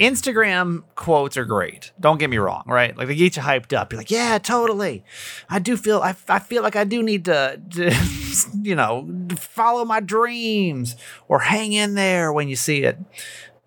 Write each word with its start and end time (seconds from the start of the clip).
Instagram 0.00 0.82
quotes 0.96 1.36
are 1.36 1.44
great. 1.44 1.92
Don't 2.00 2.18
get 2.18 2.28
me 2.28 2.38
wrong, 2.38 2.64
right? 2.66 2.96
Like 2.96 3.06
they 3.06 3.14
get 3.14 3.36
you 3.36 3.42
hyped 3.42 3.72
up. 3.76 3.92
You're 3.92 4.00
like, 4.00 4.10
yeah, 4.10 4.38
totally. 4.38 5.04
I 5.48 5.60
do 5.60 5.76
feel 5.76 6.00
I, 6.00 6.16
I 6.28 6.40
feel 6.40 6.62
like 6.62 6.74
I 6.74 6.84
do 6.84 7.02
need 7.02 7.24
to, 7.26 7.60
to 7.70 7.94
you 8.62 8.74
know, 8.74 9.08
follow 9.36 9.84
my 9.84 10.00
dreams 10.00 10.96
or 11.28 11.40
hang 11.40 11.72
in 11.72 11.94
there 11.94 12.32
when 12.32 12.48
you 12.48 12.56
see 12.56 12.82
it. 12.82 12.98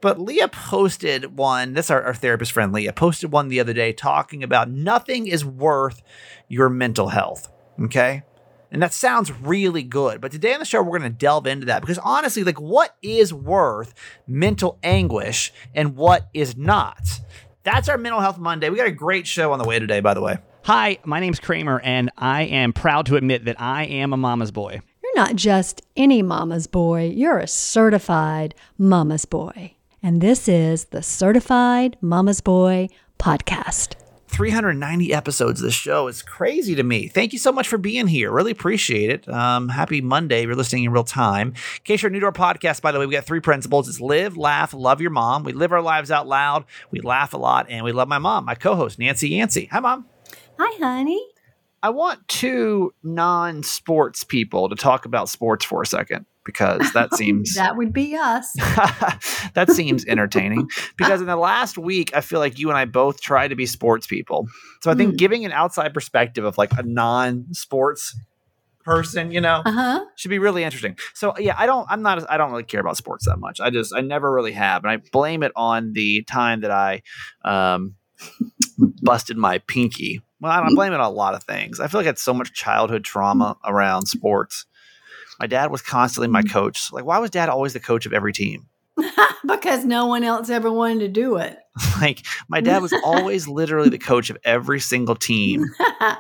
But 0.02 0.20
Leah 0.20 0.50
posted 0.50 1.38
one, 1.38 1.74
that's 1.74 1.90
our, 1.90 2.04
our 2.04 2.14
therapist 2.14 2.52
friend 2.52 2.72
Leah, 2.72 2.94
posted 2.94 3.32
one 3.32 3.48
the 3.48 3.60
other 3.60 3.74
day 3.74 3.94
talking 3.94 4.44
about 4.44 4.70
nothing 4.70 5.28
is 5.28 5.44
worth 5.44 6.02
your 6.48 6.70
mental 6.70 7.08
health. 7.10 7.50
Okay. 7.82 8.24
And 8.72 8.82
that 8.82 8.94
sounds 8.94 9.32
really 9.32 9.84
good. 9.84 10.20
But 10.20 10.32
today 10.32 10.54
on 10.54 10.60
the 10.60 10.66
show, 10.66 10.82
we're 10.82 11.00
going 11.00 11.12
to 11.12 11.18
delve 11.18 11.48
into 11.48 11.68
that 11.68 11.82
because 11.82 11.98
honestly, 12.00 12.44
like, 12.44 12.60
what 12.60 12.96
is 13.02 13.34
worth 13.34 13.94
mental 14.28 14.78
anguish 14.84 15.54
and 15.74 15.96
what 15.96 16.30
is 16.34 16.58
not? 16.58 17.22
That's 17.64 17.90
our 17.90 17.98
Mental 17.98 18.22
Health 18.22 18.38
Monday. 18.38 18.70
We 18.70 18.78
got 18.78 18.88
a 18.88 18.92
great 18.92 19.28
show 19.28 19.52
on 19.52 19.60
the 19.60 19.66
way 19.66 19.80
today, 19.80 20.00
by 20.00 20.14
the 20.14 20.22
way. 20.22 20.38
Hi, 20.64 21.00
my 21.06 21.20
name's 21.20 21.40
Kramer, 21.40 21.80
and 21.82 22.12
I 22.18 22.44
am 22.44 22.74
proud 22.74 23.06
to 23.06 23.16
admit 23.16 23.46
that 23.46 23.60
I 23.60 23.86
am 23.86 24.12
a 24.12 24.18
mama's 24.18 24.52
boy. 24.52 24.82
You're 25.02 25.16
not 25.16 25.36
just 25.36 25.82
any 25.96 26.22
mama's 26.22 26.68
boy, 26.68 27.10
you're 27.14 27.38
a 27.38 27.48
certified 27.48 28.54
mama's 28.78 29.26
boy. 29.26 29.76
And 30.04 30.22
this 30.22 30.48
is 30.48 30.86
the 30.86 31.02
Certified 31.02 31.98
Mama's 32.02 32.40
Boy 32.40 32.88
podcast. 33.20 33.96
390 34.28 35.14
episodes 35.14 35.62
of 35.62 35.66
the 35.66 35.72
show. 35.72 36.08
It's 36.08 36.22
crazy 36.22 36.76
to 36.76 36.84
me. 36.84 37.08
Thank 37.08 37.34
you 37.34 37.40
so 37.40 37.52
much 37.52 37.68
for 37.68 37.78
being 37.78 38.08
here. 38.08 38.32
Really 38.32 38.52
appreciate 38.52 39.10
it. 39.10 39.28
Um, 39.30 39.70
happy 39.70 40.02
Monday. 40.02 40.44
You're 40.44 40.56
listening 40.56 40.84
in 40.84 40.92
real 40.92 41.04
time. 41.04 41.50
In 41.50 41.84
case 41.84 42.02
you're 42.02 42.10
new 42.10 42.20
to 42.20 42.28
our 42.28 42.32
podcast, 42.32 42.82
by 42.82 42.92
the 42.92 43.00
way, 43.00 43.06
we 43.06 43.14
got 43.14 43.26
three 43.26 43.40
principles. 43.40 43.90
It's 43.90 44.00
live, 44.00 44.38
laugh, 44.38 44.74
love 44.74 45.02
your 45.02 45.12
mom. 45.12 45.44
We 45.44 45.54
live 45.54 45.72
our 45.72 45.82
lives 45.82 46.12
out 46.12 46.28
loud. 46.28 46.66
We 46.92 47.02
laugh 47.02 47.34
a 47.34 47.38
lot, 47.38 47.68
and 47.70 47.84
we 47.84 47.92
love 47.92 48.08
my 48.08 48.20
mom, 48.20 48.46
my 48.46 48.56
co-host, 48.56 49.00
Nancy 49.00 49.30
Yancey. 49.30 49.66
Hi, 49.72 49.80
mom. 49.80 50.06
Hi, 50.60 50.78
honey. 50.80 51.26
I 51.82 51.90
want 51.90 52.28
two 52.28 52.94
non-sports 53.04 54.24
people 54.24 54.70
to 54.70 54.76
talk 54.76 55.06
about 55.06 55.30
sports 55.30 55.64
for 55.64 55.82
a 55.82 55.86
second 55.86 56.26
because 56.48 56.92
that 56.94 57.14
seems 57.14 57.54
that 57.54 57.78
would 57.78 57.94
be 57.94 58.16
us. 58.16 58.54
that 59.54 59.68
seems 59.70 60.04
entertaining 60.06 60.68
because 60.98 61.22
in 61.22 61.28
the 61.28 61.36
last 61.36 61.78
week 61.78 62.16
I 62.16 62.22
feel 62.22 62.40
like 62.40 62.58
you 62.58 62.70
and 62.70 62.78
I 62.78 62.86
both 62.86 63.22
try 63.22 63.48
to 63.48 63.56
be 63.56 63.68
sports 63.68 64.08
people. 64.08 64.48
So 64.82 64.90
I 64.90 64.96
think 64.96 65.14
mm. 65.14 65.18
giving 65.18 65.46
an 65.46 65.52
outside 65.52 65.94
perspective 65.94 66.46
of 66.46 66.58
like 66.58 66.72
a 66.72 66.82
non-sports 66.82 68.18
person, 68.84 69.32
you 69.32 69.42
know, 69.42 69.62
uh-huh. 69.66 70.06
should 70.16 70.30
be 70.30 70.40
really 70.40 70.64
interesting. 70.64 70.98
So 71.14 71.38
yeah, 71.38 71.56
I 71.58 71.66
don't 71.68 71.86
I'm 71.90 72.02
not 72.02 72.26
I 72.32 72.38
don't 72.38 72.50
really 72.50 72.64
care 72.64 72.80
about 72.80 72.98
sports 72.98 73.26
that 73.26 73.38
much. 73.38 73.60
I 73.60 73.70
just 73.70 73.94
I 73.94 74.02
never 74.02 74.32
really 74.32 74.54
have 74.54 74.84
and 74.84 74.92
I 74.92 74.98
blame 75.12 75.44
it 75.44 75.52
on 75.56 75.92
the 75.94 76.24
time 76.24 76.62
that 76.62 76.72
I 76.72 77.04
um 77.44 77.96
busted 79.04 79.38
my 79.38 79.60
pinky. 79.60 80.22
Well, 80.40 80.52
I 80.52 80.62
don't 80.62 80.76
blame 80.76 80.94
it 80.94 81.00
on 81.00 81.06
a 81.06 81.10
lot 81.10 81.34
of 81.34 81.44
things. 81.44 81.80
I 81.80 81.88
feel 81.88 82.00
like 82.00 82.06
I 82.06 82.10
had 82.10 82.20
so 82.20 82.34
much 82.34 82.54
childhood 82.54 83.04
trauma 83.04 83.58
around 83.66 84.06
sports 84.06 84.66
my 85.40 85.48
dad 85.48 85.72
was 85.72 85.82
constantly 85.82 86.28
my 86.28 86.42
mm. 86.42 86.52
coach. 86.52 86.92
Like, 86.92 87.06
why 87.06 87.20
was 87.20 87.30
dad 87.30 87.50
always 87.50 87.74
the 87.74 87.80
coach 87.80 88.06
of 88.06 88.14
every 88.14 88.34
team? 88.34 88.68
because 89.48 89.86
no 89.86 90.06
one 90.06 90.24
else 90.24 90.50
ever 90.50 90.72
wanted 90.72 91.00
to 91.00 91.08
do 91.08 91.38
it. 91.38 91.58
like 92.02 92.26
my 92.48 92.60
dad 92.60 92.82
was 92.82 92.94
always 93.04 93.48
literally 93.48 93.90
the 93.90 93.98
coach 93.98 94.30
of 94.30 94.38
every 94.44 94.80
single 94.80 95.16
team 95.16 95.66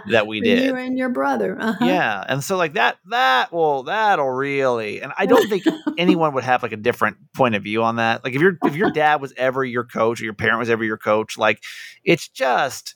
that 0.09 0.27
we 0.27 0.39
did. 0.39 0.65
You 0.65 0.75
and 0.75 0.97
your 0.97 1.09
brother. 1.09 1.57
Uh-huh. 1.59 1.85
Yeah, 1.85 2.23
and 2.27 2.43
so 2.43 2.57
like 2.57 2.73
that 2.73 2.97
that 3.09 3.51
will 3.51 3.83
that'll 3.83 4.29
really 4.29 5.01
and 5.01 5.11
I 5.17 5.25
don't 5.25 5.49
think 5.49 5.63
anyone 5.97 6.33
would 6.33 6.43
have 6.43 6.63
like 6.63 6.73
a 6.73 6.77
different 6.77 7.17
point 7.33 7.55
of 7.55 7.63
view 7.63 7.83
on 7.83 7.95
that. 7.95 8.23
Like 8.23 8.35
if 8.35 8.41
your 8.41 8.57
if 8.63 8.75
your 8.75 8.91
dad 8.91 9.21
was 9.21 9.33
ever 9.35 9.63
your 9.63 9.83
coach 9.83 10.21
or 10.21 10.25
your 10.25 10.33
parent 10.33 10.59
was 10.59 10.69
ever 10.69 10.83
your 10.83 10.97
coach, 10.97 11.37
like 11.37 11.63
it's 12.03 12.27
just 12.27 12.95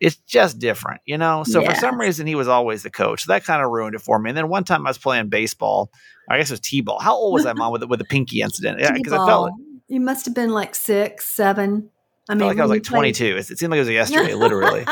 it's 0.00 0.16
just 0.16 0.58
different, 0.58 1.00
you 1.06 1.18
know. 1.18 1.44
So 1.44 1.60
yeah. 1.60 1.72
for 1.72 1.80
some 1.80 1.98
reason, 1.98 2.26
he 2.26 2.34
was 2.34 2.48
always 2.48 2.82
the 2.82 2.90
coach. 2.90 3.24
So 3.24 3.32
that 3.32 3.44
kind 3.44 3.62
of 3.62 3.70
ruined 3.70 3.94
it 3.94 4.00
for 4.00 4.18
me. 4.18 4.30
And 4.30 4.36
then 4.36 4.48
one 4.48 4.64
time 4.64 4.86
I 4.86 4.90
was 4.90 4.98
playing 4.98 5.28
baseball. 5.28 5.90
I 6.28 6.38
guess 6.38 6.50
it 6.50 6.54
was 6.54 6.60
t-ball. 6.60 6.98
How 6.98 7.14
old 7.14 7.34
was 7.34 7.46
I, 7.46 7.52
mom, 7.52 7.70
with 7.70 7.82
the, 7.82 7.86
with 7.86 8.00
the 8.00 8.04
pinky 8.04 8.40
incident? 8.40 8.80
Yeah, 8.80 8.90
because 8.92 9.12
I 9.12 9.24
felt 9.24 9.42
like, 9.42 9.52
you 9.86 10.00
must 10.00 10.24
have 10.26 10.34
been 10.34 10.50
like 10.50 10.74
six, 10.74 11.28
seven. 11.28 11.90
I, 12.28 12.32
I 12.32 12.34
mean, 12.34 12.48
like 12.48 12.58
I 12.58 12.62
was 12.62 12.70
like 12.70 12.82
22. 12.82 13.24
It, 13.24 13.50
it, 13.50 13.58
seemed 13.58 13.70
like 13.70 13.78
it 13.78 13.82
was 13.82 13.90
yesterday, 13.90 14.34
literally. 14.34 14.84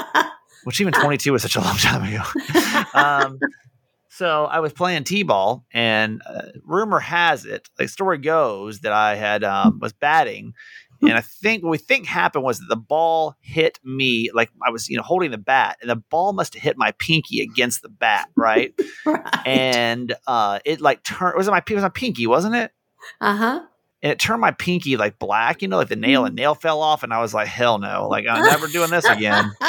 Which 0.64 0.80
even 0.80 0.92
22 0.92 1.32
was 1.32 1.42
such 1.42 1.56
a 1.56 1.60
long 1.60 1.76
time 1.76 2.12
ago. 2.12 2.22
um, 2.92 3.38
so 4.10 4.44
I 4.44 4.60
was 4.60 4.72
playing 4.72 5.04
t-ball, 5.04 5.64
and 5.72 6.22
uh, 6.28 6.42
rumor 6.64 7.00
has 7.00 7.44
it, 7.44 7.68
like 7.78 7.88
story 7.88 8.18
goes, 8.18 8.80
that 8.80 8.92
I 8.92 9.14
had 9.14 9.44
um, 9.44 9.78
was 9.78 9.92
batting 9.92 10.54
and 11.02 11.12
I 11.12 11.20
think 11.20 11.62
what 11.62 11.70
we 11.70 11.78
think 11.78 12.06
happened 12.06 12.44
was 12.44 12.58
that 12.58 12.68
the 12.68 12.76
ball 12.76 13.36
hit 13.40 13.78
me, 13.84 14.30
like 14.32 14.50
I 14.66 14.70
was, 14.70 14.88
you 14.88 14.96
know, 14.96 15.02
holding 15.02 15.30
the 15.30 15.38
bat, 15.38 15.78
and 15.80 15.90
the 15.90 15.96
ball 15.96 16.32
must 16.32 16.54
have 16.54 16.62
hit 16.62 16.76
my 16.76 16.92
pinky 16.92 17.40
against 17.40 17.82
the 17.82 17.88
bat, 17.88 18.28
right? 18.36 18.74
right. 19.06 19.46
And 19.46 20.14
uh, 20.26 20.60
it 20.64 20.80
like 20.80 21.02
turned. 21.02 21.36
Was 21.36 21.48
it 21.48 21.50
my? 21.50 21.62
It 21.66 21.74
was 21.74 21.82
my 21.82 21.88
pinky, 21.88 22.26
wasn't 22.26 22.54
it? 22.54 22.70
Uh 23.20 23.36
huh. 23.36 23.60
And 24.02 24.12
it 24.12 24.18
turned 24.18 24.40
my 24.40 24.52
pinky 24.52 24.96
like 24.96 25.18
black, 25.18 25.62
you 25.62 25.68
know, 25.68 25.78
like 25.78 25.88
the 25.88 25.96
nail 25.96 26.24
and 26.24 26.34
mm. 26.34 26.38
nail 26.38 26.54
fell 26.54 26.80
off, 26.80 27.02
and 27.02 27.12
I 27.12 27.20
was 27.20 27.34
like, 27.34 27.48
hell 27.48 27.78
no, 27.78 28.08
like 28.08 28.26
I'm 28.28 28.44
never 28.44 28.68
doing 28.68 28.90
this 28.90 29.04
again. 29.04 29.52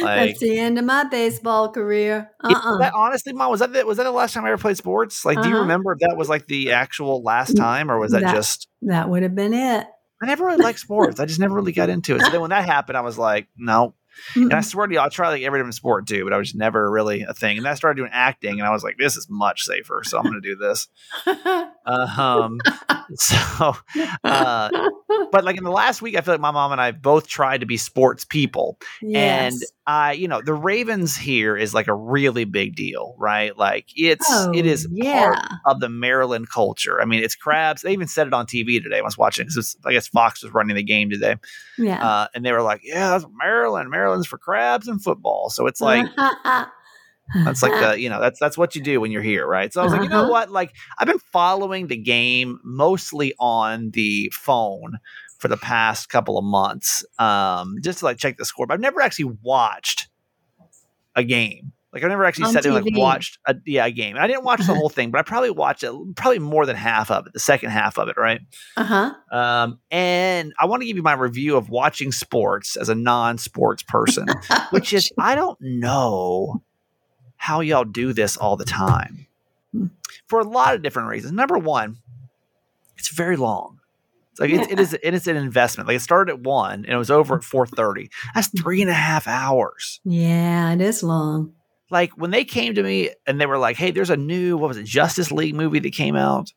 Like, 0.00 0.30
That's 0.30 0.40
the 0.40 0.58
end 0.58 0.78
of 0.78 0.84
my 0.84 1.04
baseball 1.04 1.70
career. 1.70 2.30
Uh-uh. 2.42 2.78
That, 2.78 2.94
honestly, 2.94 3.32
mom, 3.32 3.50
was 3.50 3.60
that 3.60 3.72
the, 3.72 3.84
was 3.84 3.96
that 3.98 4.04
the 4.04 4.12
last 4.12 4.32
time 4.32 4.44
I 4.44 4.48
ever 4.48 4.60
played 4.60 4.76
sports? 4.76 5.24
Like, 5.24 5.38
uh-huh. 5.38 5.42
do 5.42 5.48
you 5.48 5.54
uh-huh. 5.56 5.62
remember 5.62 5.92
if 5.92 5.98
that 5.98 6.16
was 6.16 6.28
like 6.28 6.46
the 6.46 6.72
actual 6.72 7.22
last 7.22 7.56
time, 7.56 7.90
or 7.90 7.98
was 7.98 8.12
that, 8.12 8.22
that 8.22 8.34
just 8.34 8.68
that 8.82 9.08
would 9.08 9.22
have 9.22 9.34
been 9.34 9.52
it? 9.52 9.86
I 10.22 10.26
never 10.26 10.44
really 10.46 10.62
liked 10.62 10.78
sports. 10.78 11.18
I 11.18 11.26
just 11.26 11.40
never 11.40 11.54
really 11.54 11.72
got 11.72 11.88
into 11.88 12.14
it. 12.14 12.22
So 12.22 12.30
then 12.30 12.40
when 12.40 12.50
that 12.50 12.64
happened, 12.64 12.96
I 12.96 13.00
was 13.00 13.18
like, 13.18 13.48
no, 13.56 13.94
Mm-hmm. 14.30 14.42
And 14.42 14.52
I 14.54 14.60
swear 14.60 14.86
to 14.86 14.92
you, 14.92 15.00
I'll 15.00 15.10
try 15.10 15.30
like 15.30 15.42
every 15.42 15.58
different 15.58 15.74
sport 15.74 16.06
too, 16.06 16.24
but 16.24 16.32
I 16.32 16.36
was 16.36 16.54
never 16.54 16.90
really 16.90 17.22
a 17.22 17.34
thing. 17.34 17.56
And 17.56 17.64
then 17.64 17.72
I 17.72 17.74
started 17.74 17.96
doing 17.96 18.10
acting, 18.12 18.60
and 18.60 18.62
I 18.62 18.70
was 18.70 18.84
like, 18.84 18.96
this 18.98 19.16
is 19.16 19.26
much 19.28 19.62
safer, 19.62 20.02
so 20.04 20.18
I'm 20.18 20.24
going 20.24 20.40
to 20.40 20.40
do 20.40 20.56
this. 20.56 20.88
uh, 21.26 21.66
um, 22.18 22.58
so, 23.14 23.74
uh, 24.24 24.68
but 25.32 25.44
like 25.44 25.56
in 25.56 25.64
the 25.64 25.70
last 25.70 26.02
week, 26.02 26.16
I 26.16 26.20
feel 26.20 26.34
like 26.34 26.40
my 26.40 26.50
mom 26.50 26.72
and 26.72 26.80
I 26.80 26.92
both 26.92 27.26
tried 27.26 27.60
to 27.60 27.66
be 27.66 27.76
sports 27.76 28.24
people, 28.24 28.78
yes. 29.00 29.54
and 29.54 29.62
I, 29.86 30.12
you 30.12 30.28
know, 30.28 30.40
the 30.42 30.54
Ravens 30.54 31.16
here 31.16 31.56
is 31.56 31.74
like 31.74 31.88
a 31.88 31.94
really 31.94 32.44
big 32.44 32.76
deal, 32.76 33.16
right? 33.18 33.56
Like 33.56 33.86
it's 33.96 34.26
oh, 34.28 34.52
it 34.54 34.66
is 34.66 34.86
yeah. 34.92 35.34
part 35.34 35.38
of 35.66 35.80
the 35.80 35.88
Maryland 35.88 36.50
culture. 36.50 37.00
I 37.00 37.04
mean, 37.04 37.24
it's 37.24 37.34
crabs. 37.34 37.82
They 37.82 37.92
even 37.92 38.08
said 38.08 38.26
it 38.26 38.34
on 38.34 38.46
TV 38.46 38.82
today. 38.82 38.98
I 38.98 39.02
was 39.02 39.18
watching 39.18 39.46
because 39.46 39.76
I 39.84 39.92
guess 39.92 40.06
Fox 40.06 40.42
was 40.42 40.52
running 40.52 40.76
the 40.76 40.82
game 40.82 41.10
today. 41.10 41.36
Yeah, 41.78 42.06
uh, 42.06 42.28
and 42.34 42.44
they 42.44 42.52
were 42.52 42.62
like, 42.62 42.82
"Yeah. 42.84 43.18
Maryland." 43.36 43.90
Maryland's 43.90 44.26
for 44.26 44.38
crabs 44.38 44.88
and 44.88 45.02
football. 45.02 45.50
So 45.50 45.66
it's 45.66 45.80
like 45.80 46.06
that's 47.34 47.62
like 47.62 47.72
the 47.80 48.00
you 48.00 48.08
know 48.08 48.20
that's 48.20 48.38
that's 48.38 48.58
what 48.58 48.74
you 48.74 48.82
do 48.82 49.00
when 49.00 49.10
you're 49.10 49.22
here, 49.22 49.46
right? 49.46 49.72
So 49.72 49.80
I 49.80 49.84
was 49.84 49.92
like, 49.92 50.02
you 50.02 50.08
know 50.08 50.22
uh-huh. 50.22 50.30
what? 50.30 50.50
Like 50.50 50.74
I've 50.98 51.06
been 51.06 51.18
following 51.32 51.86
the 51.86 51.96
game 51.96 52.60
mostly 52.64 53.34
on 53.38 53.90
the 53.90 54.32
phone 54.34 54.98
for 55.38 55.48
the 55.48 55.56
past 55.56 56.08
couple 56.08 56.38
of 56.38 56.44
months, 56.44 57.04
um, 57.18 57.76
just 57.82 58.00
to 58.00 58.04
like 58.04 58.18
check 58.18 58.36
the 58.36 58.44
score. 58.44 58.66
But 58.66 58.74
I've 58.74 58.80
never 58.80 59.00
actually 59.00 59.36
watched 59.42 60.08
a 61.16 61.24
game. 61.24 61.72
Like 61.92 62.02
I've 62.04 62.08
never 62.08 62.24
actually 62.24 62.50
sat 62.52 62.62
there 62.62 62.72
and 62.72 62.84
like 62.86 62.96
watched 62.96 63.38
a 63.46 63.54
yeah 63.66 63.84
a 63.84 63.90
game. 63.90 64.16
I 64.16 64.26
didn't 64.26 64.44
watch 64.44 64.60
the 64.66 64.74
whole 64.74 64.88
thing, 64.90 65.10
but 65.10 65.18
I 65.18 65.22
probably 65.22 65.50
watched 65.50 65.82
it 65.82 65.92
probably 66.16 66.38
more 66.38 66.64
than 66.64 66.74
half 66.74 67.10
of 67.10 67.26
it, 67.26 67.34
the 67.34 67.40
second 67.40 67.70
half 67.70 67.98
of 67.98 68.08
it, 68.08 68.16
right? 68.16 68.40
Uh 68.78 68.84
huh. 68.84 69.36
Um, 69.36 69.78
and 69.90 70.54
I 70.58 70.66
want 70.66 70.80
to 70.80 70.86
give 70.86 70.96
you 70.96 71.02
my 71.02 71.12
review 71.12 71.56
of 71.56 71.68
watching 71.68 72.10
sports 72.10 72.76
as 72.76 72.88
a 72.88 72.94
non-sports 72.94 73.82
person, 73.82 74.26
which 74.70 74.94
is 74.94 75.12
I 75.18 75.34
don't 75.34 75.58
know 75.60 76.62
how 77.42 77.58
y'all 77.58 77.82
do 77.82 78.12
this 78.12 78.36
all 78.36 78.56
the 78.56 78.64
time 78.64 79.26
hmm. 79.72 79.86
for 80.28 80.38
a 80.38 80.44
lot 80.44 80.76
of 80.76 80.82
different 80.82 81.08
reasons. 81.08 81.32
Number 81.32 81.58
one, 81.58 81.96
it's 82.96 83.08
very 83.08 83.36
long. 83.36 83.80
It's 84.30 84.40
like 84.40 84.50
it's, 84.50 84.70
it 84.70 84.78
is 84.78 84.92
it 85.02 85.12
is 85.12 85.26
an 85.26 85.34
investment. 85.34 85.88
Like 85.88 85.96
it 85.96 86.02
started 86.02 86.34
at 86.34 86.40
one 86.40 86.84
and 86.84 86.94
it 86.94 86.96
was 86.96 87.10
over 87.10 87.34
at 87.34 87.42
four 87.42 87.66
thirty. 87.66 88.10
That's 88.32 88.46
three 88.48 88.80
and 88.80 88.88
a 88.88 88.94
half 88.94 89.26
hours. 89.26 90.00
Yeah, 90.04 90.72
it 90.72 90.80
is 90.80 91.02
long 91.02 91.54
like 91.90 92.16
when 92.16 92.30
they 92.30 92.44
came 92.44 92.76
to 92.76 92.82
me 92.84 93.10
and 93.26 93.40
they 93.40 93.46
were 93.46 93.58
like, 93.58 93.76
"Hey, 93.76 93.90
there's 93.90 94.10
a 94.10 94.16
new 94.16 94.56
what 94.56 94.68
was 94.68 94.76
it 94.76 94.86
Justice 94.86 95.32
League 95.32 95.56
movie 95.56 95.80
that 95.80 95.92
came 95.92 96.14
out." 96.14 96.52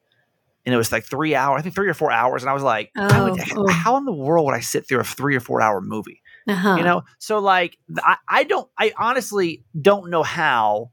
And 0.66 0.74
it 0.74 0.78
was 0.78 0.92
like 0.92 1.04
three 1.04 1.34
hours, 1.34 1.60
I 1.60 1.62
think 1.64 1.74
three 1.76 1.90
or 1.90 1.94
four 1.96 2.12
hours. 2.12 2.42
And 2.42 2.50
I 2.50 2.54
was 2.54 2.64
like, 2.64 2.90
oh, 2.98 3.30
would, 3.30 3.40
oh. 3.56 3.68
how 3.68 3.98
in 3.98 4.06
the 4.06 4.12
world 4.12 4.48
would 4.48 4.56
I 4.56 4.62
sit 4.62 4.88
through 4.88 5.00
a 5.00 5.04
three 5.04 5.36
or 5.36 5.40
four 5.40 5.62
hour 5.62 5.80
movie? 5.80 6.24
Uh-huh. 6.48 6.76
You 6.76 6.84
know? 6.84 7.04
So 7.20 7.40
like 7.40 7.78
I, 7.98 8.18
I 8.28 8.44
don't 8.44 8.70
I 8.78 8.94
honestly 8.98 9.64
don't 9.80 10.10
know 10.10 10.24
how 10.24 10.92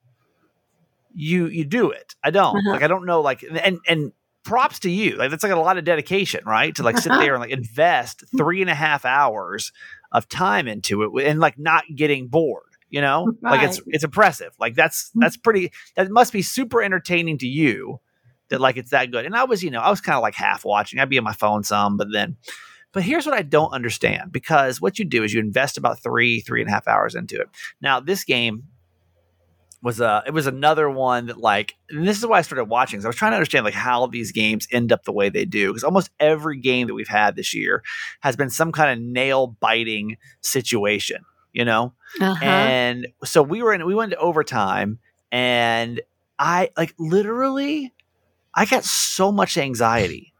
you 1.14 1.46
you 1.46 1.64
do 1.64 1.90
it. 1.90 2.14
I 2.24 2.30
don't. 2.30 2.56
Uh-huh. 2.56 2.70
Like 2.70 2.82
I 2.82 2.88
don't 2.88 3.06
know 3.06 3.20
like 3.20 3.42
and 3.42 3.78
and 3.86 4.12
props 4.44 4.80
to 4.80 4.90
you. 4.90 5.16
Like 5.16 5.30
that's 5.30 5.42
like 5.42 5.52
a 5.52 5.56
lot 5.56 5.78
of 5.78 5.84
dedication, 5.84 6.42
right? 6.46 6.74
To 6.76 6.82
like 6.82 6.98
sit 6.98 7.12
there 7.12 7.34
and 7.34 7.40
like 7.40 7.50
invest 7.50 8.24
three 8.36 8.60
and 8.60 8.70
a 8.70 8.74
half 8.74 9.04
hours 9.04 9.72
of 10.12 10.28
time 10.28 10.68
into 10.68 11.02
it 11.02 11.26
and 11.26 11.40
like 11.40 11.58
not 11.58 11.84
getting 11.94 12.28
bored 12.28 12.64
you 12.92 13.00
know 13.00 13.32
right. 13.40 13.58
like 13.58 13.62
it's 13.68 13.80
it's 13.86 14.04
impressive 14.04 14.52
like 14.60 14.74
that's 14.74 15.10
mm. 15.16 15.20
that's 15.20 15.36
pretty 15.36 15.72
that 15.96 16.10
must 16.10 16.32
be 16.32 16.42
super 16.42 16.80
entertaining 16.82 17.38
to 17.38 17.46
you 17.46 17.98
that 18.50 18.60
like 18.60 18.76
it's 18.76 18.90
that 18.90 19.10
good 19.10 19.24
and 19.24 19.34
i 19.34 19.42
was 19.44 19.64
you 19.64 19.70
know 19.70 19.80
i 19.80 19.90
was 19.90 20.00
kind 20.00 20.14
of 20.14 20.22
like 20.22 20.34
half 20.34 20.64
watching 20.64 21.00
i'd 21.00 21.08
be 21.08 21.18
on 21.18 21.24
my 21.24 21.32
phone 21.32 21.64
some 21.64 21.96
but 21.96 22.08
then 22.12 22.36
But 22.92 23.02
here's 23.02 23.26
what 23.26 23.34
I 23.34 23.42
don't 23.42 23.72
understand 23.72 24.32
because 24.32 24.80
what 24.80 24.98
you 24.98 25.04
do 25.04 25.24
is 25.24 25.32
you 25.32 25.40
invest 25.40 25.78
about 25.78 26.02
three, 26.02 26.40
three 26.40 26.60
and 26.60 26.68
a 26.68 26.72
half 26.72 26.86
hours 26.86 27.14
into 27.14 27.40
it. 27.40 27.48
Now, 27.80 28.00
this 28.00 28.24
game 28.24 28.64
was 29.82 30.00
a 30.00 30.22
it 30.26 30.32
was 30.32 30.46
another 30.46 30.88
one 30.88 31.26
that 31.26 31.38
like 31.38 31.74
and 31.90 32.06
this 32.06 32.16
is 32.16 32.24
why 32.24 32.38
I 32.38 32.42
started 32.42 32.66
watching. 32.66 33.00
So 33.00 33.06
I 33.06 33.08
was 33.08 33.16
trying 33.16 33.32
to 33.32 33.36
understand 33.36 33.64
like 33.64 33.74
how 33.74 34.06
these 34.06 34.30
games 34.30 34.68
end 34.70 34.92
up 34.92 35.04
the 35.04 35.12
way 35.12 35.28
they 35.28 35.44
do 35.44 35.68
because 35.68 35.82
almost 35.82 36.10
every 36.20 36.58
game 36.58 36.86
that 36.86 36.94
we've 36.94 37.08
had 37.08 37.34
this 37.34 37.52
year 37.52 37.82
has 38.20 38.36
been 38.36 38.48
some 38.48 38.70
kind 38.70 38.92
of 38.92 39.04
nail 39.04 39.48
biting 39.58 40.18
situation, 40.40 41.24
you 41.52 41.64
know. 41.64 41.94
Uh-huh. 42.20 42.44
And 42.44 43.08
so 43.24 43.42
we 43.42 43.62
were 43.62 43.72
in 43.74 43.84
we 43.84 43.94
went 43.94 44.12
to 44.12 44.18
overtime 44.18 45.00
and 45.32 46.00
I 46.38 46.70
like 46.76 46.94
literally 46.98 47.92
I 48.54 48.66
got 48.66 48.84
so 48.84 49.32
much 49.32 49.58
anxiety 49.58 50.31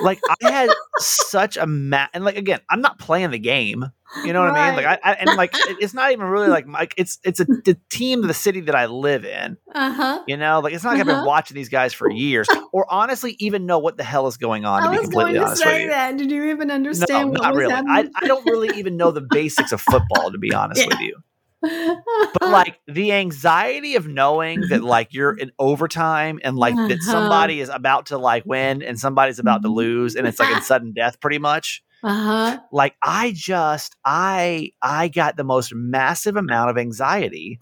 like 0.00 0.22
I 0.28 0.36
had 0.46 0.76
such 0.98 1.56
a 1.56 1.66
ma- 1.66 2.08
and 2.12 2.24
like 2.24 2.36
again, 2.36 2.60
I'm 2.70 2.80
not 2.80 2.98
playing 2.98 3.30
the 3.30 3.38
game. 3.38 3.84
You 4.24 4.32
know 4.32 4.40
what 4.40 4.56
I 4.56 4.66
mean? 4.66 4.76
Like 4.84 4.86
I, 5.04 5.10
I 5.10 5.12
and 5.14 5.36
like 5.36 5.52
it's 5.64 5.94
not 5.94 6.10
even 6.12 6.26
really 6.26 6.48
like 6.48 6.66
like 6.66 6.94
it's 6.96 7.18
it's 7.24 7.40
a 7.40 7.44
the 7.64 7.78
team 7.90 8.22
of 8.22 8.28
the 8.28 8.34
city 8.34 8.60
that 8.62 8.74
I 8.74 8.86
live 8.86 9.24
in. 9.24 9.56
uh 9.74 9.92
huh. 9.92 10.22
You 10.26 10.36
know, 10.36 10.58
like 10.60 10.72
it's 10.72 10.82
not 10.82 10.90
like 10.90 11.00
I've 11.00 11.06
been 11.06 11.16
Uh-huh. 11.16 11.26
watching 11.26 11.54
these 11.54 11.68
guys 11.68 11.92
for 11.92 12.08
years, 12.08 12.48
or 12.72 12.86
honestly 12.92 13.36
even 13.38 13.64
know 13.66 13.78
what 13.78 13.96
the 13.96 14.02
hell 14.04 14.26
is 14.26 14.36
going 14.36 14.64
on. 14.64 14.82
To 14.82 14.88
I 14.88 14.90
be 14.92 14.96
was 14.98 15.08
going 15.08 15.34
completely 15.34 15.38
to 15.38 15.44
honest 15.46 15.64
with 15.64 15.74
say 15.74 15.82
you. 15.84 15.88
that. 15.90 16.16
Did 16.16 16.30
you 16.32 16.44
even 16.46 16.68
No, 16.68 16.74
understand 16.74 17.30
what 17.30 17.42
not 17.42 17.54
really. 17.54 17.74
I. 17.74 18.08
I 18.14 18.26
don't 18.26 18.44
really 18.46 18.70
even 18.70 18.96
know 18.96 19.10
the 19.12 19.20
basics 19.20 19.72
of 19.72 19.80
football, 19.80 20.32
to 20.32 20.38
be 20.38 20.52
honest 20.52 20.80
Yeah. 20.86 20.88
with 20.88 21.00
you. 21.00 21.16
But 21.60 22.42
like 22.50 22.80
the 22.86 23.12
anxiety 23.12 23.96
of 23.96 24.06
knowing 24.06 24.62
that 24.68 24.82
like 24.96 25.12
you're 25.12 25.36
in 25.36 25.50
overtime 25.58 26.38
and 26.44 26.56
like 26.56 26.74
that 26.74 26.92
Uh-huh. 26.92 27.10
somebody 27.12 27.60
is 27.60 27.68
about 27.68 28.06
to 28.06 28.18
like 28.18 28.44
win 28.46 28.82
and 28.82 28.98
somebody's 28.98 29.38
about 29.38 29.62
to 29.62 29.68
lose 29.68 30.14
and 30.16 30.26
it's 30.26 30.38
like 30.38 30.50
in 30.50 30.60
sudden 30.70 30.92
death 30.92 31.20
pretty 31.20 31.38
much. 31.38 31.82
uh 32.02 32.08
huh. 32.14 32.60
Like 32.72 32.94
I 33.02 33.32
just 33.34 33.96
I 34.04 34.70
I 34.82 35.08
got 35.08 35.36
the 35.36 35.44
most 35.44 35.72
massive 35.74 36.36
amount 36.36 36.70
of 36.70 36.78
anxiety 36.78 37.58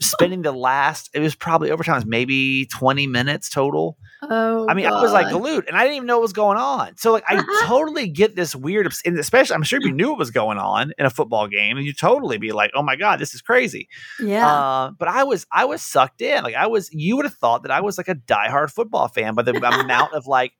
spending 0.00 0.42
the 0.42 0.52
last 0.52 1.08
it 1.14 1.20
was 1.20 1.34
probably 1.34 1.70
overtime 1.70 1.94
was 1.96 2.06
maybe 2.06 2.66
20 2.66 3.06
minutes 3.06 3.48
total. 3.48 3.96
Oh, 4.30 4.66
I 4.68 4.74
mean, 4.74 4.86
I 4.86 4.90
was 5.00 5.12
like 5.12 5.28
God. 5.30 5.40
glued, 5.40 5.64
and 5.68 5.76
I 5.76 5.82
didn't 5.82 5.96
even 5.96 6.06
know 6.06 6.16
what 6.16 6.22
was 6.22 6.32
going 6.32 6.58
on. 6.58 6.96
So, 6.96 7.12
like, 7.12 7.24
I 7.28 7.36
Uh-huh. 7.36 7.66
totally 7.66 8.08
get 8.08 8.34
this 8.36 8.54
weird, 8.54 8.92
and 9.04 9.18
especially, 9.18 9.54
I'm 9.54 9.62
sure 9.62 9.78
if 9.78 9.84
you 9.84 9.92
knew 9.94 10.10
what 10.10 10.18
was 10.18 10.30
going 10.30 10.58
on 10.58 10.92
in 10.98 11.06
a 11.06 11.10
football 11.10 11.48
game, 11.48 11.76
and 11.76 11.86
you 11.86 11.92
totally 11.92 12.38
be 12.38 12.52
like, 12.52 12.70
"Oh 12.74 12.82
my 12.82 12.96
god, 12.96 13.18
this 13.18 13.34
is 13.34 13.42
crazy." 13.42 13.88
yeah. 14.20 14.46
Uh, 14.46 14.90
but 14.98 15.08
I 15.08 15.24
was, 15.24 15.46
I 15.52 15.64
was 15.64 15.82
sucked 15.82 16.22
in. 16.22 16.42
Like, 16.42 16.54
I 16.54 16.66
was. 16.66 16.90
You 16.92 17.16
would 17.16 17.24
have 17.26 17.34
thought 17.34 17.62
that 17.62 17.70
I 17.72 17.80
was 17.80 17.98
like 17.98 18.08
a 18.08 18.14
diehard 18.14 18.70
football 18.70 19.08
fan 19.08 19.34
by 19.34 19.42
the 19.42 19.52
amount 19.56 20.14
of 20.14 20.26
like 20.26 20.52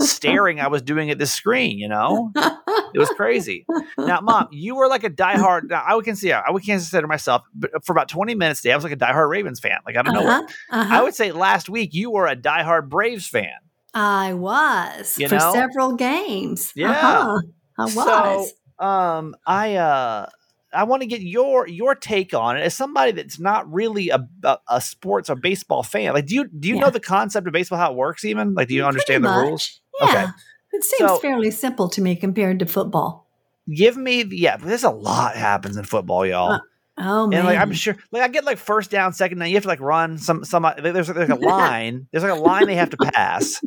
staring 0.00 0.60
I 0.60 0.68
was 0.68 0.82
doing 0.82 1.10
at 1.10 1.18
the 1.18 1.26
screen. 1.26 1.78
You 1.78 1.88
know, 1.88 2.32
it 2.36 2.98
was 2.98 3.08
crazy. 3.10 3.66
Now, 3.98 4.20
mom, 4.20 4.48
you 4.52 4.74
were 4.76 4.88
like 4.88 5.04
a 5.04 5.10
diehard. 5.10 5.68
Now, 5.70 5.82
I 5.86 5.94
would 5.94 6.04
consider, 6.04 6.42
I 6.46 6.50
would 6.50 6.64
consider 6.64 7.06
myself, 7.06 7.42
but 7.54 7.84
for 7.84 7.92
about 7.92 8.08
20 8.08 8.34
minutes 8.34 8.62
today, 8.62 8.72
I 8.72 8.76
was 8.76 8.84
like 8.84 8.92
a 8.92 8.96
diehard 8.96 9.28
Ravens 9.28 9.60
fan. 9.60 9.78
Like, 9.86 9.96
I 9.96 10.02
don't 10.02 10.14
know. 10.14 10.26
uh-huh. 10.26 10.46
uh-huh. 10.70 10.94
I 10.98 11.02
would 11.02 11.14
say 11.14 11.32
last 11.32 11.68
week 11.68 11.90
you 11.94 12.10
were 12.10 12.26
a 12.26 12.36
diehard 12.36 12.88
Braves 12.88 13.26
fan. 13.26 13.54
I 13.92 14.34
was 14.34 15.16
You 15.18 15.28
for 15.28 15.36
know? 15.36 15.52
several 15.52 15.94
games. 15.94 16.72
Yeah. 16.74 16.90
Uh-huh. 16.90 17.40
I 17.78 17.88
So, 17.90 18.00
was. 18.00 18.52
um 18.78 19.36
i 19.46 19.76
uh 19.76 20.26
i 20.72 20.82
want 20.84 21.02
to 21.02 21.06
get 21.06 21.20
your 21.20 21.66
your 21.68 21.94
take 21.94 22.34
on 22.34 22.56
it 22.56 22.60
as 22.62 22.74
somebody 22.74 23.12
that's 23.12 23.38
not 23.38 23.72
really 23.72 24.08
a, 24.10 24.18
a, 24.42 24.58
a 24.68 24.80
sports 24.80 25.30
or 25.30 25.36
baseball 25.36 25.82
fan 25.84 26.12
like 26.12 26.26
do 26.26 26.34
you 26.34 26.48
do 26.48 26.68
you 26.68 26.76
know 26.76 26.90
the 26.90 26.98
concept 27.00 27.46
of 27.46 27.52
baseball 27.52 27.78
how 27.78 27.92
it 27.92 27.96
works 27.96 28.24
even 28.24 28.54
like 28.54 28.66
do 28.68 28.74
you 28.74 28.80
Pretty 28.82 28.88
understand 28.88 29.24
the 29.24 29.28
rules 29.30 29.80
Yeah. 30.00 30.06
Okay. 30.08 30.26
It 30.72 30.84
seems 30.84 31.10
So- 31.10 31.18
fairly 31.18 31.50
simple 31.50 31.88
to 31.90 32.00
me 32.02 32.16
compared 32.16 32.58
to 32.60 32.66
football. 32.66 33.26
give 33.74 33.96
me 33.96 34.22
the, 34.24 34.36
yeah 34.36 34.58
there's 34.58 34.84
a 34.84 34.90
lot 34.90 35.34
happens 35.36 35.76
in 35.78 35.84
football 35.84 36.26
y'all 36.26 36.52
Uh, 36.52 36.58
Oh 36.98 37.26
man. 37.26 37.38
and 37.40 37.48
like 37.48 37.58
I'm 37.58 37.72
sure, 37.72 37.96
like 38.12 38.22
I 38.22 38.28
get 38.28 38.44
like 38.44 38.58
first 38.58 38.90
down, 38.90 39.12
second 39.14 39.38
down. 39.38 39.48
You 39.48 39.54
have 39.54 39.64
to 39.64 39.68
like 39.68 39.80
run 39.80 40.16
some 40.18 40.44
some. 40.44 40.62
There's 40.80 41.08
there's 41.08 41.28
a 41.30 41.34
line. 41.40 42.06
There's 42.12 42.22
like 42.22 42.32
a 42.32 42.40
line 42.40 42.66
they 42.66 42.76
have 42.76 42.90
to 42.90 42.96
pass. 42.96 43.60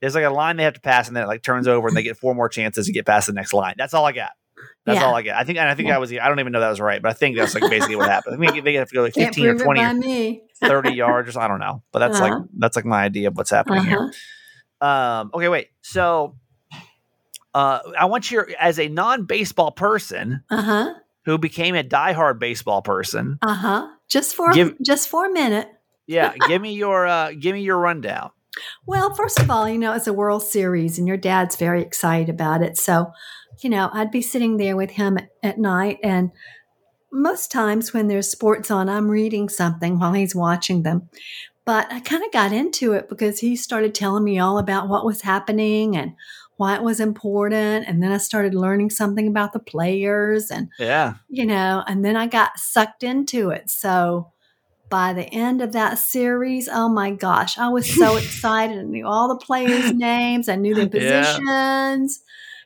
There's 0.00 0.14
like 0.14 0.24
a 0.24 0.30
line 0.30 0.56
they 0.58 0.64
have 0.64 0.74
to 0.74 0.80
pass, 0.80 1.08
and 1.08 1.16
then 1.16 1.24
it 1.24 1.28
like 1.28 1.42
turns 1.42 1.66
over, 1.66 1.88
and 1.88 1.96
they 1.96 2.02
get 2.02 2.16
four 2.18 2.34
more 2.34 2.48
chances 2.48 2.86
to 2.86 2.92
get 2.92 3.06
past 3.06 3.26
the 3.26 3.32
next 3.32 3.52
line. 3.54 3.74
That's 3.78 3.94
all 3.94 4.04
I 4.04 4.12
got. 4.12 4.30
That's 4.84 5.00
Yeah. 5.00 5.06
all 5.06 5.14
I 5.14 5.22
get. 5.22 5.34
I 5.36 5.44
think, 5.44 5.58
and 5.58 5.68
I 5.68 5.74
think. 5.74 5.90
I 5.90 5.96
was. 5.98 6.12
I 6.12 6.28
don't 6.28 6.38
even 6.40 6.52
know 6.52 6.60
that 6.60 6.68
was 6.68 6.80
right, 6.80 7.00
but 7.00 7.08
I 7.10 7.14
think 7.14 7.36
that's 7.38 7.54
like 7.54 7.68
basically 7.70 7.96
what 7.96 8.08
happened. 8.08 8.36
I 8.42 8.50
think 8.50 8.64
they 8.64 8.74
have 8.74 8.88
to 8.90 8.94
go 8.94 9.02
like 9.02 9.14
15 9.14 9.46
or 9.46 9.54
20 9.54 9.80
or 9.80 10.68
30 10.68 10.92
yards, 10.92 11.30
or 11.30 11.32
so- 11.32 11.40
I 11.40 11.48
don't 11.48 11.58
know. 11.58 11.82
But 11.90 12.00
that's 12.00 12.20
like 12.20 12.32
Uh-huh. 12.32 12.44
that's 12.58 12.76
like 12.76 12.84
my 12.84 13.02
idea 13.04 13.28
of 13.28 13.36
what's 13.36 13.50
happening 13.50 13.80
Uh-huh. 13.80 13.88
here. 13.88 14.12
Um. 14.80 15.30
Okay, 15.34 15.48
wait. 15.48 15.68
So, 15.82 16.36
uh, 17.54 17.80
I 17.98 18.04
want 18.06 18.30
you 18.30 18.44
as 18.58 18.78
a 18.78 18.88
non-baseball 18.88 19.72
person 19.72 20.42
Uh 20.50 20.62
huh. 20.62 20.94
who 21.24 21.38
became 21.38 21.74
a 21.74 21.82
diehard 21.82 22.38
baseball 22.38 22.82
person. 22.82 23.38
Uh 23.42 23.54
huh. 23.54 23.88
Just 24.08 24.34
for 24.34 24.52
Give- 24.52 24.76
just 24.84 25.08
for 25.08 25.26
a 25.26 25.32
minute. 25.32 25.68
Yeah, 26.06 26.34
give 26.48 26.62
me 26.62 26.74
your 26.74 27.06
uh 27.06 27.32
give 27.38 27.54
me 27.54 27.62
your 27.62 27.78
rundown. 27.78 28.30
Well, 28.86 29.14
first 29.14 29.38
of 29.40 29.50
all, 29.50 29.68
you 29.68 29.78
know, 29.78 29.92
it's 29.92 30.06
a 30.06 30.12
World 30.12 30.42
Series 30.42 30.98
and 30.98 31.06
your 31.06 31.16
dad's 31.16 31.54
very 31.56 31.80
excited 31.82 32.28
about 32.28 32.62
it. 32.62 32.76
So, 32.76 33.12
you 33.62 33.70
know, 33.70 33.88
I'd 33.92 34.10
be 34.10 34.22
sitting 34.22 34.56
there 34.56 34.76
with 34.76 34.90
him 34.90 35.16
at 35.44 35.58
night. 35.58 35.98
And 36.02 36.32
most 37.12 37.52
times 37.52 37.92
when 37.94 38.08
there's 38.08 38.28
sports 38.30 38.70
on, 38.70 38.88
I'm 38.88 39.08
reading 39.10 39.48
something 39.48 39.98
while 40.00 40.12
he's 40.12 40.34
watching 40.34 40.82
them. 40.82 41.08
But 41.68 41.92
I 41.92 42.00
kind 42.00 42.24
of 42.24 42.32
got 42.32 42.54
into 42.54 42.94
it 42.94 43.10
because 43.10 43.40
he 43.40 43.54
started 43.54 43.94
telling 43.94 44.24
me 44.24 44.38
all 44.38 44.56
about 44.56 44.88
what 44.88 45.04
was 45.04 45.20
happening 45.20 45.98
and 45.98 46.14
why 46.56 46.74
it 46.74 46.82
was 46.82 46.98
important. 46.98 47.86
And 47.86 48.02
then 48.02 48.10
I 48.10 48.16
started 48.16 48.54
learning 48.54 48.88
something 48.88 49.28
about 49.28 49.52
the 49.52 49.58
players 49.58 50.50
and 50.50 50.70
Yeah. 50.78 51.16
you 51.28 51.44
know, 51.44 51.84
and 51.86 52.02
then 52.02 52.16
I 52.16 52.26
got 52.26 52.58
sucked 52.58 53.02
into 53.02 53.50
it. 53.50 53.68
So 53.68 54.32
by 54.88 55.12
the 55.12 55.24
end 55.26 55.60
of 55.60 55.72
that 55.72 55.98
series, 55.98 56.70
oh 56.72 56.88
my 56.88 57.10
gosh, 57.10 57.58
I 57.58 57.68
was 57.68 57.86
so 57.94 58.16
excited. 58.22 58.78
I 58.78 58.82
knew 58.84 59.06
all 59.06 59.28
the 59.28 59.36
players' 59.36 59.92
names, 59.92 60.48
I 60.48 60.56
knew 60.56 60.74
their 60.74 60.88
positions. 60.88 62.20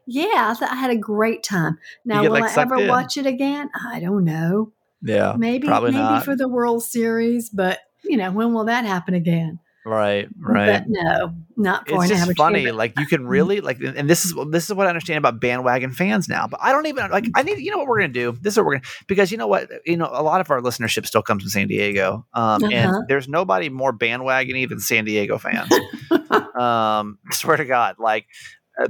Yeah, 0.06 0.26
yeah 0.32 0.50
I, 0.52 0.54
th- 0.56 0.70
I 0.70 0.76
had 0.76 0.92
a 0.92 0.96
great 0.96 1.42
time. 1.42 1.76
Now, 2.04 2.22
will 2.22 2.30
like, 2.30 2.56
I 2.56 2.62
ever 2.62 2.76
in. 2.76 2.86
watch 2.86 3.16
it 3.16 3.26
again? 3.26 3.68
I 3.74 3.98
don't 3.98 4.24
know. 4.24 4.70
Yeah. 5.02 5.34
Maybe, 5.36 5.66
probably 5.66 5.90
maybe 5.90 6.02
not. 6.04 6.24
for 6.24 6.36
the 6.36 6.46
World 6.46 6.84
Series, 6.84 7.50
but 7.50 7.80
you 8.12 8.18
know, 8.18 8.30
when 8.30 8.52
will 8.52 8.64
that 8.66 8.84
happen 8.84 9.14
again? 9.14 9.58
Right, 9.84 10.28
right. 10.38 10.66
But 10.66 10.84
no, 10.86 11.34
not 11.56 11.88
for 11.88 12.04
It's 12.04 12.12
an 12.12 12.18
just 12.18 12.36
funny, 12.36 12.66
fan. 12.66 12.76
like 12.76 12.96
you 13.00 13.06
can 13.06 13.26
really 13.26 13.60
like, 13.60 13.80
and 13.80 14.08
this 14.08 14.24
is 14.24 14.32
this 14.50 14.68
is 14.68 14.74
what 14.76 14.86
I 14.86 14.90
understand 14.90 15.18
about 15.18 15.40
bandwagon 15.40 15.90
fans 15.90 16.28
now. 16.28 16.46
But 16.46 16.60
I 16.62 16.70
don't 16.70 16.86
even 16.86 17.10
like. 17.10 17.24
I 17.34 17.42
need, 17.42 17.58
you 17.58 17.72
know, 17.72 17.78
what 17.78 17.88
we're 17.88 17.98
gonna 18.00 18.12
do. 18.12 18.38
This 18.40 18.52
is 18.54 18.58
what 18.58 18.66
we're 18.66 18.74
gonna 18.74 18.84
because 19.08 19.32
you 19.32 19.38
know 19.38 19.48
what, 19.48 19.68
you 19.84 19.96
know, 19.96 20.08
a 20.12 20.22
lot 20.22 20.40
of 20.40 20.48
our 20.52 20.60
listenership 20.60 21.04
still 21.06 21.22
comes 21.22 21.42
from 21.42 21.50
San 21.50 21.66
Diego, 21.66 22.24
um, 22.32 22.62
Uh-huh. 22.62 22.68
and 22.72 23.08
there's 23.08 23.26
nobody 23.26 23.70
more 23.70 23.92
bandwagony 23.92 24.68
than 24.68 24.78
San 24.78 25.04
Diego 25.04 25.36
fans. 25.38 25.72
um, 26.54 27.18
swear 27.32 27.56
to 27.56 27.64
God, 27.64 27.96
like 27.98 28.26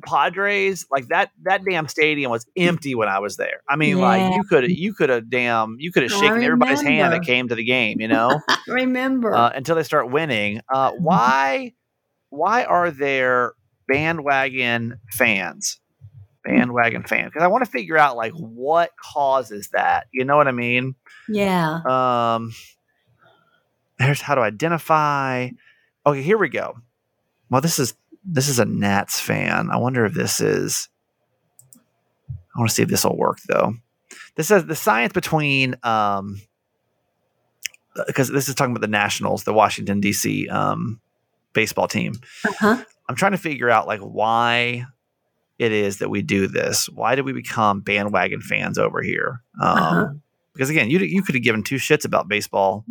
Padres, 0.05 0.87
like 0.91 1.09
that 1.09 1.31
that 1.43 1.63
damn 1.69 1.89
stadium 1.89 2.31
was 2.31 2.47
empty 2.57 2.95
when 2.95 3.09
I 3.09 3.19
was 3.19 3.37
there. 3.37 3.63
I 3.69 3.77
mean, 3.77 3.99
like 3.99 4.35
you 4.35 4.45
could 4.45 4.71
you 4.71 4.95
could 4.95 5.11
have 5.11 5.29
damn 5.29 5.77
you 5.79 5.93
could 5.93 6.05
have 6.05 6.13
shaken 6.13 6.43
everybody's 6.43 6.83
hand 6.83 7.13
that 7.13 7.23
came 7.23 7.49
to 7.49 7.55
the 7.55 7.65
game, 7.65 8.01
you 8.01 8.09
know, 8.09 8.41
Remember, 8.69 9.35
uh, 9.35 9.51
until 9.55 9.77
they 9.77 9.83
start 9.83 10.11
winning. 10.11 10.61
Uh, 10.73 10.93
why 10.93 11.73
why 12.31 12.65
are 12.65 12.91
there 12.91 13.53
bandwagon 13.89 14.99
fans? 15.11 15.79
Bandwagon 16.45 17.05
fans 17.05 17.31
because 17.33 17.43
I 17.45 17.49
want 17.49 17.65
to 17.65 17.71
figure 17.71 17.97
out 17.97 18.17
like 18.17 18.33
what 18.33 18.91
causes 19.01 19.69
that. 19.73 20.07
You 20.13 20.25
know 20.25 20.37
what 20.37 20.49
I 20.49 20.53
mean? 20.53 20.95
yeah. 21.29 22.35
Um, 22.35 22.53
there's 23.99 24.21
how 24.21 24.35
to 24.35 24.41
identify. 24.41 25.51
Okay, 26.05 26.23
here 26.23 26.39
we 26.39 26.49
go. 26.49 26.79
Well, 27.49 27.61
this 27.61 27.79
is 27.79 27.95
this 28.25 28.49
is 28.49 28.59
a 28.59 28.65
Nats 28.65 29.21
fan. 29.21 29.71
I 29.71 29.77
wonder 29.77 30.05
if 30.05 30.15
this 30.15 30.41
is. 30.41 30.89
I 32.55 32.59
want 32.59 32.69
to 32.69 32.75
see 32.75 32.83
if 32.83 32.89
this 32.89 33.05
will 33.05 33.17
work 33.17 33.39
though. 33.49 33.75
This 34.37 34.49
says 34.49 34.67
the 34.67 34.77
science 34.77 35.13
between 35.13 35.77
um 35.83 36.41
because 38.07 38.29
this 38.29 38.49
is 38.49 38.55
talking 38.55 38.73
about 38.73 38.81
the 38.81 38.89
Nationals, 38.89 39.45
the 39.45 39.53
Washington 39.53 40.01
D.C. 40.01 40.49
um 40.49 41.01
baseball 41.53 41.89
team. 41.89 42.15
Uh-huh. 42.47 42.83
I'm 43.09 43.17
trying 43.17 43.33
to 43.33 43.39
figure 43.39 43.69
out 43.69 43.87
like 43.87 44.01
why 44.01 44.87
it 45.59 45.73
is 45.73 45.99
that 45.99 46.09
we 46.09 46.23
do 46.23 46.47
this. 46.47 46.89
Why 46.89 47.15
did 47.15 47.25
we 47.25 47.33
become 47.33 47.81
bandwagon 47.81 48.41
fans 48.41 48.79
over 48.79 49.03
here? 49.03 49.43
Um, 49.61 49.79
Uh-huh. 49.79 50.09
Because 50.55 50.69
again, 50.69 50.91
you 50.91 50.99
you 50.99 51.23
could 51.23 51.35
have 51.35 51.45
given 51.45 51.63
two 51.63 51.77
shits 51.77 52.05
about 52.05 52.29
baseball. 52.29 52.85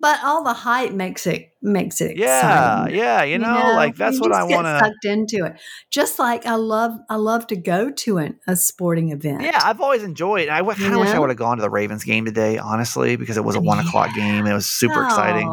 But 0.00 0.18
all 0.24 0.44
the 0.44 0.52
hype 0.52 0.92
makes 0.92 1.26
it 1.26 1.52
makes 1.62 2.00
it 2.00 2.16
Yeah, 2.16 2.82
exciting. 2.82 2.96
yeah, 2.98 3.22
you 3.22 3.38
know, 3.38 3.72
like 3.74 3.96
that's 3.96 4.16
you 4.16 4.20
what 4.22 4.32
I 4.32 4.42
want 4.44 4.66
to. 4.66 4.78
sucked 4.78 5.04
into 5.04 5.44
it. 5.44 5.60
Just 5.90 6.18
like 6.18 6.46
I 6.46 6.54
love 6.56 6.92
I 7.08 7.16
love 7.16 7.46
to 7.48 7.56
go 7.56 7.90
to 7.90 8.18
an, 8.18 8.38
a 8.48 8.56
sporting 8.56 9.10
event. 9.12 9.42
Yeah, 9.42 9.60
I've 9.62 9.80
always 9.80 10.02
enjoyed. 10.02 10.42
It. 10.42 10.50
I 10.50 10.60
kind 10.62 10.70
of 10.72 10.78
You 10.80 10.98
wish 10.98 11.10
I 11.10 11.18
would 11.18 11.30
have 11.30 11.38
gone 11.38 11.58
to 11.58 11.62
the 11.62 11.70
Ravens 11.70 12.04
game 12.04 12.24
today, 12.24 12.58
honestly, 12.58 13.16
because 13.16 13.36
it 13.36 13.44
was 13.44 13.56
a 13.56 13.60
one 13.60 13.78
o'clock 13.78 14.14
game. 14.14 14.46
It 14.46 14.54
was 14.54 14.66
super 14.66 15.04
exciting. 15.04 15.48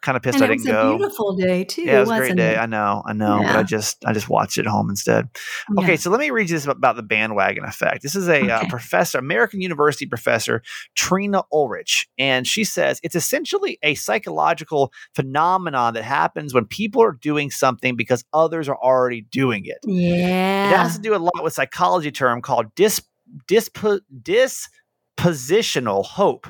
Kind 0.00 0.16
of 0.16 0.22
pissed 0.22 0.36
and 0.36 0.44
I 0.44 0.46
didn't 0.46 0.60
was 0.60 0.66
a 0.68 0.72
go. 0.72 0.96
beautiful 0.96 1.36
day 1.36 1.64
too. 1.64 1.82
Yeah, 1.82 1.96
it 1.96 2.00
was 2.00 2.10
a 2.10 2.18
great 2.18 2.36
day. 2.36 2.52
It? 2.54 2.58
I 2.58 2.66
know, 2.66 3.02
I 3.04 3.12
know, 3.12 3.40
but 3.42 3.56
I 3.56 3.62
just 3.64 4.04
I 4.06 4.12
just 4.12 4.28
watched 4.28 4.56
it 4.56 4.60
at 4.60 4.66
home 4.70 4.90
instead. 4.90 5.28
Okay, 5.76 5.90
Yeah. 5.92 5.96
so 5.96 6.10
let 6.10 6.20
me 6.20 6.30
read 6.30 6.48
you 6.48 6.56
this 6.56 6.66
about 6.66 6.94
the 6.94 7.02
bandwagon 7.02 7.64
effect. 7.64 8.02
This 8.02 8.14
is 8.14 8.28
a 8.28 8.48
uh, 8.48 8.68
professor, 8.68 9.18
American 9.18 9.60
University 9.60 10.06
professor, 10.06 10.62
Trina 10.94 11.42
Ulrich, 11.52 12.08
and 12.16 12.46
she 12.46 12.62
says 12.62 13.00
it's 13.02 13.16
essentially 13.16 13.78
a 13.82 13.96
psychological 13.96 14.92
phenomenon 15.16 15.94
that 15.94 16.04
happens 16.04 16.54
when 16.54 16.64
people 16.64 17.02
are 17.02 17.18
doing 17.20 17.50
something 17.50 17.96
because 17.96 18.24
others 18.32 18.68
are 18.68 18.78
already 18.78 19.22
doing 19.32 19.64
it. 19.66 19.78
Yeah, 19.82 20.70
it 20.72 20.76
has 20.76 20.94
to 20.94 21.02
do 21.02 21.14
a 21.14 21.18
lot 21.18 21.42
with 21.42 21.54
psychology 21.54 22.12
term 22.12 22.40
called 22.40 22.66
dis, 22.76 23.02
dispo, 23.48 23.98
dispositional 25.18 26.04
hope. 26.04 26.46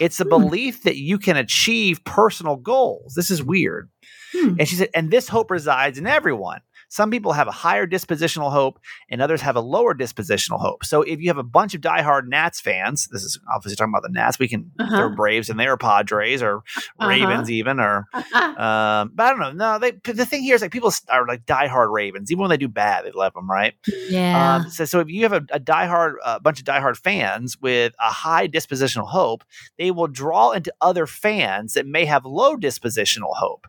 It's 0.00 0.20
a 0.20 0.24
Hmm. 0.24 0.30
belief 0.30 0.82
that 0.82 0.96
you 0.96 1.18
can 1.18 1.36
achieve 1.36 2.02
personal 2.04 2.56
goals. 2.56 3.14
This 3.14 3.30
is 3.30 3.42
weird. 3.42 3.90
Hmm. 4.32 4.54
And 4.58 4.68
she 4.68 4.76
said, 4.76 4.90
and 4.94 5.10
this 5.10 5.28
hope 5.28 5.50
resides 5.50 5.98
in 5.98 6.06
everyone. 6.06 6.60
Some 6.88 7.10
people 7.10 7.32
have 7.32 7.48
a 7.48 7.52
higher 7.52 7.86
dispositional 7.86 8.50
hope, 8.50 8.78
and 9.10 9.20
others 9.20 9.40
have 9.42 9.56
a 9.56 9.60
lower 9.60 9.94
dispositional 9.94 10.58
hope. 10.60 10.84
So, 10.84 11.02
if 11.02 11.20
you 11.20 11.28
have 11.28 11.38
a 11.38 11.42
bunch 11.42 11.74
of 11.74 11.80
diehard 11.80 12.28
Nats 12.28 12.60
fans, 12.60 13.08
this 13.12 13.22
is 13.22 13.38
obviously 13.54 13.76
talking 13.76 13.92
about 13.92 14.02
the 14.02 14.12
Nats. 14.12 14.38
We 14.38 14.48
can 14.48 14.70
Uh-huh. 14.78 14.96
throw 14.96 15.08
Braves 15.14 15.50
and 15.50 15.58
they're 15.60 15.76
Padres, 15.76 16.42
or 16.42 16.62
Ravens, 17.00 17.50
even, 17.50 17.78
or 17.80 18.06
um, 18.14 19.12
but 19.14 19.20
I 19.26 19.30
don't 19.30 19.40
know. 19.40 19.52
No, 19.52 19.78
they. 19.78 19.92
The 20.12 20.24
thing 20.26 20.42
here 20.42 20.54
is 20.54 20.62
like 20.62 20.72
people 20.72 20.92
are 21.08 21.26
like 21.26 21.44
diehard 21.46 21.92
Ravens, 21.92 22.30
even 22.32 22.40
when 22.42 22.50
they 22.50 22.56
do 22.56 22.68
bad, 22.68 23.04
they 23.04 23.10
love 23.12 23.34
them, 23.34 23.50
right? 23.50 23.74
yeah. 24.08 24.56
Um, 24.56 24.70
so, 24.70 24.84
so 24.84 25.00
if 25.00 25.08
you 25.08 25.22
have 25.22 25.32
a, 25.32 25.44
a 25.52 25.60
diehard, 25.60 26.14
a 26.24 26.40
bunch 26.40 26.58
of 26.58 26.64
diehard 26.64 26.96
fans 26.96 27.56
with 27.60 27.92
a 28.00 28.10
high 28.10 28.48
dispositional 28.48 29.08
hope, 29.08 29.44
they 29.78 29.90
will 29.90 30.06
draw 30.08 30.52
into 30.52 30.72
other 30.80 31.06
fans 31.06 31.74
that 31.74 31.86
may 31.86 32.04
have 32.06 32.24
low 32.24 32.56
dispositional 32.56 33.34
hope. 33.36 33.66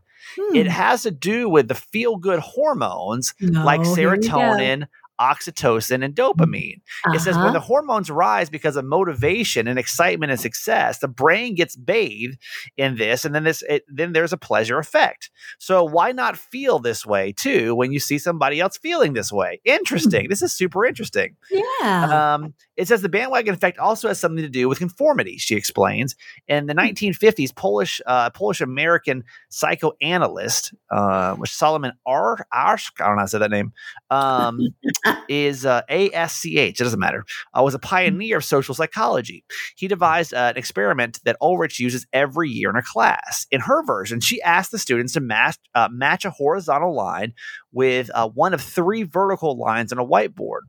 It 0.54 0.66
Hmm. 0.68 0.72
has 0.72 1.04
to 1.04 1.12
do 1.12 1.50
with 1.50 1.68
the 1.68 1.76
feel 1.76 2.18
good 2.18 2.40
hormones 2.40 3.34
like 3.40 3.82
No, 3.82 3.86
go. 3.86 3.96
serotonin, 3.96 4.88
oxytocin, 5.20 6.04
and 6.04 6.16
dopamine. 6.16 6.82
It 7.14 7.20
says 7.22 7.36
when 7.36 7.46
Uh-huh. 7.46 7.54
the 7.54 7.60
hormones 7.60 8.10
rise 8.10 8.50
because 8.50 8.76
of 8.76 8.86
motivation 8.86 9.68
and 9.68 9.78
excitement 9.80 10.32
and 10.32 10.40
success, 10.40 11.00
the 11.00 11.08
brain 11.08 11.56
gets 11.56 11.76
bathed 11.76 12.38
in 12.78 12.96
this, 12.98 13.26
and 13.26 13.34
then 13.36 13.44
this 13.44 13.62
it, 13.70 13.84
then 13.88 14.14
there's 14.14 14.34
a 14.34 14.38
pleasure 14.38 14.78
effect. 14.80 15.30
So 15.58 15.84
why 15.84 16.12
not 16.12 16.38
feel 16.38 16.80
this 16.80 17.06
way 17.06 17.32
too 17.34 17.76
when 17.76 17.92
you 17.92 18.00
see 18.00 18.18
somebody 18.18 18.60
else 18.60 18.78
feeling 18.78 19.14
this 19.14 19.32
way? 19.32 19.60
Interesting. 19.66 20.28
This 20.30 20.42
is 20.42 20.52
super 20.54 20.86
interesting. 20.86 21.36
yeah. 21.52 22.34
Um, 22.36 22.54
it 22.78 22.88
says 22.88 23.02
the 23.02 23.10
bandwagon 23.10 23.54
effect 23.54 23.78
also 23.78 24.08
has 24.08 24.20
something 24.20 24.42
to 24.44 24.50
do 24.50 24.70
with 24.70 24.80
conformity. 24.80 25.38
She 25.38 25.56
explains. 25.56 26.16
In 26.48 26.66
the 26.68 26.74
1950s, 26.74 27.54
Polish 27.56 28.00
uh, 28.06 28.30
Polish 28.30 28.62
American 28.62 29.24
psychoanalyst, 29.50 30.74
uh, 30.92 31.36
which 31.36 31.54
Solomon 31.54 31.92
R. 32.06 32.46
Asch, 32.54 32.92
I 33.00 33.06
don't 33.08 33.16
know 33.16 33.20
how 33.20 33.26
to 33.26 33.30
say 33.30 33.40
that 33.40 33.52
name, 33.52 33.74
um, 34.10 34.60
is 35.30 35.66
uh, 35.66 35.82
ASCH. 35.90 36.46
It 36.46 36.78
doesn't 36.78 37.00
matter. 37.00 37.26
Uh, 37.54 37.62
was 37.64 37.74
a 37.74 37.80
pioneer 37.80 38.38
of 38.38 38.46
social 38.46 38.76
psychology. 38.76 39.44
He 39.76 39.88
devised 39.88 40.34
uh, 40.34 40.52
an 40.54 40.58
experiment 40.58 41.20
that 41.24 41.38
Ulrich 41.42 41.80
uses 41.80 42.08
every 42.14 42.50
year 42.50 42.70
in 42.70 42.76
her 42.76 42.84
class. 42.86 43.46
In 43.52 43.62
her 43.62 43.84
version, 43.86 44.20
she 44.20 44.42
asked 44.42 44.72
the 44.72 44.80
students 44.80 45.14
to 45.14 45.20
match 45.20 45.58
uh, 45.76 45.90
match 45.92 46.26
a 46.26 46.32
horizontal 46.32 46.96
line 46.96 47.34
with 47.72 48.10
uh, 48.14 48.28
one 48.30 48.54
of 48.54 48.62
three 48.62 49.04
vertical 49.04 49.58
lines 49.58 49.92
on 49.92 50.00
a 50.00 50.06
whiteboard. 50.06 50.62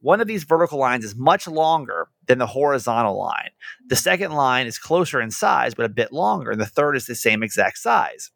One 0.00 0.20
of 0.20 0.26
these 0.26 0.44
vertical 0.44 0.78
lines 0.78 1.04
is 1.04 1.14
much 1.14 1.46
longer 1.46 2.08
than 2.26 2.38
the 2.38 2.46
horizontal 2.46 3.18
line. 3.18 3.50
The 3.88 3.96
second 3.96 4.32
line 4.32 4.66
is 4.66 4.78
closer 4.78 5.20
in 5.20 5.30
size, 5.30 5.74
but 5.74 5.84
a 5.84 5.90
bit 5.90 6.12
longer. 6.12 6.50
And 6.50 6.60
the 6.60 6.66
third 6.66 6.96
is 6.96 7.06
the 7.06 7.14
same 7.14 7.42
exact 7.42 7.78
size. 7.78 8.30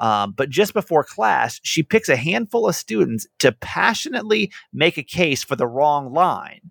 Um, 0.00 0.34
but 0.36 0.50
just 0.50 0.74
before 0.74 1.04
class, 1.04 1.60
she 1.62 1.82
picks 1.82 2.08
a 2.08 2.16
handful 2.16 2.68
of 2.68 2.74
students 2.74 3.26
to 3.38 3.52
passionately 3.52 4.52
make 4.72 4.98
a 4.98 5.02
case 5.02 5.42
for 5.42 5.56
the 5.56 5.66
wrong 5.66 6.12
line. 6.12 6.70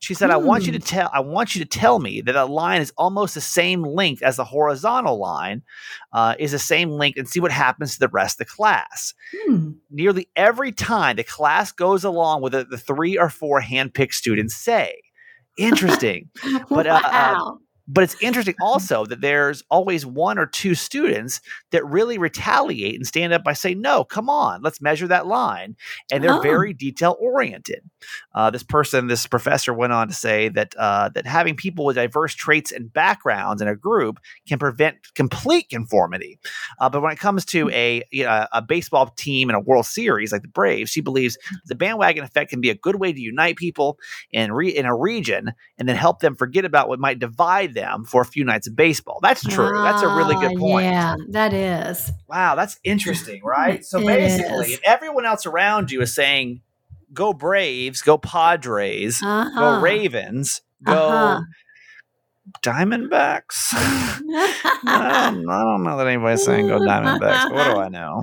She 0.00 0.14
said, 0.14 0.30
I 0.30 0.38
want 0.38 0.66
you 0.66 0.72
to 0.72 0.78
tell 0.78 1.10
I 1.12 1.20
want 1.20 1.54
you 1.54 1.62
to 1.62 1.68
tell 1.68 1.98
me 1.98 2.22
that 2.22 2.34
a 2.34 2.46
line 2.46 2.80
is 2.80 2.90
almost 2.96 3.34
the 3.34 3.40
same 3.42 3.82
length 3.82 4.22
as 4.22 4.36
the 4.36 4.44
horizontal 4.44 5.18
line 5.18 5.62
uh, 6.14 6.34
is 6.38 6.52
the 6.52 6.58
same 6.58 6.90
length 6.90 7.18
and 7.18 7.28
see 7.28 7.38
what 7.38 7.52
happens 7.52 7.92
to 7.94 8.00
the 8.00 8.08
rest 8.08 8.40
of 8.40 8.46
the 8.46 8.52
class 8.52 9.12
Hmm. 9.46 9.72
nearly 9.90 10.28
every 10.36 10.72
time 10.72 11.16
the 11.16 11.24
class 11.24 11.70
goes 11.70 12.02
along 12.02 12.40
with 12.40 12.54
it, 12.54 12.70
the 12.70 12.78
three 12.78 13.18
or 13.18 13.28
four 13.28 13.60
handpicked 13.60 14.14
students 14.14 14.56
say. 14.56 15.00
Interesting. 15.58 16.30
But, 16.70 16.86
uh, 16.86 17.00
uh, 17.04 17.10
wow. 17.12 17.58
But 17.92 18.04
it's 18.04 18.16
interesting 18.22 18.54
also 18.60 19.04
that 19.06 19.20
there's 19.20 19.62
always 19.70 20.06
one 20.06 20.38
or 20.38 20.46
two 20.46 20.74
students 20.74 21.40
that 21.72 21.84
really 21.86 22.18
retaliate 22.18 22.94
and 22.94 23.06
stand 23.06 23.32
up 23.32 23.42
by 23.44 23.52
saying, 23.52 23.80
No, 23.80 24.04
come 24.04 24.28
on, 24.30 24.62
let's 24.62 24.80
measure 24.80 25.08
that 25.08 25.26
line. 25.26 25.76
And 26.12 26.22
they're 26.22 26.30
Oh. 26.34 26.40
very 26.40 26.72
detail 26.72 27.16
oriented. 27.20 27.82
Uh, 28.34 28.50
this 28.50 28.62
person, 28.62 29.08
this 29.08 29.26
professor 29.26 29.74
went 29.74 29.92
on 29.92 30.08
to 30.08 30.14
say 30.14 30.48
that 30.50 30.74
uh, 30.78 31.08
that 31.10 31.26
having 31.26 31.56
people 31.56 31.84
with 31.84 31.96
diverse 31.96 32.34
traits 32.34 32.70
and 32.72 32.92
backgrounds 32.92 33.60
in 33.60 33.68
a 33.68 33.74
group 33.76 34.18
can 34.46 34.58
prevent 34.58 34.96
complete 35.14 35.68
conformity. 35.68 36.38
Uh, 36.80 36.88
but 36.88 37.02
when 37.02 37.12
it 37.12 37.18
comes 37.18 37.44
to 37.46 37.68
a 37.70 38.02
you 38.12 38.24
know, 38.24 38.46
a 38.52 38.62
baseball 38.62 39.08
team 39.16 39.50
in 39.50 39.56
a 39.56 39.60
World 39.60 39.86
Series 39.86 40.32
like 40.32 40.42
the 40.42 40.48
Braves, 40.48 40.90
she 40.90 41.00
believes 41.00 41.36
the 41.66 41.74
bandwagon 41.74 42.24
effect 42.24 42.50
can 42.50 42.60
be 42.60 42.70
a 42.70 42.74
good 42.74 42.96
way 42.96 43.12
to 43.12 43.20
unite 43.20 43.56
people 43.56 43.98
in 44.30 44.52
re- 44.52 44.76
in 44.76 44.86
a 44.86 44.94
region 44.96 45.52
and 45.78 45.88
then 45.88 45.96
help 45.96 46.20
them 46.20 46.36
forget 46.36 46.64
about 46.64 46.88
what 46.88 47.00
might 47.00 47.18
divide 47.18 47.74
them 47.74 47.79
for 48.04 48.22
a 48.22 48.24
few 48.24 48.44
nights 48.44 48.66
of 48.66 48.76
baseball. 48.76 49.18
That's 49.22 49.42
true. 49.42 49.82
That's 49.84 50.02
a 50.02 50.08
really 50.08 50.34
good 50.36 50.52
Ah, 50.56 50.60
point. 50.60 50.84
Yeah, 50.84 51.14
that 51.30 51.52
is. 51.52 52.10
Wow, 52.28 52.54
that's 52.54 52.78
interesting, 52.84 53.42
right? 53.44 53.84
So 53.84 53.98
It 53.98 54.06
basically, 54.06 54.72
if 54.72 54.80
everyone 54.84 55.26
else 55.26 55.46
around 55.46 55.90
you 55.90 56.00
is 56.02 56.14
saying, 56.14 56.60
"Go 57.12 57.32
Braves," 57.32 58.02
"Go 58.02 58.18
Padres," 58.18 59.20
Uh-huh. 59.22 59.58
"Go 59.58 59.80
Ravens," 59.80 60.60
"Go 60.82 60.94
Uh-huh. 60.94 61.40
Diamondbacks," 62.62 63.72
I, 63.72 64.20
don't, 65.34 65.48
I 65.48 65.62
don't 65.62 65.82
know 65.84 65.96
that 65.98 66.06
anybody's 66.06 66.44
saying 66.44 66.66
"Go 66.68 66.80
Diamondbacks." 66.80 67.44
But 67.48 67.52
what 67.52 67.64
do 67.74 67.80
I 67.80 67.88
know? 67.88 68.22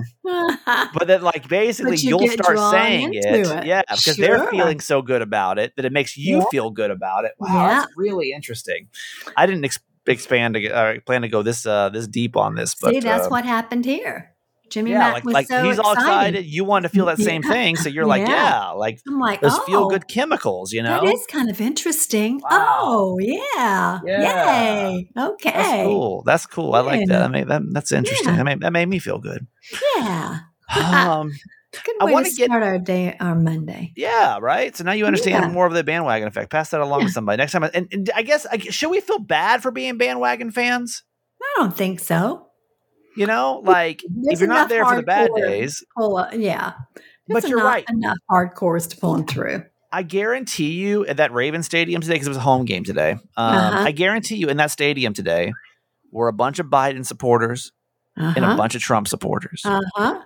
But 0.94 1.06
then, 1.06 1.22
like, 1.22 1.48
basically, 1.48 1.92
But 1.92 2.02
you 2.02 2.08
you'll 2.18 2.28
start 2.28 2.58
saying 2.72 3.14
it, 3.14 3.24
it. 3.24 3.66
yeah, 3.66 3.82
because 3.90 4.16
they're 4.16 4.46
feeling 4.48 4.80
so 4.80 5.02
good 5.02 5.22
about 5.22 5.58
it 5.58 5.72
that 5.76 5.84
it 5.84 5.92
makes 5.92 6.16
you 6.16 6.38
Yeah. 6.38 6.44
feel 6.50 6.70
good 6.70 6.90
about 6.90 7.24
it. 7.24 7.32
Wow, 7.38 7.48
Yeah. 7.48 7.68
that's 7.80 7.92
really 7.96 8.32
interesting. 8.32 8.88
I 9.36 9.46
didn't 9.46 9.64
ex- 9.64 9.78
expand 10.06 10.54
to 10.54 10.60
get, 10.60 10.72
uh, 10.72 11.00
plan 11.06 11.22
to 11.22 11.28
go 11.28 11.42
this 11.42 11.64
uh, 11.66 11.88
this 11.90 12.06
deep 12.06 12.36
on 12.36 12.54
this, 12.54 12.74
but 12.74 12.94
See, 12.94 13.00
that's 13.00 13.26
uh, 13.26 13.30
what 13.30 13.44
happened 13.44 13.84
here. 13.84 14.34
Jimmy 14.70 14.90
yeah, 14.92 14.98
Mack 14.98 15.14
like 15.14 15.24
was 15.24 15.34
like 15.34 15.46
so 15.48 15.64
he's 15.64 15.78
all 15.78 15.92
excited. 15.92 16.34
excited. 16.34 16.46
You 16.46 16.64
want 16.64 16.82
to 16.84 16.88
feel 16.88 17.06
that 17.06 17.18
same 17.18 17.42
Yeah. 17.44 17.50
thing, 17.50 17.76
so 17.76 17.88
you're 17.88 18.06
like, 18.06 18.26
Yeah. 18.26 18.70
like 18.70 19.00
I'm 19.06 19.18
like, 19.18 19.40
those 19.40 19.52
oh, 19.54 19.64
feel 19.66 19.88
good 19.88 20.08
chemicals, 20.08 20.72
you 20.72 20.82
know. 20.82 21.04
That 21.04 21.12
is 21.14 21.24
kind 21.30 21.48
of 21.50 21.60
interesting. 21.60 22.40
Wow. 22.50 22.78
Oh, 22.80 23.18
yeah. 23.20 24.00
Yeah. 24.04 24.88
Yay. 24.88 25.10
Okay. 25.16 25.50
That's 25.52 25.82
cool. 25.84 26.22
That's 26.24 26.46
cool. 26.46 26.74
I 26.74 26.80
like 26.80 27.06
that. 27.08 27.22
I 27.22 27.28
mean, 27.28 27.48
that. 27.48 27.62
That's 27.72 27.92
interesting. 27.92 28.36
That 28.36 28.44
made 28.44 28.60
that 28.60 28.72
made 28.72 28.86
me 28.88 28.98
feel 28.98 29.18
good. 29.18 29.46
Yeah. 29.96 30.40
Um, 30.76 31.32
Good 31.84 31.94
I 32.00 32.06
way 32.06 32.12
wanna 32.12 32.28
to 32.30 32.34
get- 32.34 32.46
start 32.46 32.62
our 32.62 32.78
day, 32.78 33.14
our 33.20 33.34
Monday. 33.34 33.92
yeah, 33.94 34.38
right. 34.40 34.74
So 34.76 34.84
now 34.84 34.92
you 34.92 35.04
understand 35.06 35.44
Yeah. 35.44 35.50
more 35.50 35.66
of 35.66 35.74
the 35.74 35.84
bandwagon 35.84 36.26
effect. 36.26 36.50
Pass 36.50 36.70
that 36.70 36.80
along 36.80 37.00
Yeah. 37.02 37.06
to 37.08 37.12
somebody 37.12 37.36
next 37.38 37.52
time. 37.52 37.62
And, 37.64 37.88
and 37.92 38.10
I 38.14 38.22
guess 38.22 38.46
I, 38.50 38.56
should 38.58 38.90
we 38.90 39.00
feel 39.00 39.18
bad 39.18 39.62
for 39.62 39.70
being 39.70 39.98
bandwagon 39.98 40.50
fans? 40.50 41.04
I 41.42 41.60
don't 41.60 41.76
think 41.76 42.00
so. 42.00 42.47
You 43.18 43.26
know, 43.26 43.60
like 43.64 44.02
if 44.24 44.38
you're 44.40 44.48
not 44.48 44.68
there 44.68 44.84
for 44.86 44.96
the 44.96 45.02
bad 45.02 45.30
days, 45.36 45.84
Pull 45.96 46.24
yeah. 46.32 46.74
But 47.28 47.46
you're 47.48 47.58
right. 47.62 47.84
Enough 47.90 48.16
hardcores 48.30 48.88
to 48.90 48.96
pull 48.96 49.14
them 49.14 49.26
through. 49.26 49.64
I 49.92 50.02
guarantee 50.02 50.72
you 50.72 51.04
at 51.06 51.16
that 51.16 51.32
Raven 51.32 51.62
Stadium 51.62 52.00
today, 52.00 52.14
because 52.14 52.26
it 52.26 52.30
was 52.30 52.36
a 52.36 52.40
home 52.40 52.64
game 52.64 52.84
today. 52.84 53.12
Um, 53.12 53.20
Uh-huh. 53.36 53.84
I 53.86 53.92
guarantee 53.92 54.36
you 54.36 54.48
in 54.48 54.56
that 54.58 54.70
stadium 54.70 55.14
today 55.14 55.52
were 56.12 56.28
a 56.28 56.32
bunch 56.32 56.58
of 56.58 56.66
Biden 56.66 57.04
supporters 57.06 57.72
and 58.16 58.36
a 58.38 58.42
Uh-huh. 58.48 58.56
bunch 58.56 58.74
of 58.74 58.80
Trump 58.82 59.08
supporters. 59.08 59.62
Uh-huh. 59.64 60.22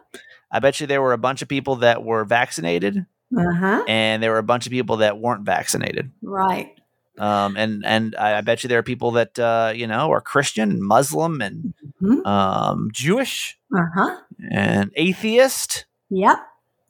I 0.50 0.58
bet 0.58 0.80
you 0.80 0.86
there 0.86 1.00
were 1.02 1.12
a 1.12 1.18
bunch 1.18 1.42
of 1.42 1.48
people 1.48 1.76
that 1.76 2.02
were 2.04 2.24
vaccinated 2.24 3.06
Uh-huh. 3.36 3.84
and 3.88 4.22
there 4.22 4.32
were 4.32 4.38
a 4.38 4.42
bunch 4.42 4.66
of 4.66 4.72
people 4.72 4.96
that 4.98 5.18
weren't 5.18 5.44
vaccinated. 5.46 6.10
Right. 6.22 6.72
Um, 7.18 7.56
and 7.56 7.84
and 7.84 8.16
I, 8.16 8.38
I 8.38 8.40
bet 8.40 8.62
you 8.64 8.68
there 8.68 8.78
are 8.78 8.82
people 8.82 9.12
that 9.12 9.38
uh, 9.38 9.72
you 9.74 9.86
know 9.86 10.10
are 10.12 10.20
Christian 10.20 10.70
and 10.70 10.82
Muslim 10.82 11.40
and 11.42 11.74
Mhm. 12.02 12.26
um, 12.26 12.88
Jewish 12.92 13.58
Uh-huh. 13.74 14.16
and 14.50 14.90
atheist, 14.96 15.86
Yep. 16.10 16.38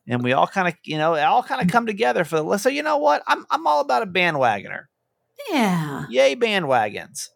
and 0.09 0.23
we 0.25 0.33
all 0.33 0.47
kind 0.47 0.69
of 0.69 0.75
you 0.85 0.97
know 0.99 1.15
all 1.17 1.43
kind 1.43 1.61
of 1.61 1.69
come 1.69 1.87
together 1.87 2.25
for 2.25 2.41
the. 2.43 2.59
So 2.59 2.69
you 2.69 2.83
know 2.83 2.97
what? 2.99 3.23
I'm 3.27 3.45
I'm 3.51 3.67
all 3.67 3.81
about 3.81 4.03
a 4.03 4.07
bandwagoner. 4.07 4.85
Yeah. 5.51 6.05
Yay, 6.09 6.37
bandwagons! 6.37 7.29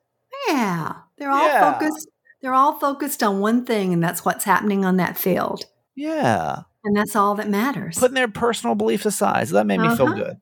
Yeah. 0.48 0.92
They're 1.18 1.30
all 1.30 1.46
Yeah. 1.48 1.72
focused. 1.72 2.08
They're 2.42 2.54
all 2.54 2.78
focused 2.78 3.22
on 3.22 3.40
one 3.40 3.64
thing, 3.64 3.92
and 3.92 4.02
that's 4.02 4.24
what's 4.24 4.44
happening 4.44 4.84
on 4.84 4.96
that 4.98 5.16
field. 5.18 5.64
Yeah, 5.96 6.62
And 6.84 6.94
that's 6.96 7.16
all 7.16 7.34
that 7.36 7.48
matters. 7.48 7.98
putting 7.98 8.14
their 8.14 8.28
personal 8.28 8.74
beliefs 8.74 9.06
aside. 9.06 9.48
So 9.48 9.54
that 9.54 9.66
made 9.66 9.80
me 9.80 9.88
feel 9.96 10.06
Uh-huh. 10.08 10.14
good. 10.14 10.36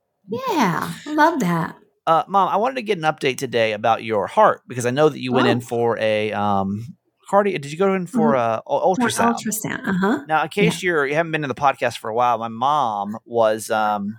yeah. 0.50 0.93
Love 1.07 1.41
that. 1.41 1.76
Uh, 2.07 2.25
Mom, 2.29 2.49
I 2.49 2.57
wanted 2.57 2.75
to 2.75 2.83
get 2.83 2.99
an 2.99 3.05
update 3.05 3.38
today 3.38 3.73
about 3.73 4.03
your 4.05 4.26
heart 4.26 4.62
because 4.67 4.85
I 4.85 4.91
know 4.91 5.09
that 5.09 5.21
you 5.21 5.33
went 5.33 5.47
Oh. 5.47 5.50
in 5.53 5.61
for 5.61 5.97
a 5.99 6.33
um, 6.33 6.97
cardi. 7.28 7.52
Did 7.59 7.71
you 7.73 7.78
go 7.78 7.95
in 7.95 8.07
for 8.07 8.37
uh, 8.37 8.57
u- 8.57 8.62
For 8.66 8.81
ultrasound? 9.09 9.35
ultrasound. 9.37 9.87
Uh 9.88 9.93
huh. 10.00 10.25
Now, 10.28 10.43
in 10.43 10.49
case 10.49 10.83
you're 10.83 11.07
you 11.07 11.14
haven't 11.14 11.33
been 11.33 11.45
in 11.45 11.49
the 11.49 11.54
podcast 11.54 11.99
for 11.99 12.09
a 12.11 12.14
while, 12.14 12.38
my 12.38 12.49
mom 12.49 13.16
was 13.25 13.71
um, 13.71 14.19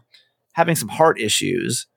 having 0.53 0.75
some 0.75 0.89
heart 0.89 1.19
issues, 1.19 1.87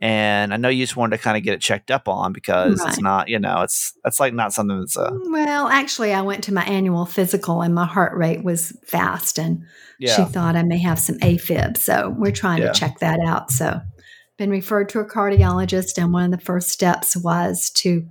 and 0.00 0.52
I 0.54 0.56
know 0.56 0.68
you 0.68 0.82
just 0.82 0.96
wanted 0.96 1.16
to 1.16 1.22
kind 1.22 1.36
of 1.36 1.42
get 1.42 1.54
it 1.54 1.60
checked 1.60 1.90
up 1.90 2.08
on 2.08 2.32
because 2.32 2.80
it's 2.84 3.00
not, 3.00 3.28
you 3.28 3.38
know, 3.38 3.62
it's 3.62 3.92
that's 4.04 4.20
like 4.20 4.32
not 4.34 4.52
something 4.52 4.78
that's 4.78 4.96
a 4.96 5.10
Well, 5.26 5.68
actually, 5.68 6.12
I 6.12 6.22
went 6.22 6.44
to 6.44 6.54
my 6.54 6.62
annual 6.64 7.04
physical 7.06 7.62
and 7.62 7.74
my 7.74 7.86
heart 7.86 8.16
rate 8.16 8.44
was 8.44 8.76
fast, 8.86 9.38
and 9.38 9.62
yeah. 9.98 10.14
she 10.16 10.24
thought 10.24 10.54
I 10.56 10.62
may 10.62 10.78
have 10.78 10.98
some 10.98 11.16
AFib. 11.18 11.76
So 11.76 12.14
we're 12.16 12.30
trying 12.32 12.62
Yeah. 12.62 12.72
to 12.72 12.78
check 12.78 12.98
that 13.00 13.18
out. 13.26 13.50
So, 13.50 13.80
been 14.36 14.50
referred 14.50 14.88
to 14.90 15.00
a 15.00 15.04
cardiologist, 15.04 15.98
and 16.00 16.12
one 16.12 16.32
of 16.32 16.38
the 16.38 16.44
first 16.44 16.68
steps 16.70 17.16
was 17.16 17.70
to 17.70 18.06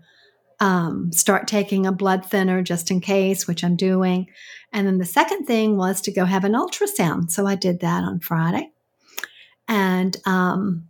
um, 0.60 1.12
start 1.12 1.48
taking 1.48 1.86
a 1.86 1.92
blood 1.92 2.26
thinner 2.26 2.62
just 2.62 2.90
in 2.90 3.00
case, 3.02 3.48
which 3.48 3.64
I'm 3.64 3.76
doing. 3.76 4.28
And 4.74 4.88
then 4.88 4.98
the 4.98 5.06
second 5.06 5.46
thing 5.46 5.78
was 5.78 6.02
to 6.02 6.12
go 6.12 6.26
have 6.26 6.44
an 6.44 6.54
ultrasound. 6.54 7.32
So 7.32 7.46
I 7.46 7.56
did 7.56 7.80
that 7.82 8.04
on 8.04 8.20
Friday, 8.20 8.72
and 9.68 10.18
um, 10.26 10.88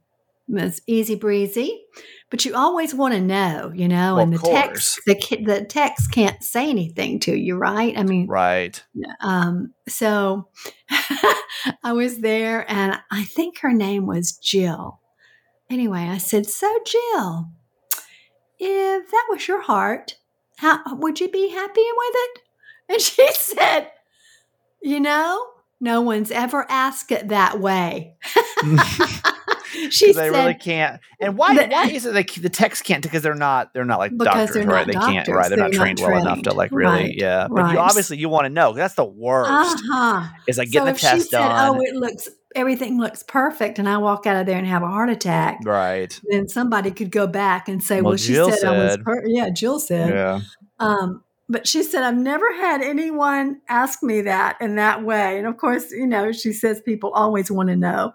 it 0.49 0.63
was 0.63 0.81
easy 0.87 1.15
breezy. 1.15 1.83
But 2.29 2.43
you 2.43 2.55
always 2.55 2.93
want 2.93 3.13
to 3.13 3.21
know, 3.21 3.71
you 3.73 3.87
know, 3.87 4.15
Well, 4.15 4.23
and 4.23 4.33
the 4.33 4.39
text, 4.39 4.99
the 5.05 5.15
the 5.45 5.63
text 5.63 6.11
can't 6.11 6.43
say 6.43 6.69
anything 6.69 7.19
to 7.21 7.35
you, 7.35 7.55
right? 7.55 7.97
I 7.97 8.03
mean, 8.03 8.27
right. 8.27 8.83
um, 9.21 9.73
so 9.87 10.49
I 11.83 11.93
was 11.93 12.19
there, 12.19 12.69
and 12.69 12.99
I 13.11 13.23
think 13.23 13.59
her 13.59 13.71
name 13.71 14.05
was 14.05 14.33
Jill. 14.33 14.99
Anyway, 15.69 16.01
I 16.01 16.17
said, 16.17 16.47
"So, 16.47 16.69
Jill, 16.85 17.49
if 18.59 19.11
that 19.11 19.25
was 19.29 19.47
your 19.47 19.61
heart, 19.61 20.15
how 20.57 20.81
would 20.95 21.19
you 21.19 21.29
be 21.29 21.49
happy 21.49 21.85
with 21.95 22.15
it?" 22.15 22.39
And 22.89 23.01
she 23.01 23.27
said, 23.33 23.91
"You 24.81 24.99
know, 24.99 25.45
no 25.79 26.01
one's 26.01 26.31
ever 26.31 26.65
asked 26.69 27.11
it 27.11 27.29
that 27.29 27.59
way." 27.59 28.15
she 29.89 30.13
said, 30.13 30.23
they 30.23 30.29
really 30.29 30.53
can't. 30.53 30.99
And 31.19 31.37
why? 31.37 31.55
The- 31.55 31.67
why 31.67 31.87
is 31.87 32.05
it 32.05 32.13
like 32.13 32.33
the 32.33 32.49
text 32.49 32.83
can't? 32.83 33.03
Because 33.03 33.21
they're 33.21 33.35
not. 33.35 33.73
They're 33.73 33.85
not 33.85 33.99
like 33.99 34.15
doctors, 34.17 34.51
they're 34.53 34.65
right? 34.65 34.87
not 34.87 34.87
they 34.87 34.93
can't. 34.93 35.27
Right. 35.27 35.49
They're, 35.49 35.57
not 35.57 35.71
They're 35.71 35.79
not 35.79 35.85
trained 35.85 35.99
well 35.99 36.17
enough 36.17 36.41
to 36.43 36.53
like 36.53 36.71
really. 36.71 37.03
Right. 37.03 37.15
Yeah. 37.15 37.47
But 37.49 37.71
you 37.71 37.79
obviously 37.79 38.17
you 38.17 38.29
want 38.29 38.45
to 38.45 38.49
know. 38.49 38.73
That's 38.73 38.95
the 38.95 39.05
worst. 39.05 39.49
"Uh-huh." 39.51 40.27
Is 40.47 40.57
like 40.57 40.71
getting 40.71 40.87
so 40.87 40.93
the 40.93 40.99
test 40.99 41.15
she 41.15 41.21
said, 41.29 41.39
done. 41.39 41.75
"Oh, 41.77 41.81
it 41.81 41.95
looks 41.95 42.29
everything 42.57 42.99
looks 42.99 43.23
perfect," 43.23 43.79
and 43.79 43.87
I 43.87 43.97
walk 43.97 44.25
out 44.25 44.35
of 44.35 44.45
there 44.45 44.57
and 44.57 44.67
have 44.67 44.83
a 44.83 44.87
heart 44.87 45.09
attack, 45.09 45.59
right. 45.63 46.19
then 46.29 46.47
somebody 46.49 46.91
could 46.91 47.11
go 47.11 47.27
back 47.27 47.69
and 47.69 47.81
say, 47.81 48.01
Well, 48.01 48.11
"Well, 48.11 48.17
she 48.17 48.33
Jill 48.33 48.51
said, 48.51 48.65
I 48.65 48.77
was." 48.77 48.91
said- 48.93 49.03
Per-. 49.03 49.23
Yeah, 49.27 49.49
Jill 49.49 49.79
said. 49.79 50.09
Yeah. 50.13 50.41
Um, 50.79 51.23
but 51.49 51.65
she 51.65 51.81
said, 51.81 52.03
"I've 52.03 52.17
never 52.17 52.51
had 52.57 52.81
anyone 52.81 53.61
ask 53.69 54.03
me 54.03 54.21
that 54.21 54.57
in 54.59 54.75
that 54.75 55.03
way." 55.03 55.37
And 55.37 55.47
of 55.47 55.55
course, 55.57 55.91
you 55.91 56.05
know, 56.05 56.33
she 56.33 56.51
says 56.51 56.81
people 56.81 57.11
always 57.11 57.49
want 57.49 57.69
to 57.69 57.75
know. 57.77 58.13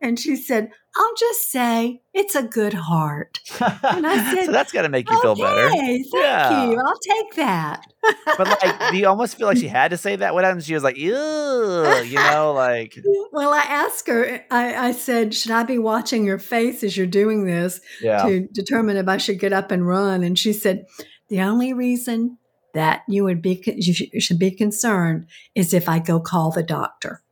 And 0.00 0.18
she 0.18 0.34
said, 0.34 0.70
"I'll 0.96 1.14
just 1.18 1.50
say 1.50 2.02
it's 2.12 2.34
a 2.34 2.42
good 2.42 2.74
heart." 2.74 3.40
And 3.60 4.06
I 4.06 4.30
said, 4.34 4.46
so 4.46 4.52
that's 4.52 4.72
got 4.72 4.82
to 4.82 4.88
make 4.88 5.10
you 5.10 5.20
feel 5.22 5.34
better. 5.34 5.66
Okay, 5.66 6.02
thank 6.02 6.14
Yeah. 6.14 6.70
you. 6.70 6.78
I'll 6.78 6.98
take 6.98 7.34
that. 7.36 7.86
But 8.36 8.48
like, 8.48 8.90
do 8.90 8.96
you 8.98 9.06
almost 9.06 9.36
feel 9.36 9.46
like 9.46 9.56
she 9.58 9.68
had 9.68 9.90
to 9.92 9.96
say 9.96 10.16
that? 10.16 10.34
What 10.34 10.44
happened? 10.44 10.64
She 10.64 10.74
was 10.74 10.82
like, 10.82 10.96
"Ew," 10.96 11.12
you 12.04 12.14
know, 12.16 12.52
like 12.54 12.98
Well, 13.32 13.52
I 13.52 13.60
asked 13.62 14.08
her. 14.08 14.44
I, 14.50 14.88
I 14.88 14.92
said, 14.92 15.34
"Should 15.34 15.52
I 15.52 15.62
be 15.62 15.78
watching 15.78 16.24
your 16.24 16.38
face 16.38 16.82
as 16.84 16.96
you're 16.96 17.06
doing 17.06 17.46
this?" 17.46 17.80
yeah. 18.00 18.22
to 18.24 18.48
determine 18.52 18.96
if 18.96 19.08
I 19.08 19.16
should 19.18 19.38
get 19.38 19.52
up 19.52 19.70
and 19.70 19.86
run. 19.86 20.22
And 20.22 20.38
she 20.38 20.52
said, 20.52 20.86
the 21.28 21.40
only 21.40 21.72
reason 21.72 22.38
that 22.74 23.02
you 23.08 23.24
would 23.24 23.40
be 23.42 23.62
you 23.76 24.20
should 24.20 24.38
be 24.38 24.50
concerned 24.50 25.26
is 25.54 25.72
if 25.74 25.88
I 25.88 25.98
go 25.98 26.20
call 26.20 26.50
the 26.50 26.62
doctor. 26.62 27.22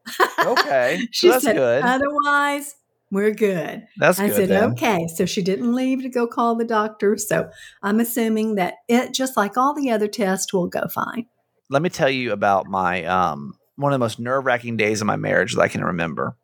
Okay, 0.45 1.01
She 1.11 1.27
so 1.29 1.33
that's 1.33 1.45
said, 1.45 1.57
good. 1.57 1.83
otherwise 1.85 2.77
we're 3.11 3.33
good. 3.33 3.87
That's 3.99 4.19
good. 4.19 4.25
I 4.25 4.29
good. 4.29 4.37
said, 4.37 4.49
then. 4.49 4.71
okay. 4.73 5.07
So 5.15 5.27
she 5.27 5.43
didn't 5.43 5.75
leave 5.75 6.03
to 6.03 6.09
go 6.09 6.27
call 6.27 6.55
the 6.55 6.65
doctor. 6.65 7.17
So 7.17 7.51
I'm 7.83 8.01
assuming 8.01 8.55
that 8.57 8.75
it, 8.89 9.13
just 9.13 9.37
like 9.37 9.57
all 9.57 9.75
the 9.75 9.91
other 9.91 10.09
tests, 10.09 10.53
will 10.53 10.69
go 10.69 10.87
fine. 10.93 11.27
let 11.69 11.83
me 11.83 11.89
tell 11.89 12.11
you 12.11 12.33
about 12.33 12.67
my 12.67 13.05
um 13.05 13.55
one 13.77 13.93
of 13.93 13.95
the 13.95 14.05
most 14.05 14.19
nerve 14.21 14.45
wracking 14.45 14.77
days 14.77 15.01
of 15.01 15.07
my 15.07 15.17
marriage 15.17 15.55
that 15.55 15.63
I 15.63 15.69
can 15.69 15.83
remember. 15.85 16.37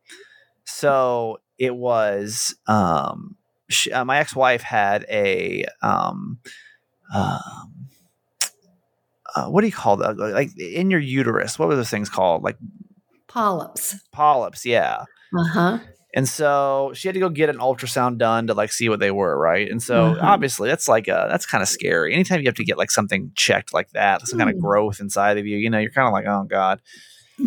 So 0.64 1.38
it 1.58 1.74
was 1.74 2.54
um 2.66 3.36
she, 3.68 3.92
uh, 3.92 4.04
my 4.04 4.18
ex 4.18 4.34
wife 4.34 4.62
had 4.62 5.04
a 5.08 5.64
um 5.82 6.38
um 7.14 7.88
uh, 9.34 9.46
what 9.48 9.60
do 9.60 9.66
you 9.66 9.72
call 9.72 9.96
that 9.98 10.16
like 10.18 10.56
in 10.58 10.90
your 10.90 11.00
uterus 11.00 11.58
what 11.58 11.68
were 11.68 11.76
those 11.76 11.90
things 11.90 12.08
called 12.08 12.42
like 12.42 12.56
Polyps. 13.28 13.96
polyps 14.12 14.64
yeah 14.64 15.04
Uh 15.36 15.44
huh. 15.52 15.78
And 16.14 16.28
so 16.28 16.92
she 16.94 17.08
had 17.08 17.14
to 17.14 17.20
go 17.20 17.28
get 17.28 17.48
an 17.50 17.58
ultrasound 17.58 18.18
done 18.18 18.46
to 18.46 18.54
like 18.54 18.72
see 18.72 18.88
what 18.88 19.00
they 19.00 19.10
were, 19.10 19.38
right? 19.38 19.70
And 19.70 19.82
so 19.82 20.12
Uh-huh. 20.12 20.26
obviously 20.32 20.68
that's 20.68 20.88
like 20.88 21.08
a 21.08 21.26
that's 21.30 21.46
kind 21.46 21.62
of 21.62 21.68
scary. 21.68 22.14
Anytime 22.14 22.40
you 22.40 22.46
have 22.46 22.54
to 22.54 22.64
get 22.64 22.78
like 22.78 22.90
something 22.90 23.32
checked 23.34 23.74
like 23.74 23.90
that, 23.90 24.26
some 24.26 24.38
kind 24.38 24.50
of 24.50 24.56
Mm. 24.56 24.60
growth 24.60 25.00
inside 25.00 25.36
of 25.38 25.46
you, 25.46 25.56
you 25.58 25.68
know, 25.70 25.78
you're 25.78 25.90
kind 25.90 26.06
of 26.06 26.12
like, 26.12 26.26
oh 26.26 26.44
god. 26.48 26.80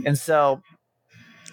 And 0.05 0.17
so 0.17 0.61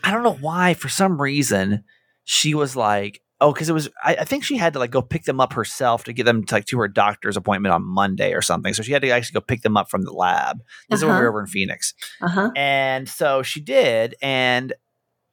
I 0.04 0.10
don't 0.12 0.22
know 0.22 0.34
why, 0.40 0.74
for 0.74 0.88
some 0.88 1.20
reason, 1.20 1.84
she 2.24 2.54
was 2.54 2.76
like, 2.76 3.22
oh, 3.40 3.52
because 3.52 3.68
it 3.68 3.72
was 3.72 3.88
I, 4.04 4.16
I 4.20 4.24
think 4.24 4.44
she 4.44 4.56
had 4.56 4.72
to 4.74 4.78
like 4.78 4.90
go 4.90 5.02
pick 5.02 5.24
them 5.24 5.40
up 5.40 5.52
herself 5.54 6.04
to 6.04 6.12
get 6.12 6.24
them 6.24 6.44
to 6.44 6.54
like 6.54 6.66
to 6.66 6.78
her 6.78 6.88
doctor's 6.88 7.36
appointment 7.36 7.74
on 7.74 7.82
Monday 7.84 8.32
or 8.34 8.42
something. 8.42 8.72
So 8.74 8.82
she 8.82 8.92
had 8.92 9.02
to 9.02 9.10
actually 9.10 9.34
go 9.40 9.44
pick 9.44 9.62
them 9.62 9.76
up 9.76 9.88
from 9.90 10.02
the 10.02 10.12
lab. 10.12 10.58
This 10.90 11.00
is 11.00 11.04
when 11.04 11.14
we 11.14 11.16
Uh-huh. 11.16 11.22
were 11.22 11.28
over 11.30 11.40
in 11.40 11.46
Phoenix. 11.46 11.94
Uh 12.20 12.28
huh. 12.28 12.50
And 12.56 13.08
so 13.08 13.42
she 13.42 13.60
did. 13.60 14.14
And 14.22 14.72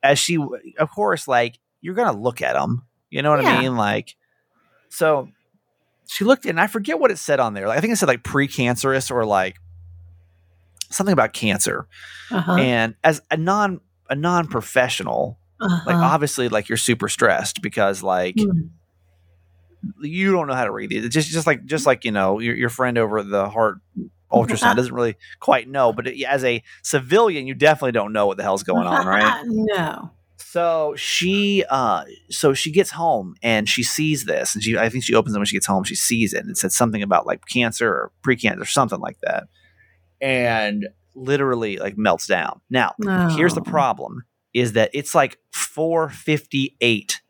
as 0.01 0.19
she, 0.19 0.37
of 0.79 0.89
course, 0.91 1.27
like, 1.29 1.59
you're 1.83 1.93
going 1.93 2.11
to 2.11 2.19
look 2.19 2.41
at 2.41 2.53
them. 2.53 2.83
You 3.11 3.21
know 3.21 3.29
what 3.29 3.43
Yeah. 3.43 3.49
I 3.57 3.61
mean? 3.61 3.75
Like, 3.77 4.15
so 4.89 5.29
she 6.07 6.23
looked 6.25 6.45
and 6.47 6.59
I 6.59 6.65
forget 6.67 6.99
what 6.99 7.11
it 7.11 7.17
said 7.19 7.39
on 7.39 7.53
there. 7.53 7.67
Like, 7.67 7.77
I 7.77 7.81
think 7.81 7.93
it 7.93 7.97
said 7.97 8.07
like 8.07 8.23
precancerous 8.23 9.11
or 9.11 9.25
like 9.25 9.57
something 10.89 11.13
about 11.13 11.33
cancer. 11.33 11.87
Uh 12.31 12.41
huh. 12.41 12.53
And 12.55 12.95
as 13.03 13.21
a 13.29 13.37
non, 13.37 13.81
a 14.09 14.15
non 14.15 14.47
professional, 14.47 15.37
like 15.59 15.95
uh-huh. 15.95 16.03
obviously 16.03 16.49
like 16.49 16.67
you're 16.69 16.77
super 16.77 17.07
stressed 17.07 17.61
because 17.61 18.01
like 18.03 18.35
Mm. 18.35 18.69
you 20.01 20.31
don't 20.31 20.47
know 20.47 20.53
how 20.53 20.65
to 20.65 20.71
read 20.71 20.91
it. 20.91 21.05
It's 21.05 21.13
just 21.13 21.29
just 21.29 21.45
like 21.47 21.65
just 21.65 21.85
like 21.85 22.05
you 22.05 22.11
know 22.11 22.39
your 22.39 22.55
your 22.55 22.69
friend 22.69 22.97
over 22.97 23.21
the 23.23 23.49
heart 23.49 23.79
ultrasound 24.31 24.75
doesn't 24.75 24.93
really 24.93 25.15
quite 25.39 25.69
know, 25.69 25.93
but 25.93 26.07
as 26.07 26.43
a 26.43 26.63
civilian, 26.81 27.45
you 27.47 27.53
definitely 27.53 27.91
don't 27.91 28.13
know 28.13 28.25
what 28.27 28.37
the 28.37 28.43
hell's 28.43 28.63
going 28.63 28.87
on, 28.87 29.05
right? 29.05 29.43
no. 29.47 30.11
So 30.37 30.93
she 30.95 31.63
uh 31.69 32.05
so 32.29 32.53
she 32.53 32.71
gets 32.71 32.91
home 32.91 33.35
and 33.41 33.67
she 33.67 33.83
sees 33.83 34.25
this 34.25 34.53
and 34.55 34.63
she 34.63 34.77
I 34.77 34.89
think 34.89 35.03
she 35.03 35.15
opens 35.15 35.35
it 35.35 35.39
when 35.39 35.45
she 35.45 35.55
gets 35.55 35.65
home, 35.65 35.83
she 35.83 35.95
sees 35.95 36.33
it 36.33 36.41
and 36.41 36.49
it 36.51 36.57
said 36.57 36.71
something 36.71 37.01
about 37.01 37.25
like 37.25 37.45
cancer 37.45 37.89
or 37.89 38.11
precancer 38.25 38.61
or 38.61 38.65
something 38.65 38.99
like 38.99 39.17
that. 39.21 39.45
And 40.21 40.87
literally 41.15 41.77
like 41.77 41.97
melts 41.97 42.27
down. 42.27 42.61
Now, 42.69 42.93
here's 43.35 43.53
the 43.53 43.61
problem 43.61 44.23
is 44.53 44.73
that 44.73 44.91
it's 44.93 45.15
like 45.15 45.37
458 45.51 47.21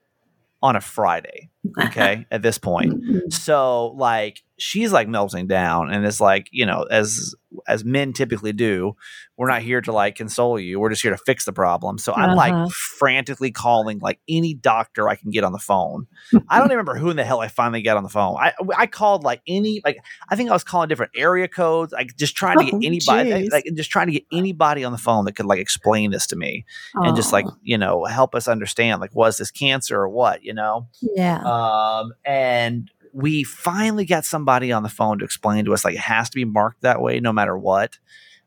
on 0.62 0.76
a 0.76 0.82
Friday, 0.82 1.50
okay, 1.80 2.26
at 2.32 2.42
this 2.42 2.58
point. 2.58 2.94
So 3.32 3.88
like 3.98 4.42
she's 4.58 4.94
like 4.94 5.08
melting 5.08 5.48
down 5.48 5.92
and 5.92 6.06
it's 6.06 6.22
like, 6.22 6.48
you 6.52 6.66
know, 6.66 6.84
as 6.84 7.36
as 7.68 7.84
men 7.86 8.14
typically 8.14 8.52
do, 8.54 8.96
we're 9.38 9.48
not 9.48 9.62
here 9.62 9.80
to 9.82 9.92
like 9.92 10.16
console 10.16 10.60
you. 10.60 10.80
We're 10.80 10.90
just 10.90 11.02
here 11.04 11.12
to 11.12 11.18
fix 11.26 11.46
the 11.46 11.54
problem. 11.54 11.98
So 11.98 12.14
I'm 12.14 12.32
Uh-huh. 12.32 12.36
like 12.36 12.72
frantically 12.72 13.52
calling 13.52 14.00
like 14.00 14.20
any 14.28 14.54
doctor 14.54 15.08
I 15.10 15.16
can 15.16 15.30
get 15.32 15.44
on 15.44 15.52
the 15.52 15.60
phone. 15.60 16.08
I 16.50 16.58
don't 16.58 16.68
even 16.68 16.78
remember 16.78 16.96
who 16.96 17.10
in 17.10 17.18
the 17.18 17.24
hell 17.24 17.42
I 17.42 17.48
finally 17.48 17.82
got 17.82 17.98
on 17.98 18.04
the 18.04 18.10
phone. 18.10 18.38
I 18.40 18.54
I 18.78 18.86
called 18.88 19.24
like 19.24 19.42
any 19.48 19.82
like 19.86 19.98
I 20.30 20.36
think 20.36 20.50
I 20.50 20.54
was 20.54 20.64
calling 20.64 20.88
different 20.90 21.12
area 21.16 21.48
codes, 21.48 21.92
like 21.94 22.16
just 22.16 22.36
trying 22.36 22.58
to 22.60 22.66
get 22.66 22.74
Oh, 22.76 22.80
anybody 22.84 23.32
geez. 23.42 23.52
like 23.52 23.66
just 23.76 23.90
trying 23.92 24.08
to 24.08 24.14
get 24.14 24.26
anybody 24.32 24.84
on 24.84 24.92
the 24.92 24.98
phone 24.98 25.26
that 25.26 25.36
could 25.36 25.46
like 25.46 25.60
explain 25.60 26.12
this 26.12 26.26
to 26.28 26.36
me 26.36 26.66
and 26.96 27.16
just 27.16 27.32
like, 27.34 27.46
Oh, 27.48 27.56
you 27.62 27.78
know, 27.78 28.06
help 28.06 28.36
us 28.36 28.48
understand 28.48 29.02
like 29.02 29.14
was 29.16 29.38
this 29.38 29.52
cancer 29.52 29.98
or 30.00 30.10
what, 30.10 30.44
you 30.44 30.54
know? 30.54 30.88
yeah. 31.16 31.42
Um, 31.44 31.53
Um, 31.54 32.14
and 32.26 32.90
we 33.14 33.44
finally 33.44 34.06
got 34.06 34.26
somebody 34.26 34.72
on 34.72 34.84
the 34.84 34.90
phone 34.90 35.20
to 35.20 35.26
explain 35.26 35.66
to 35.66 35.74
us 35.74 35.86
like 35.86 35.96
it 35.96 36.02
has 36.02 36.30
to 36.32 36.36
be 36.36 36.46
marked 36.46 36.82
that 36.82 37.02
way 37.02 37.20
no 37.20 37.32
matter 37.32 37.58
what. 37.58 38.00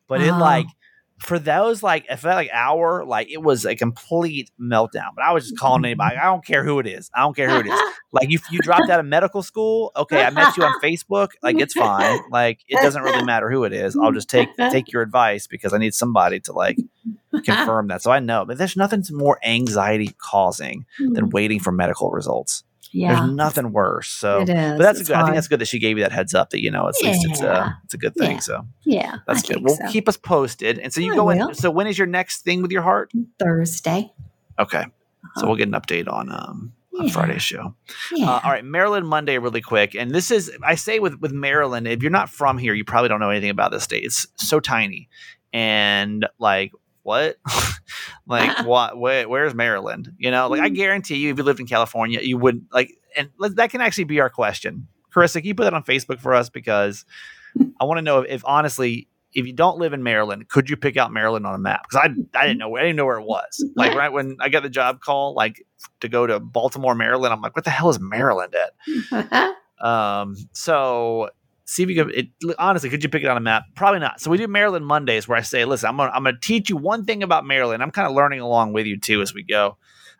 But 0.08 0.20
it 0.20 0.30
Oh. 0.30 0.38
like 0.38 0.66
for 1.18 1.38
those 1.38 1.82
like 1.82 2.04
if 2.10 2.22
that 2.22 2.34
like 2.34 2.50
hour, 2.52 3.04
like 3.04 3.30
it 3.30 3.42
was 3.42 3.64
a 3.64 3.74
complete 3.74 4.50
meltdown. 4.60 5.14
But 5.14 5.24
I 5.24 5.32
was 5.32 5.44
just 5.44 5.58
calling 5.58 5.78
mm-hmm. 5.78 6.00
anybody. 6.00 6.16
I 6.16 6.24
don't 6.24 6.44
care 6.44 6.64
who 6.64 6.78
it 6.78 6.86
is. 6.86 7.10
I 7.14 7.20
don't 7.20 7.34
care 7.34 7.48
who 7.48 7.60
it 7.60 7.66
is. 7.66 7.80
Like 8.12 8.32
if 8.32 8.50
you 8.50 8.60
dropped 8.60 8.88
out 8.88 8.98
of 8.98 9.04
medical 9.04 9.42
school, 9.42 9.92
okay, 9.94 10.24
I 10.24 10.30
met 10.30 10.56
you 10.56 10.64
on 10.64 10.80
Facebook. 10.82 11.32
Like 11.42 11.60
it's 11.60 11.74
fine. 11.74 12.20
Like 12.30 12.60
it 12.66 12.80
doesn't 12.80 13.02
really 13.02 13.22
matter 13.24 13.50
who 13.50 13.64
it 13.64 13.74
is. 13.74 13.94
I'll 13.94 14.12
just 14.12 14.30
take 14.30 14.48
take 14.56 14.90
your 14.90 15.02
advice 15.02 15.46
because 15.46 15.74
I 15.74 15.78
need 15.78 15.92
somebody 15.92 16.40
to 16.40 16.52
like 16.52 16.78
confirm 17.44 17.88
that. 17.88 18.00
So 18.00 18.10
I 18.10 18.20
know, 18.20 18.46
but 18.46 18.56
there's 18.56 18.76
nothing 18.76 19.02
more 19.10 19.38
anxiety 19.44 20.14
causing 20.16 20.86
than 20.98 21.24
hmm. 21.24 21.30
waiting 21.30 21.60
for 21.60 21.72
medical 21.72 22.10
results. 22.10 22.64
Yeah. 22.92 23.14
There's 23.20 23.30
nothing 23.32 23.72
worse. 23.72 24.08
So, 24.08 24.40
It 24.42 24.48
is. 24.48 24.54
but 24.72 24.78
that's 24.78 25.00
It's 25.00 25.08
good. 25.08 25.16
I 25.16 25.22
think 25.24 25.34
that's 25.34 25.48
good 25.48 25.60
that 25.60 25.66
she 25.66 25.78
gave 25.78 25.98
you 25.98 26.04
that 26.04 26.12
heads 26.12 26.34
up 26.34 26.50
that 26.50 26.62
you 26.62 26.70
know 26.70 26.88
at 26.88 26.94
least 27.02 27.26
it's 27.28 27.40
a 27.42 27.78
it's 27.84 27.94
a 27.94 27.98
good 27.98 28.14
thing. 28.14 28.32
Yeah. 28.32 28.38
So 28.40 28.66
Yeah. 28.84 29.16
that's 29.26 29.48
I 29.50 29.54
good. 29.54 29.64
Well, 29.64 29.76
so. 29.76 29.88
keep 29.90 30.08
us 30.08 30.16
posted. 30.16 30.78
And 30.78 30.92
so 30.92 31.00
you 31.00 31.12
I 31.12 31.16
go 31.16 31.30
in. 31.30 31.54
So 31.54 31.70
when 31.70 31.86
is 31.86 31.96
your 31.98 32.06
next 32.06 32.42
thing 32.42 32.62
with 32.62 32.70
your 32.70 32.82
heart? 32.82 33.10
Thursday. 33.38 34.12
Okay, 34.58 34.82
so 34.82 34.86
Uh-huh. 34.88 35.46
we'll 35.46 35.56
get 35.56 35.68
an 35.68 35.74
update 35.74 36.10
on 36.10 36.30
um 36.32 36.72
on 36.98 37.06
Yeah. 37.08 37.12
Friday's 37.12 37.42
show. 37.42 37.74
Yeah. 38.12 38.26
Uh, 38.30 38.40
all 38.44 38.50
right, 38.50 38.64
Maryland 38.64 39.06
Monday, 39.06 39.36
really 39.38 39.60
quick. 39.60 39.94
And 39.94 40.12
this 40.12 40.30
is, 40.30 40.50
I 40.64 40.76
say 40.76 40.98
with 40.98 41.20
with 41.20 41.32
Maryland, 41.32 41.86
if 41.86 42.02
you're 42.02 42.10
not 42.10 42.30
from 42.30 42.56
here, 42.56 42.72
you 42.72 42.84
probably 42.84 43.10
don't 43.10 43.20
know 43.20 43.28
anything 43.30 43.50
about 43.50 43.70
this 43.70 43.82
state. 43.84 44.02
It's 44.04 44.26
so 44.36 44.60
tiny, 44.60 45.08
and 45.52 46.26
like 46.38 46.72
what, 47.06 47.36
like 48.26 48.58
what? 48.66 48.98
Where, 48.98 49.28
where's 49.28 49.54
Maryland? 49.54 50.12
You 50.18 50.30
know, 50.30 50.48
like 50.48 50.60
I 50.60 50.68
guarantee 50.68 51.16
you, 51.16 51.30
if 51.30 51.38
you 51.38 51.44
lived 51.44 51.60
in 51.60 51.66
California, 51.66 52.20
you 52.20 52.36
wouldn't 52.36 52.64
like, 52.72 52.92
and 53.16 53.30
that 53.38 53.70
can 53.70 53.80
actually 53.80 54.04
be 54.04 54.20
our 54.20 54.28
question. 54.28 54.88
Carissa, 55.14 55.34
can 55.34 55.44
you 55.44 55.54
put 55.54 55.64
that 55.64 55.74
on 55.74 55.84
Facebook 55.84 56.20
for 56.20 56.34
us 56.34 56.50
because 56.50 57.04
I 57.80 57.84
want 57.84 57.98
to 57.98 58.02
know 58.02 58.20
if, 58.20 58.30
if 58.30 58.42
honestly. 58.44 59.08
If 59.34 59.46
you 59.46 59.52
don't 59.52 59.76
live 59.76 59.92
in 59.92 60.02
Maryland, 60.02 60.48
could 60.48 60.70
you 60.70 60.78
pick 60.78 60.96
out 60.96 61.12
Maryland 61.12 61.46
on 61.46 61.54
a 61.54 61.58
map? 61.58 61.82
Because 61.82 62.08
I, 62.08 62.38
I 62.40 62.46
didn't 62.46 62.56
know 62.56 62.74
I 62.74 62.80
didn't 62.80 62.96
know 62.96 63.04
where 63.04 63.18
it 63.18 63.26
was. 63.26 63.62
Like 63.74 63.94
right 63.94 64.10
when 64.10 64.38
I 64.40 64.48
got 64.48 64.62
the 64.62 64.70
job 64.70 65.02
call, 65.02 65.34
like 65.34 65.62
to 66.00 66.08
go 66.08 66.26
to 66.26 66.40
Baltimore, 66.40 66.94
Maryland, 66.94 67.34
I'm 67.34 67.42
like, 67.42 67.54
what 67.54 67.64
the 67.66 67.70
hell 67.70 67.90
is 67.90 68.00
Maryland 68.00 68.54
at? 68.54 69.52
Um, 69.78 70.36
so 70.52 71.28
see 71.66 71.82
if 71.82 71.90
you 71.90 72.04
could. 72.04 72.14
It, 72.14 72.28
honestly, 72.58 72.88
could 72.88 73.02
you 73.02 73.08
pick 73.08 73.22
it 73.22 73.28
on 73.28 73.36
a 73.36 73.40
map? 73.40 73.64
Probably 73.74 74.00
not. 74.00 74.20
So 74.20 74.30
we 74.30 74.38
do 74.38 74.48
Maryland 74.48 74.86
Mondays, 74.86 75.28
where 75.28 75.36
I 75.36 75.42
say, 75.42 75.64
listen, 75.64 75.88
I'm 75.88 75.96
gonna 75.96 76.10
I'm 76.12 76.24
gonna 76.24 76.38
teach 76.40 76.70
you 76.70 76.76
one 76.76 77.04
thing 77.04 77.22
about 77.22 77.44
Maryland. 77.44 77.82
I'm 77.82 77.90
kind 77.90 78.08
of 78.08 78.14
learning 78.14 78.40
along 78.40 78.72
with 78.72 78.86
you 78.86 78.98
too 78.98 79.20
as 79.20 79.34
we 79.34 79.42
go. 79.42 79.76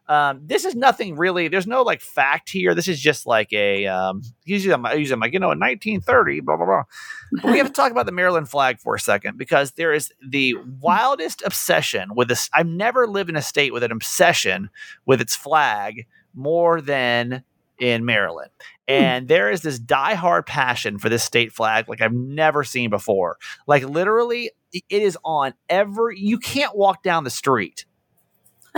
Um, 0.08 0.42
this 0.44 0.64
is 0.64 0.76
nothing 0.76 1.16
really. 1.16 1.48
There's 1.48 1.66
no 1.66 1.82
like 1.82 2.00
fact 2.00 2.50
here. 2.50 2.74
This 2.74 2.86
is 2.86 3.00
just 3.00 3.26
like 3.26 3.52
a 3.52 3.86
um, 3.86 4.22
usually 4.44 4.72
I'm 4.72 4.84
usually 4.98 5.14
I'm 5.14 5.20
like 5.20 5.32
you 5.32 5.40
know 5.40 5.50
in 5.50 5.58
1930 5.58 6.40
blah 6.40 6.56
blah 6.56 6.66
blah. 6.66 6.82
But 7.42 7.50
we 7.50 7.58
have 7.58 7.66
to 7.66 7.72
talk 7.72 7.90
about 7.90 8.06
the 8.06 8.12
Maryland 8.12 8.48
flag 8.48 8.78
for 8.78 8.94
a 8.94 9.00
second 9.00 9.36
because 9.36 9.72
there 9.72 9.92
is 9.92 10.12
the 10.24 10.54
wildest 10.80 11.42
obsession 11.44 12.14
with 12.14 12.28
this. 12.28 12.48
I've 12.52 12.68
never 12.68 13.06
lived 13.06 13.30
in 13.30 13.36
a 13.36 13.42
state 13.42 13.72
with 13.72 13.82
an 13.82 13.92
obsession 13.92 14.70
with 15.06 15.20
its 15.20 15.34
flag 15.34 16.06
more 16.34 16.80
than 16.80 17.42
in 17.78 18.04
Maryland. 18.04 18.50
And 18.88 19.26
there 19.26 19.50
is 19.50 19.62
this 19.62 19.78
diehard 19.80 20.46
passion 20.46 20.98
for 20.98 21.08
this 21.08 21.24
state 21.24 21.52
flag 21.52 21.88
like 21.88 22.00
I've 22.00 22.12
never 22.12 22.62
seen 22.62 22.88
before. 22.90 23.36
Like 23.66 23.82
literally, 23.84 24.52
it 24.72 24.84
is 24.90 25.18
on 25.24 25.54
every. 25.68 26.18
You 26.20 26.38
can't 26.38 26.76
walk 26.76 27.02
down 27.02 27.24
the 27.24 27.30
street 27.30 27.84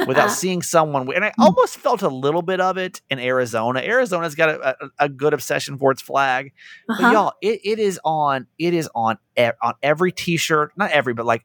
without 0.07 0.31
seeing 0.31 0.62
someone. 0.62 1.12
And 1.14 1.25
I 1.25 1.33
almost 1.38 1.77
felt 1.77 2.03
a 2.03 2.09
little 2.09 2.40
bit 2.42 2.61
of 2.61 2.79
it 2.79 3.03
in 3.11 3.18
Arizona. 3.18 3.81
Arizona's 3.81 4.35
got 4.35 4.49
a, 4.51 4.77
a, 4.85 4.90
a 5.01 5.09
good 5.09 5.35
obsession 5.35 5.77
for 5.77 5.90
its 5.90 6.01
flag, 6.01 6.53
but 6.87 7.01
Uh-huh. 7.01 7.12
y'all, 7.12 7.33
it, 7.42 7.61
it 7.64 7.79
is 7.79 8.01
on. 8.05 8.47
It 8.59 8.75
is 8.75 8.88
on 8.94 9.18
e- 9.38 9.51
on 9.62 9.75
every 9.83 10.12
T-shirt. 10.12 10.73
Not 10.77 10.90
every, 10.90 11.12
but 11.14 11.27
like 11.27 11.44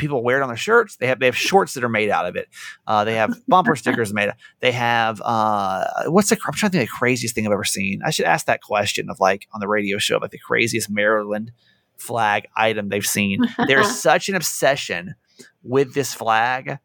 people 0.00 0.22
wear 0.24 0.40
it 0.40 0.42
on 0.42 0.48
their 0.48 0.56
shirts. 0.56 0.96
They 0.96 1.06
have 1.06 1.20
they 1.20 1.26
have 1.26 1.36
shorts 1.36 1.74
that 1.74 1.84
are 1.84 1.88
made 1.88 2.10
out 2.10 2.26
of 2.26 2.34
it. 2.36 2.48
Uh, 2.86 3.04
they 3.04 3.14
have 3.14 3.32
bumper 3.46 3.76
stickers 3.82 4.12
made. 4.12 4.30
They 4.60 4.72
have 4.72 5.20
uh, 5.24 5.84
what's 6.06 6.30
the? 6.30 6.38
I'm 6.46 6.52
trying 6.54 6.72
to 6.72 6.78
think 6.78 6.88
of 6.88 6.92
the 6.92 6.98
craziest 6.98 7.34
thing 7.34 7.46
I've 7.46 7.52
ever 7.52 7.64
seen. 7.64 8.00
I 8.04 8.10
should 8.10 8.26
ask 8.26 8.46
that 8.46 8.62
question 8.62 9.08
of 9.10 9.20
like 9.20 9.46
on 9.52 9.60
the 9.60 9.68
radio 9.68 9.98
show 9.98 10.16
about 10.16 10.32
the 10.32 10.38
craziest 10.38 10.90
Maryland 10.90 11.52
flag 11.96 12.46
item 12.56 12.88
they've 12.88 13.06
seen. 13.06 13.40
There's 13.68 13.90
such 14.00 14.28
an 14.28 14.34
obsession 14.34 15.14
with 15.62 15.94
this 15.94 16.14
flag, 16.14 16.78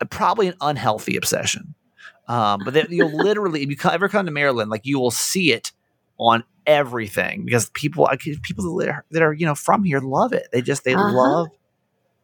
uh, 0.00 0.04
probably 0.06 0.48
an 0.48 0.54
unhealthy 0.60 1.16
obsession. 1.16 1.74
Um, 2.28 2.60
but 2.64 2.72
then 2.72 2.86
you'll 2.90 3.16
literally, 3.22 3.62
if 3.62 3.68
you 3.70 3.76
ever 3.90 4.08
come 4.08 4.26
to 4.26 4.32
Maryland, 4.32 4.70
like 4.70 4.82
you 4.86 4.98
will 4.98 5.10
see 5.10 5.52
it 5.52 5.72
on 6.18 6.44
everything 6.66 7.44
because 7.44 7.68
people, 7.70 8.06
I 8.06 8.16
people 8.16 8.76
that 8.76 8.88
are, 8.88 9.04
that 9.10 9.22
are 9.22 9.32
you 9.32 9.44
know 9.44 9.54
from 9.56 9.84
here 9.84 10.00
love 10.00 10.32
it. 10.32 10.48
They 10.52 10.62
just 10.62 10.84
they 10.84 10.94
Uh-huh. 10.94 11.12
love 11.12 11.48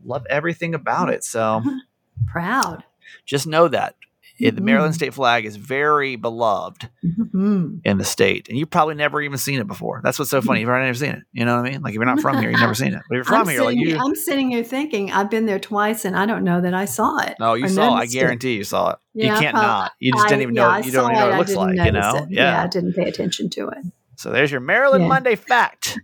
love 0.05 0.27
everything 0.31 0.75
about 0.75 1.11
it. 1.11 1.25
So 1.25 1.63
Proud. 2.27 2.85
just 3.27 3.47
know 3.47 3.69
that 3.69 3.95
eh, 4.43 4.51
the 4.51 4.61
Maryland 4.63 4.93
Mhm. 4.93 4.97
state 4.97 5.15
flag 5.15 5.45
is 5.45 5.57
very 5.57 6.17
beloved 6.17 6.89
Mhm. 7.05 7.81
in 7.85 7.99
the 7.99 8.05
state, 8.05 8.49
and 8.49 8.57
you've 8.59 8.71
probably 8.71 8.95
never 8.95 9.21
even 9.21 9.37
seen 9.39 9.61
it 9.61 9.67
before. 9.67 10.01
That's 10.03 10.19
what's 10.19 10.31
so 10.31 10.41
funny. 10.41 10.61
You've 10.61 10.69
never 10.71 10.95
seen 10.95 11.11
it. 11.11 11.23
You 11.33 11.45
know 11.45 11.57
what 11.61 11.67
I 11.67 11.71
mean? 11.73 11.83
Like 11.83 11.91
if 11.93 11.97
you're 11.97 12.05
not 12.07 12.21
from 12.21 12.39
here, 12.39 12.51
you've 12.51 12.61
never 12.61 12.75
seen 12.75 12.95
it. 12.95 13.03
But 13.09 13.17
if 13.17 13.19
you're 13.19 13.25
from 13.25 13.43
I'm 13.43 13.49
here, 13.49 13.63
like 13.63 13.77
you. 13.79 13.99
I'm 13.99 14.15
sitting 14.15 14.51
here 14.51 14.65
thinking 14.65 15.13
I've 15.13 15.29
been 15.31 15.45
there 15.47 15.59
twice 15.59 16.05
and 16.07 16.17
I 16.17 16.25
don't 16.27 16.45
know 16.45 16.61
that 16.61 16.73
I 16.75 16.85
saw 16.87 17.19
it. 17.19 17.35
No, 17.39 17.55
you 17.55 17.69
saw. 17.69 17.83
it. 17.83 17.85
I 17.85 17.95
noticed 17.97 18.15
it. 18.15 18.19
guarantee 18.19 18.57
you 18.57 18.65
saw 18.65 18.91
it. 18.93 18.99
Yeah, 19.15 19.35
you 19.35 19.41
can't 19.41 19.55
prob- 19.55 19.65
not. 19.67 19.93
You 19.99 20.13
just 20.13 20.25
I- 20.25 20.29
didn't 20.29 20.43
even 20.43 20.55
yeah, 20.55 20.63
know. 20.63 20.69
I 20.71 20.79
You 20.79 20.91
don't 20.93 21.11
even 21.11 21.21
know 21.21 21.27
what 21.27 21.35
it 21.35 21.39
looks 21.39 21.55
like. 21.55 21.77
You 21.77 21.93
know? 21.93 22.17
it. 22.17 22.31
Yeah. 22.31 22.63
I 22.63 22.67
didn't 22.67 22.93
pay 22.95 23.05
attention 23.05 23.51
to 23.51 23.69
it. 23.69 23.79
So 24.17 24.31
there's 24.31 24.51
your 24.51 24.61
Maryland 24.61 25.03
Yeah. 25.05 25.09
Monday 25.09 25.35
fact 25.37 25.99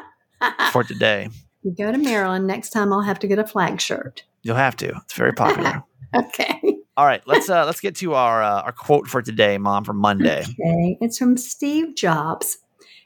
for 0.72 0.84
today. 0.84 1.28
You 1.64 1.74
go 1.76 1.90
to 1.90 1.98
Maryland 1.98 2.46
next 2.46 2.70
time. 2.70 2.92
I'll 2.92 3.00
have 3.02 3.18
to 3.20 3.26
get 3.26 3.38
a 3.38 3.46
flag 3.46 3.80
shirt. 3.80 4.24
You'll 4.42 4.56
have 4.56 4.76
to. 4.76 4.88
It's 5.04 5.14
very 5.14 5.32
popular. 5.32 5.82
Okay. 6.14 6.60
All 6.96 7.04
right, 7.06 7.20
let's 7.26 7.50
uh 7.50 7.66
let's 7.66 7.80
get 7.80 7.96
to 7.96 8.14
our 8.14 8.40
uh, 8.40 8.62
our 8.62 8.70
quote 8.70 9.08
for 9.08 9.20
today, 9.20 9.58
Mom, 9.58 9.82
for 9.82 9.92
Monday. 9.94 10.42
Okay. 10.42 10.96
It's 11.00 11.18
from 11.18 11.36
Steve 11.36 11.96
Jobs. 11.96 12.58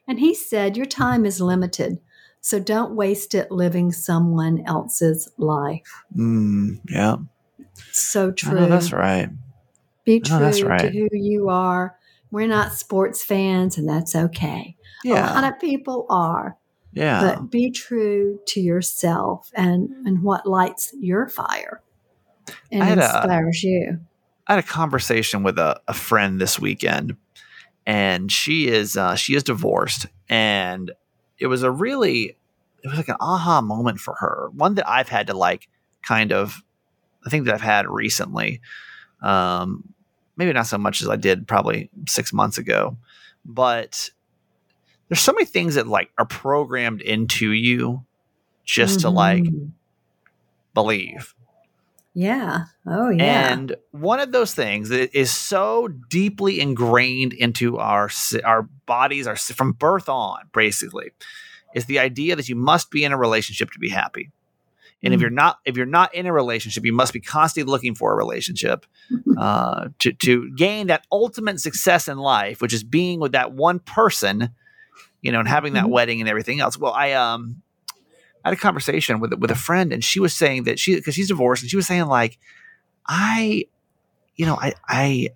And 0.06 0.20
he 0.20 0.34
said, 0.34 0.76
Your 0.76 0.84
time 0.84 1.24
is 1.24 1.40
limited. 1.40 2.00
So 2.42 2.60
don't 2.60 2.96
waste 2.96 3.34
it 3.34 3.50
living 3.50 3.92
someone 3.92 4.62
else's 4.66 5.30
life. 5.38 6.02
Mm, 6.14 6.80
yeah, 6.90 7.16
So 7.92 8.30
true. 8.30 8.66
that's 8.66 8.92
right. 8.92 9.30
Be 10.04 10.20
true 10.20 10.38
that's 10.38 10.58
to 10.58 10.66
right. 10.66 10.92
who 10.92 11.08
you 11.12 11.48
are. 11.48 11.96
We're 12.30 12.46
not 12.46 12.74
sports 12.74 13.24
fans, 13.24 13.78
and 13.78 13.88
that's 13.88 14.14
okay. 14.14 14.76
Yeah. 15.02 15.32
A 15.32 15.40
lot 15.40 15.50
of 15.50 15.58
people 15.60 16.04
are, 16.10 16.57
yeah. 16.92 17.20
but 17.20 17.50
be 17.50 17.70
true 17.70 18.40
to 18.46 18.60
yourself 18.60 19.50
and, 19.54 19.90
and 20.06 20.22
what 20.22 20.46
lights 20.46 20.92
your 20.98 21.28
fire 21.28 21.82
and 22.70 22.82
I 22.82 22.86
had 22.86 22.98
a- 22.98 23.04
inspires 23.04 23.62
you. 23.62 24.00
I 24.46 24.54
had 24.54 24.64
a 24.64 24.66
conversation 24.66 25.42
with 25.42 25.58
a, 25.58 25.80
a 25.88 25.94
friend 25.94 26.40
this 26.40 26.58
weekend, 26.58 27.16
and 27.86 28.32
she 28.32 28.68
is 28.68 28.96
uh, 28.96 29.14
she 29.14 29.34
is 29.34 29.42
divorced, 29.42 30.06
and 30.28 30.90
it 31.38 31.46
was 31.46 31.62
a 31.62 31.70
really 31.70 32.36
it 32.82 32.88
was 32.88 32.96
like 32.96 33.08
an 33.08 33.16
aha 33.20 33.60
moment 33.60 34.00
for 34.00 34.14
her, 34.20 34.50
one 34.54 34.74
that 34.76 34.88
I've 34.88 35.08
had 35.08 35.26
to 35.26 35.34
like 35.34 35.68
kind 36.02 36.32
of 36.32 36.62
I 37.26 37.30
think 37.30 37.44
that 37.44 37.54
I've 37.54 37.60
had 37.60 37.86
recently, 37.88 38.60
um, 39.20 39.92
maybe 40.36 40.52
not 40.52 40.66
so 40.66 40.78
much 40.78 41.02
as 41.02 41.08
I 41.08 41.16
did 41.16 41.46
probably 41.46 41.90
six 42.06 42.32
months 42.32 42.56
ago, 42.56 42.96
but 43.44 44.10
there's 45.08 45.20
so 45.20 45.32
many 45.32 45.44
things 45.46 45.74
that 45.76 45.86
like 45.86 46.10
are 46.18 46.26
programmed 46.26 47.00
into 47.00 47.52
you 47.52 48.04
just 48.64 49.00
to 49.00 49.10
like 49.10 49.44
Mhm. 49.44 49.70
believe. 50.74 51.34
Yeah. 52.14 52.64
Oh, 52.86 53.10
yeah. 53.10 53.52
And 53.52 53.76
one 53.92 54.18
of 54.18 54.32
those 54.32 54.52
things 54.54 54.88
that 54.88 55.16
is 55.16 55.30
so 55.30 55.88
deeply 55.88 56.60
ingrained 56.60 57.32
into 57.32 57.78
our 57.78 58.10
our 58.44 58.62
bodies, 58.86 59.26
our 59.26 59.36
from 59.36 59.72
birth 59.72 60.08
on, 60.08 60.40
basically, 60.52 61.10
is 61.74 61.84
the 61.84 61.98
idea 61.98 62.34
that 62.34 62.48
you 62.48 62.56
must 62.56 62.90
be 62.90 63.04
in 63.04 63.12
a 63.12 63.16
relationship 63.18 63.70
to 63.72 63.78
be 63.78 63.88
happy. 63.90 64.30
And 65.00 65.14
if 65.14 65.18
Mm. 65.18 65.20
you're 65.22 65.30
not, 65.30 65.58
if 65.64 65.76
you're 65.76 65.86
not 65.86 66.12
in 66.12 66.26
a 66.26 66.32
relationship, 66.32 66.84
you 66.84 66.92
must 66.92 67.12
be 67.12 67.20
constantly 67.20 67.70
looking 67.70 67.94
for 67.94 68.12
a 68.12 68.16
relationship 68.16 68.84
uh, 69.38 69.88
to 70.00 70.12
to 70.12 70.50
gain 70.56 70.88
that 70.88 71.06
ultimate 71.12 71.60
success 71.60 72.08
in 72.08 72.18
life, 72.18 72.60
which 72.60 72.72
is 72.72 72.82
being 72.82 73.20
with 73.20 73.30
that 73.32 73.52
one 73.52 73.78
person, 73.78 74.48
you 75.22 75.32
know, 75.32 75.40
and 75.40 75.48
having 75.48 75.72
that 75.74 75.86
Mhm. 75.86 75.90
wedding 75.90 76.20
and 76.20 76.28
everything 76.28 76.60
else. 76.60 76.78
Well, 76.78 76.92
I 76.92 77.12
um, 77.12 77.62
I 78.44 78.50
had 78.50 78.58
a 78.58 78.60
conversation 78.60 79.20
with 79.20 79.34
with 79.34 79.50
a 79.50 79.54
friend, 79.56 79.92
and 79.92 80.02
she 80.04 80.20
was 80.20 80.32
saying 80.34 80.64
that 80.64 80.78
she 80.78 80.94
because 80.96 81.14
she's 81.14 81.28
divorced, 81.28 81.62
and 81.62 81.70
she 81.70 81.76
was 81.76 81.86
saying 81.86 82.06
like, 82.06 82.38
I, 83.06 83.64
you 84.36 84.46
know, 84.46 84.56
I 84.60 84.74
I 84.88 85.28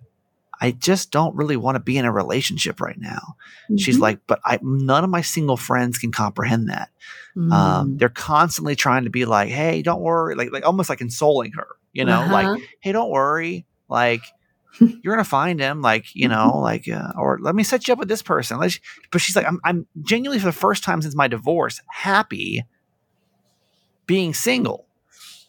I 0.61 0.71
just 0.71 1.11
don't 1.11 1.35
really 1.35 1.57
want 1.57 1.75
to 1.75 1.79
be 1.81 1.97
in 1.97 2.05
a 2.05 2.11
relationship 2.11 2.79
right 2.79 2.97
now. 2.99 3.35
She's 3.77 3.97
Mhm. 3.97 4.01
like, 4.01 4.19
but 4.27 4.39
I 4.45 4.59
none 4.61 5.03
of 5.03 5.09
my 5.09 5.21
single 5.21 5.57
friends 5.57 5.97
can 5.97 6.11
comprehend 6.11 6.69
that. 6.69 6.89
Um, 7.35 7.49
Mm. 7.51 7.99
they're 7.99 8.09
constantly 8.09 8.75
trying 8.75 9.03
to 9.05 9.09
be 9.09 9.25
like, 9.25 9.49
hey, 9.49 9.81
don't 9.81 10.01
worry, 10.01 10.35
like 10.35 10.51
like 10.51 10.65
almost 10.65 10.89
like 10.89 10.99
consoling 10.99 11.51
her, 11.53 11.67
you 11.91 12.05
know, 12.05 12.25
like 12.31 12.45
Uh-huh. 12.47 12.57
hey, 12.79 12.91
don't 12.93 13.09
worry, 13.09 13.65
like 13.89 14.21
you're 14.79 15.13
gonna 15.13 15.23
find 15.23 15.59
him, 15.59 15.81
like 15.81 16.15
you 16.15 16.27
know, 16.27 16.59
like 16.59 16.87
uh, 16.89 17.11
or 17.17 17.39
let 17.41 17.55
me 17.55 17.63
set 17.63 17.87
you 17.87 17.93
up 17.93 17.99
with 17.99 18.07
this 18.07 18.21
person. 18.21 18.59
Let's, 18.59 18.79
but 19.11 19.21
she's 19.21 19.35
like, 19.35 19.47
I'm 19.47 19.59
I'm 19.63 19.87
genuinely 20.01 20.39
for 20.39 20.47
the 20.47 20.51
first 20.51 20.83
time 20.83 21.01
since 21.01 21.15
my 21.15 21.27
divorce 21.27 21.81
happy 21.89 22.63
being 24.05 24.33
single. 24.33 24.85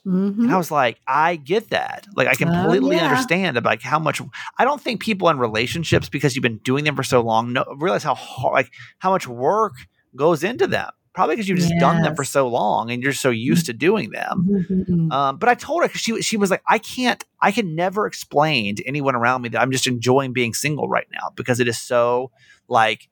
Mhm. 0.07 0.39
And 0.39 0.53
I 0.53 0.59
was 0.59 0.71
like, 0.71 1.01
I 1.07 1.37
get 1.37 1.71
that. 1.71 2.07
Like, 2.15 2.29
I 2.29 2.35
completely 2.35 2.97
yeah. 2.97 3.05
understand 3.05 3.57
about 3.57 3.71
like 3.71 3.83
how 3.83 3.99
much. 3.99 4.21
I 4.59 4.65
don't 4.65 4.81
think 4.81 5.01
people 5.01 5.31
in 5.31 5.39
relationships 5.39 6.11
because 6.11 6.37
you've 6.37 6.43
been 6.43 6.59
doing 6.59 6.85
them 6.85 6.95
for 6.95 7.03
so 7.03 7.23
long 7.23 7.55
know, 7.55 7.65
realize 7.79 8.03
how 8.03 8.15
hard, 8.15 8.53
like 8.53 8.71
how 8.99 9.11
much 9.11 9.27
work 9.27 9.73
goes 10.15 10.45
into 10.45 10.67
them. 10.67 10.91
Probably 11.15 11.37
because 11.37 11.49
you've 11.49 11.59
just 11.59 11.79
done 11.79 12.03
them 12.03 12.17
for 12.17 12.25
so 12.25 12.49
long 12.49 12.91
and 12.91 13.03
you're 13.03 13.13
so 13.13 13.31
used 13.31 13.67
to 13.67 13.73
doing 13.73 14.11
them. 14.11 14.67
Mhm. 14.71 15.13
Um, 15.13 15.37
but 15.39 15.49
I 15.49 15.55
told 15.55 15.83
her 15.83 15.89
because 15.89 16.01
she 16.01 16.21
she 16.23 16.37
was 16.37 16.51
like, 16.51 16.63
I 16.67 16.79
can't, 16.79 17.23
I 17.41 17.53
can 17.53 17.75
never 17.77 18.07
explain 18.07 18.75
to 18.77 18.85
anyone 18.85 19.15
around 19.15 19.43
me 19.43 19.49
that 19.51 19.61
I'm 19.63 19.71
just 19.71 19.87
enjoying 19.87 20.33
being 20.33 20.55
single 20.55 20.89
right 20.89 21.07
now 21.13 21.31
because 21.37 21.61
it 21.61 21.69
is 21.69 21.79
so 21.79 22.33
like 22.69 23.09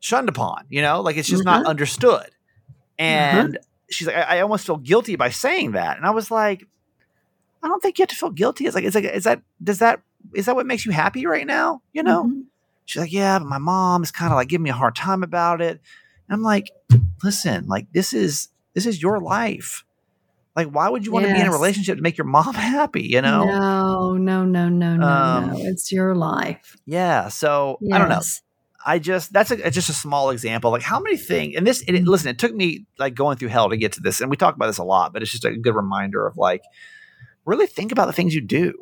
shunned 0.00 0.28
upon, 0.28 0.64
you 0.70 0.82
know, 0.82 1.00
like 1.02 1.16
it's 1.16 1.28
just 1.28 1.44
not 1.44 1.60
Uh-huh. 1.60 1.70
understood. 1.70 2.30
And 2.98 3.58
she's 3.90 4.06
like, 4.08 4.16
I, 4.16 4.38
I 4.38 4.40
almost 4.40 4.66
feel 4.66 4.76
guilty 4.78 5.14
by 5.16 5.30
saying 5.30 5.72
that, 5.72 5.96
and 5.96 6.06
I 6.06 6.10
was 6.10 6.30
like, 6.30 6.66
I 7.62 7.68
don't 7.68 7.80
think 7.82 7.98
you 7.98 8.02
have 8.02 8.08
to 8.10 8.16
feel 8.16 8.30
guilty. 8.30 8.66
It's 8.66 8.74
like, 8.74 8.84
it's 8.84 8.94
like, 8.94 9.04
is 9.04 9.24
that 9.24 9.42
does 9.62 9.78
that 9.78 10.00
is 10.34 10.46
that 10.46 10.56
what 10.56 10.66
makes 10.66 10.84
you 10.84 10.92
happy 10.92 11.26
right 11.26 11.46
now? 11.46 11.82
You 11.92 12.02
know? 12.02 12.24
Mhm. 12.24 12.44
She's 12.86 13.00
like, 13.00 13.12
yeah, 13.12 13.38
but 13.38 13.46
my 13.46 13.58
mom 13.58 14.02
is 14.02 14.10
kind 14.10 14.32
of 14.32 14.36
like 14.36 14.48
giving 14.48 14.64
me 14.64 14.70
a 14.70 14.74
hard 14.74 14.96
time 14.96 15.22
about 15.22 15.60
it. 15.60 15.80
And 16.28 16.34
I'm 16.34 16.42
like, 16.42 16.70
listen, 17.22 17.66
like 17.66 17.92
this 17.92 18.12
is 18.12 18.48
this 18.74 18.86
is 18.86 19.02
your 19.02 19.20
life. 19.20 19.84
Like, 20.56 20.68
why 20.68 20.88
would 20.88 21.06
you 21.06 21.12
want 21.12 21.26
to 21.26 21.32
be 21.32 21.40
in 21.40 21.46
a 21.46 21.52
relationship 21.52 21.96
to 21.96 22.02
make 22.02 22.18
your 22.18 22.26
mom 22.26 22.54
happy? 22.54 23.02
You 23.02 23.22
know? 23.22 23.44
No, 23.44 24.16
no, 24.16 24.44
no, 24.44 24.68
no, 24.68 24.96
no, 24.96 25.06
Um, 25.06 25.46
no. 25.52 25.58
It's 25.58 25.92
your 25.92 26.14
life. 26.14 26.76
Yeah. 26.86 27.28
So 27.28 27.78
I 27.92 27.98
don't 27.98 28.08
know. 28.08 28.20
I 28.84 28.98
just 28.98 29.32
that's 29.32 29.50
a, 29.50 29.70
just 29.70 29.90
a 29.90 29.92
small 29.92 30.30
example. 30.30 30.70
Like 30.70 30.82
how 30.82 31.00
many 31.00 31.16
things? 31.16 31.54
And 31.56 31.66
this, 31.66 31.82
it, 31.86 32.02
listen, 32.04 32.28
it 32.28 32.38
took 32.38 32.54
me 32.54 32.86
like 32.98 33.14
going 33.14 33.36
through 33.36 33.48
hell 33.48 33.68
to 33.68 33.76
get 33.76 33.92
to 33.92 34.00
this, 34.00 34.20
and 34.20 34.30
we 34.30 34.36
talk 34.36 34.56
about 34.56 34.66
this 34.66 34.78
a 34.78 34.84
lot, 34.84 35.12
but 35.12 35.22
it's 35.22 35.30
just 35.30 35.44
a 35.44 35.56
good 35.56 35.74
reminder 35.74 36.26
of 36.26 36.36
like 36.36 36.62
really 37.44 37.66
think 37.66 37.92
about 37.92 38.06
the 38.06 38.12
things 38.12 38.34
you 38.34 38.40
do. 38.40 38.72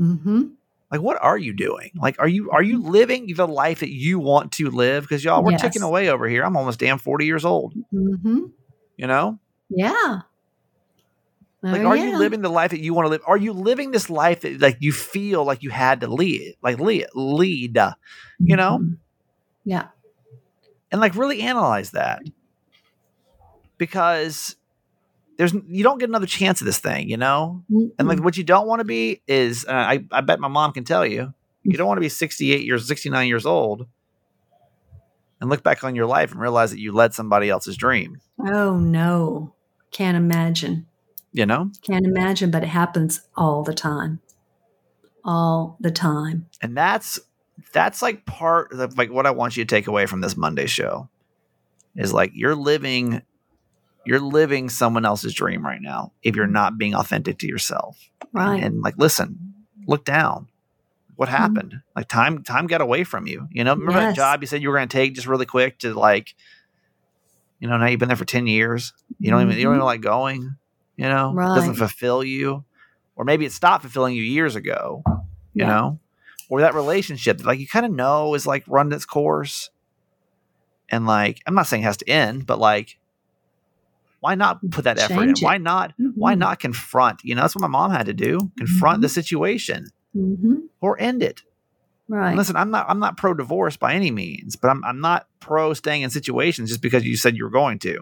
Mm-hmm. 0.00 0.42
Like, 0.90 1.02
what 1.02 1.18
are 1.20 1.36
you 1.36 1.52
doing? 1.52 1.90
Like, 1.94 2.16
are 2.18 2.28
you 2.28 2.50
are 2.50 2.62
you 2.62 2.80
living 2.82 3.32
the 3.34 3.46
life 3.46 3.80
that 3.80 3.90
you 3.92 4.18
want 4.18 4.52
to 4.52 4.70
live? 4.70 5.04
Because 5.04 5.22
y'all, 5.24 5.44
we're 5.44 5.50
Yes. 5.52 5.60
ticking 5.60 5.82
away 5.82 6.08
over 6.08 6.26
here. 6.28 6.42
I'm 6.44 6.56
almost 6.56 6.78
damn 6.78 6.98
forty 6.98 7.26
years 7.26 7.44
old. 7.44 7.74
Mm-hmm. 7.92 8.46
You 8.96 9.06
know, 9.06 9.38
Yeah. 9.68 10.20
like, 11.62 11.82
Oh, 11.82 11.86
are 11.88 11.96
yeah. 11.96 12.04
you 12.04 12.18
living 12.18 12.40
the 12.40 12.48
life 12.48 12.70
that 12.70 12.80
you 12.80 12.94
want 12.94 13.04
to 13.06 13.10
live? 13.10 13.20
Are 13.26 13.36
you 13.36 13.52
living 13.52 13.90
this 13.90 14.08
life 14.08 14.40
that 14.40 14.60
like 14.60 14.78
you 14.80 14.92
feel 14.92 15.44
like 15.44 15.62
you 15.62 15.70
had 15.70 16.00
to 16.00 16.06
lead, 16.08 16.54
like 16.62 16.78
lead, 16.80 17.06
lead, 17.14 17.76
you 18.40 18.56
know? 18.56 18.78
Mhm. 18.78 18.96
Yeah. 19.64 19.88
and 20.90 21.02
like 21.02 21.14
really 21.16 21.42
analyze 21.42 21.90
that 21.90 22.22
because 23.76 24.56
there's 25.38 25.54
you 25.54 25.82
don't 25.82 25.98
get 25.98 26.08
another 26.10 26.26
chance 26.26 26.60
at 26.60 26.66
this 26.66 26.78
thing, 26.78 27.08
you 27.08 27.16
know. 27.16 27.64
And 27.98 28.06
like 28.06 28.22
what 28.22 28.36
you 28.36 28.44
don't 28.44 28.66
want 28.66 28.80
to 28.80 28.84
be 28.84 29.22
is, 29.26 29.64
uh, 29.66 29.72
I 29.72 30.04
I 30.10 30.20
bet 30.20 30.40
my 30.40 30.48
mom 30.48 30.72
can 30.72 30.84
tell 30.84 31.06
you, 31.06 31.32
you 31.62 31.72
don't 31.78 31.86
want 31.86 31.96
to 31.96 32.02
be 32.02 32.08
68 32.10 32.64
years, 32.64 32.86
69 32.86 33.26
years 33.28 33.46
old, 33.46 33.86
and 35.40 35.48
look 35.48 35.62
back 35.62 35.84
on 35.84 35.94
your 35.94 36.06
life 36.06 36.32
and 36.32 36.40
realize 36.40 36.70
that 36.72 36.80
you 36.80 36.92
led 36.92 37.14
somebody 37.14 37.48
else's 37.48 37.76
dream. 37.76 38.20
oh 38.46 38.76
no, 38.76 39.54
can't 39.90 40.16
imagine. 40.16 40.86
You 41.32 41.46
know, 41.46 41.70
Can't 41.82 42.06
imagine, 42.06 42.50
but 42.50 42.62
it 42.64 42.68
happens 42.68 43.20
all 43.36 43.62
the 43.62 43.74
time. 43.74 44.20
All 45.24 45.76
the 45.78 45.90
time. 45.90 46.46
and 46.62 46.76
that's 46.76 47.20
that's 47.72 48.00
like 48.02 48.24
part 48.24 48.72
of 48.72 48.96
like 48.96 49.12
what 49.12 49.26
I 49.26 49.30
want 49.30 49.56
you 49.56 49.64
to 49.64 49.68
take 49.68 49.86
away 49.86 50.06
from 50.06 50.20
this 50.20 50.36
Monday 50.36 50.66
show 50.66 51.08
is 51.96 52.12
like 52.12 52.32
you're 52.34 52.54
living 52.54 53.22
you're 54.08 54.20
living 54.20 54.70
someone 54.70 55.04
else's 55.04 55.34
dream 55.34 55.62
right 55.64 55.82
now 55.82 56.12
if 56.22 56.34
you're 56.34 56.46
not 56.46 56.78
being 56.78 56.94
authentic 56.94 57.38
to 57.38 57.46
yourself. 57.46 58.10
Right. 58.32 58.62
and 58.62 58.82
like 58.82 58.96
listen 58.98 59.54
look 59.86 60.04
down. 60.04 60.48
What 61.16 61.28
mm-hmm. 61.28 61.36
happened? 61.36 61.74
Like 61.94 62.08
time 62.08 62.42
time 62.42 62.66
got 62.66 62.80
away 62.80 63.04
from 63.04 63.26
you 63.26 63.46
you 63.50 63.64
know? 63.64 63.74
Remember 63.74 64.00
that 64.00 64.16
job 64.16 64.42
you 64.42 64.46
said 64.46 64.62
you 64.62 64.70
were 64.70 64.76
going 64.76 64.88
to 64.88 64.96
take 64.96 65.14
just 65.14 65.26
really 65.26 65.46
quick 65.46 65.78
to 65.80 65.92
like 65.92 66.34
you 67.60 67.68
know 67.68 67.76
now 67.76 67.86
you've 67.86 68.00
been 68.00 68.08
there 68.08 68.16
for 68.16 68.24
10 68.24 68.46
years. 68.46 68.94
You 69.18 69.30
don't 69.30 69.42
even 69.42 69.58
you 69.58 69.64
don't 69.64 69.72
even 69.74 69.80
mm-hmm. 69.80 69.86
like 69.86 70.00
going 70.00 70.56
you 70.96 71.08
know? 71.08 71.30
It 71.30 71.54
doesn't 71.54 71.74
fulfill 71.74 72.24
you. 72.24 72.64
Or 73.14 73.24
maybe 73.24 73.44
it 73.44 73.52
stopped 73.52 73.82
fulfilling 73.82 74.14
you 74.14 74.22
years 74.22 74.56
ago 74.56 75.02
you 75.52 75.64
Yeah. 75.64 75.66
know? 75.66 76.00
Or 76.48 76.60
that 76.62 76.74
relationship 76.74 77.38
that, 77.38 77.46
like 77.46 77.58
you 77.58 77.68
kind 77.68 77.84
of 77.84 77.92
know 77.92 78.34
is 78.34 78.46
like 78.46 78.64
run 78.66 78.90
its 78.92 79.04
course. 79.04 79.68
And 80.88 81.06
like 81.06 81.40
i'm 81.46 81.54
not 81.54 81.66
saying 81.66 81.82
it 81.82 81.86
has 81.86 81.98
to 81.98 82.08
end 82.08 82.46
but 82.46 82.58
like 82.58 82.97
why 84.20 84.34
not 84.34 84.58
put 84.70 84.84
that 84.84 84.98
effort 84.98 85.22
in 85.22 85.30
it. 85.30 85.38
why 85.40 85.58
not 85.58 85.92
why 86.14 86.34
Mhm. 86.34 86.38
not 86.38 86.58
confront? 86.60 87.22
You 87.24 87.34
know, 87.34 87.42
that's 87.42 87.54
what 87.54 87.62
my 87.62 87.68
mom 87.68 87.90
had 87.92 88.06
to 88.06 88.12
do. 88.14 88.50
Confront 88.58 89.00
the 89.02 89.08
situation 89.08 89.86
Mhm. 90.16 90.62
or 90.80 91.00
end 91.00 91.22
it. 91.22 91.42
Right. 92.08 92.28
And 92.30 92.36
listen, 92.38 92.56
I'm 92.56 92.70
not 92.70 92.86
I'm 92.88 92.98
not 93.00 93.16
pro 93.16 93.34
divorce 93.34 93.76
by 93.76 93.94
any 93.94 94.10
means, 94.10 94.56
but 94.56 94.68
I'm 94.68 94.82
I'm 94.84 95.00
not 95.00 95.26
pro 95.40 95.74
staying 95.74 96.02
in 96.02 96.10
situations 96.10 96.68
just 96.70 96.80
because 96.82 97.04
you 97.04 97.16
said 97.16 97.36
you 97.36 97.44
were 97.44 97.50
going 97.50 97.78
to. 97.80 98.00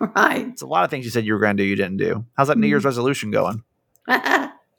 Right. 0.00 0.48
It's 0.48 0.62
a 0.62 0.66
lot 0.66 0.84
of 0.84 0.90
things 0.90 1.04
you 1.04 1.10
said 1.12 1.24
you 1.26 1.34
were 1.34 1.38
going 1.38 1.56
to 1.56 1.62
do 1.62 1.68
you 1.68 1.76
didn't 1.76 1.98
do. 1.98 2.24
How's 2.36 2.48
that 2.48 2.58
New. 2.58 2.66
Year's 2.66 2.84
resolution 2.84 3.30
going? 3.30 3.62
you 4.08 4.14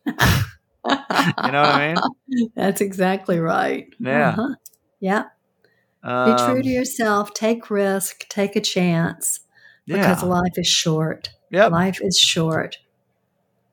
know 0.05 1.31
what 1.35 1.45
I 1.45 1.93
mean? 1.93 2.49
That's 2.55 2.81
exactly 2.81 3.39
right. 3.39 3.87
Yeah. 3.99 4.29
Uh-huh. 4.29 4.55
Yeah. 4.99 5.23
Be 6.03 6.09
Um, 6.09 6.51
true 6.53 6.61
to 6.63 6.67
yourself. 6.69 7.33
Take 7.33 7.69
risk. 7.69 8.27
Take 8.27 8.55
a 8.57 8.61
chance 8.61 9.39
because 9.85 10.23
life 10.23 10.53
is 10.57 10.67
short. 10.67 11.29
Yeah, 11.49 11.67
Life 11.67 12.01
is 12.01 12.17
short. 12.17 12.77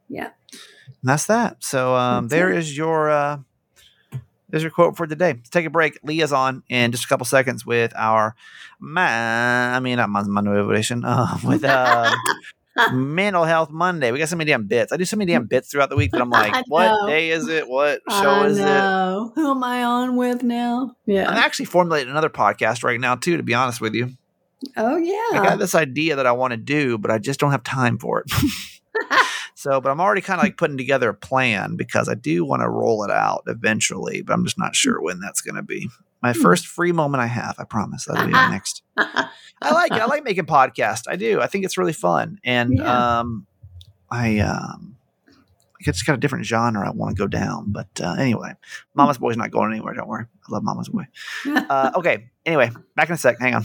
Yeah. 0.08 0.30
And 0.52 0.92
that's 1.02 1.26
that. 1.26 1.64
So 1.64 1.94
um, 1.94 2.24
That's 2.24 2.32
there 2.38 2.50
it. 2.50 2.58
is 2.58 2.76
your 2.76 3.10
uh, 3.10 3.38
there's 4.50 4.62
your 4.62 4.72
quote 4.72 4.96
for 4.96 5.06
today. 5.06 5.32
Let's 5.34 5.48
take 5.48 5.64
a 5.64 5.70
break. 5.70 5.98
Leah's 6.02 6.32
on 6.32 6.62
in 6.68 6.92
just 6.92 7.04
a 7.04 7.08
couple 7.08 7.24
seconds 7.24 7.64
with 7.64 7.92
our 7.96 8.34
man. 8.80 9.74
I 9.74 9.80
mean, 9.80 9.96
not 9.96 10.10
my, 10.10 10.22
my 10.24 10.40
motivation. 10.40 11.04
Uh, 11.10 11.38
with 11.44 11.64
uh, 11.64 12.14
mental 12.92 13.44
health 13.44 13.70
Monday. 13.70 14.12
We 14.12 14.18
got 14.18 14.28
so 14.28 14.36
many 14.36 14.50
damn 14.50 14.66
bits. 14.66 14.92
I 14.92 14.96
do 14.96 15.04
so 15.04 15.16
many 15.16 15.32
damn 15.32 15.46
bits 15.46 15.70
throughout 15.70 15.90
the 15.90 15.96
week 15.96 16.12
that 16.12 16.20
I'm 16.20 16.30
like, 16.30 16.64
what 16.68 17.08
day 17.08 17.30
is 17.30 17.48
it? 17.48 17.68
What 17.68 18.00
show 18.08 18.30
I 18.30 18.46
is 18.46 18.58
it? 18.58 19.32
Who 19.34 19.50
am 19.50 19.64
I 19.64 19.82
on 19.82 20.16
with 20.16 20.42
now? 20.42 20.96
Yeah. 21.06 21.28
I'm 21.28 21.36
actually 21.36 21.66
formulating 21.66 22.10
another 22.10 22.30
podcast 22.30 22.84
right 22.84 23.00
now 23.00 23.14
too. 23.16 23.36
To 23.36 23.42
be 23.42 23.54
honest 23.54 23.80
with 23.80 23.94
you, 23.94 24.10
oh 24.76 24.96
yeah. 24.96 25.14
I 25.32 25.40
got 25.42 25.58
this 25.58 25.74
idea 25.74 26.16
that 26.16 26.26
I 26.26 26.32
want 26.32 26.52
to 26.52 26.56
do, 26.56 26.98
but 26.98 27.10
I 27.10 27.18
just 27.18 27.40
don't 27.40 27.50
have 27.52 27.62
time 27.62 27.98
for 27.98 28.20
it. 28.20 28.30
so, 29.54 29.80
but 29.80 29.90
I'm 29.90 30.00
already 30.00 30.20
kind 30.20 30.38
of 30.40 30.44
like 30.44 30.56
putting 30.56 30.76
together 30.76 31.08
a 31.08 31.14
plan 31.14 31.76
because 31.76 32.08
I 32.08 32.14
do 32.14 32.44
want 32.44 32.62
to 32.62 32.68
roll 32.68 33.04
it 33.04 33.10
out 33.10 33.42
eventually, 33.46 34.22
but 34.22 34.32
I'm 34.32 34.44
just 34.44 34.58
not 34.58 34.74
sure 34.76 35.00
when 35.00 35.20
that's 35.20 35.40
going 35.40 35.56
to 35.56 35.62
be. 35.62 35.88
My 36.22 36.32
Hmm. 36.32 36.40
first 36.42 36.66
free 36.66 36.92
moment 36.92 37.22
I 37.22 37.26
have, 37.26 37.56
I 37.58 37.64
promise 37.64 38.04
that'll 38.04 38.26
be 38.26 38.32
my 38.32 38.50
next. 38.50 38.82
I 38.96 39.72
like 39.72 39.92
it. 39.92 39.98
I 40.00 40.06
like 40.06 40.24
making 40.24 40.46
podcasts. 40.46 41.04
I 41.08 41.16
do. 41.16 41.40
I 41.40 41.46
think 41.46 41.64
it's 41.64 41.78
really 41.78 41.92
fun, 41.92 42.38
and 42.44 42.78
Yeah. 42.78 43.20
um, 43.20 43.46
I 44.10 44.38
um, 44.40 44.96
it's 45.80 46.02
got 46.02 46.14
a 46.14 46.18
different 46.18 46.44
genre 46.44 46.86
I 46.86 46.90
want 46.92 47.16
to 47.16 47.22
go 47.22 47.26
down. 47.26 47.66
But 47.72 47.88
uh, 48.02 48.16
anyway, 48.18 48.52
Mama's 48.94 49.16
Boy's 49.18 49.36
not 49.38 49.50
going 49.50 49.72
anywhere. 49.72 49.94
Don't 49.94 50.08
worry. 50.08 50.24
I 50.48 50.52
love 50.52 50.62
Mama's 50.62 50.88
Boy. 50.88 51.06
Uh, 51.46 51.92
okay. 51.94 52.28
Anyway, 52.44 52.70
back 52.96 53.08
in 53.08 53.14
a 53.14 53.18
sec. 53.18 53.38
Hang 53.40 53.54
on. 53.54 53.64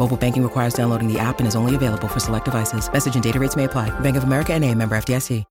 Mobile 0.00 0.16
banking 0.16 0.42
requires 0.42 0.72
downloading 0.72 1.12
the 1.12 1.18
app 1.18 1.40
and 1.40 1.46
is 1.46 1.54
only 1.54 1.74
available 1.74 2.08
for 2.08 2.20
select 2.20 2.46
devices. 2.46 2.90
Message 2.90 3.14
and 3.14 3.22
data 3.22 3.38
rates 3.38 3.54
may 3.54 3.64
apply. 3.64 3.90
Bank 4.00 4.16
of 4.16 4.24
America 4.24 4.54
and 4.54 4.64
a 4.64 4.74
member 4.74 4.96
FDIC. 4.96 5.44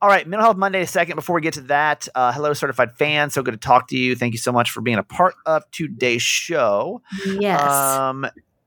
All 0.00 0.08
right, 0.08 0.26
Mental 0.26 0.44
Health 0.44 0.56
Monday. 0.56 0.82
A 0.82 0.86
second 0.86 1.16
before 1.16 1.34
we 1.34 1.40
get 1.40 1.54
to 1.54 1.62
that, 1.62 2.06
uh, 2.14 2.32
hello, 2.32 2.52
certified 2.52 2.96
fans. 2.96 3.34
So 3.34 3.42
good 3.42 3.50
to 3.52 3.58
talk 3.58 3.88
to 3.88 3.98
you. 3.98 4.14
Thank 4.14 4.32
you 4.32 4.38
so 4.38 4.52
much 4.52 4.70
for 4.70 4.80
being 4.80 4.98
a 4.98 5.02
part 5.02 5.34
of 5.44 5.68
today's 5.72 6.22
show. 6.22 7.02
yes. 7.26 7.60
Um, 7.60 8.26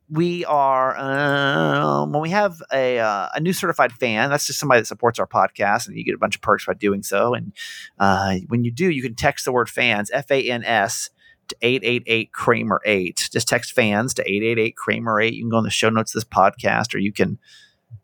we 0.10 0.44
are 0.46 0.98
um, 0.98 2.12
when 2.12 2.22
we 2.22 2.30
have 2.32 2.62
a 2.74 3.00
uh, 3.00 3.30
a 3.34 3.40
new 3.40 3.54
certified 3.54 3.94
fan. 3.94 4.30
That's 4.30 4.48
just 4.48 4.60
somebody 4.60 4.82
that 4.82 4.88
supports 4.88 5.20
our 5.20 5.28
podcast, 5.28 5.88
and 5.88 5.98
you 5.98 6.04
get 6.04 6.16
a 6.16 6.18
bunch 6.18 6.36
of 6.36 6.42
perks 6.42 6.66
by 6.66 6.74
doing 6.74 7.04
so. 7.04 7.34
And 7.34 7.54
uh, 8.00 8.36
when 8.48 8.64
you 8.64 8.72
do, 8.72 8.90
you 8.90 9.02
can 9.02 9.16
text 9.16 9.46
the 9.46 9.52
word 9.52 9.70
fans 9.70 10.10
F 10.12 10.32
A 10.32 10.50
N 10.50 10.64
S 10.64 11.10
to 11.10 11.17
888 11.62 12.32
Kramer 12.32 12.82
8. 12.86 13.30
Just 13.32 13.48
text 13.48 13.74
fans 13.74 14.14
to 14.16 14.22
888 14.24 14.76
Kramer 14.76 15.20
8. 15.20 15.34
You 15.34 15.44
can 15.44 15.50
go 15.50 15.58
in 15.58 15.64
the 15.64 15.70
show 15.70 15.90
notes 15.90 16.14
of 16.16 16.22
this 16.22 16.30
podcast, 16.30 16.94
or 16.94 17.00
you 17.00 17.14
can 17.14 17.38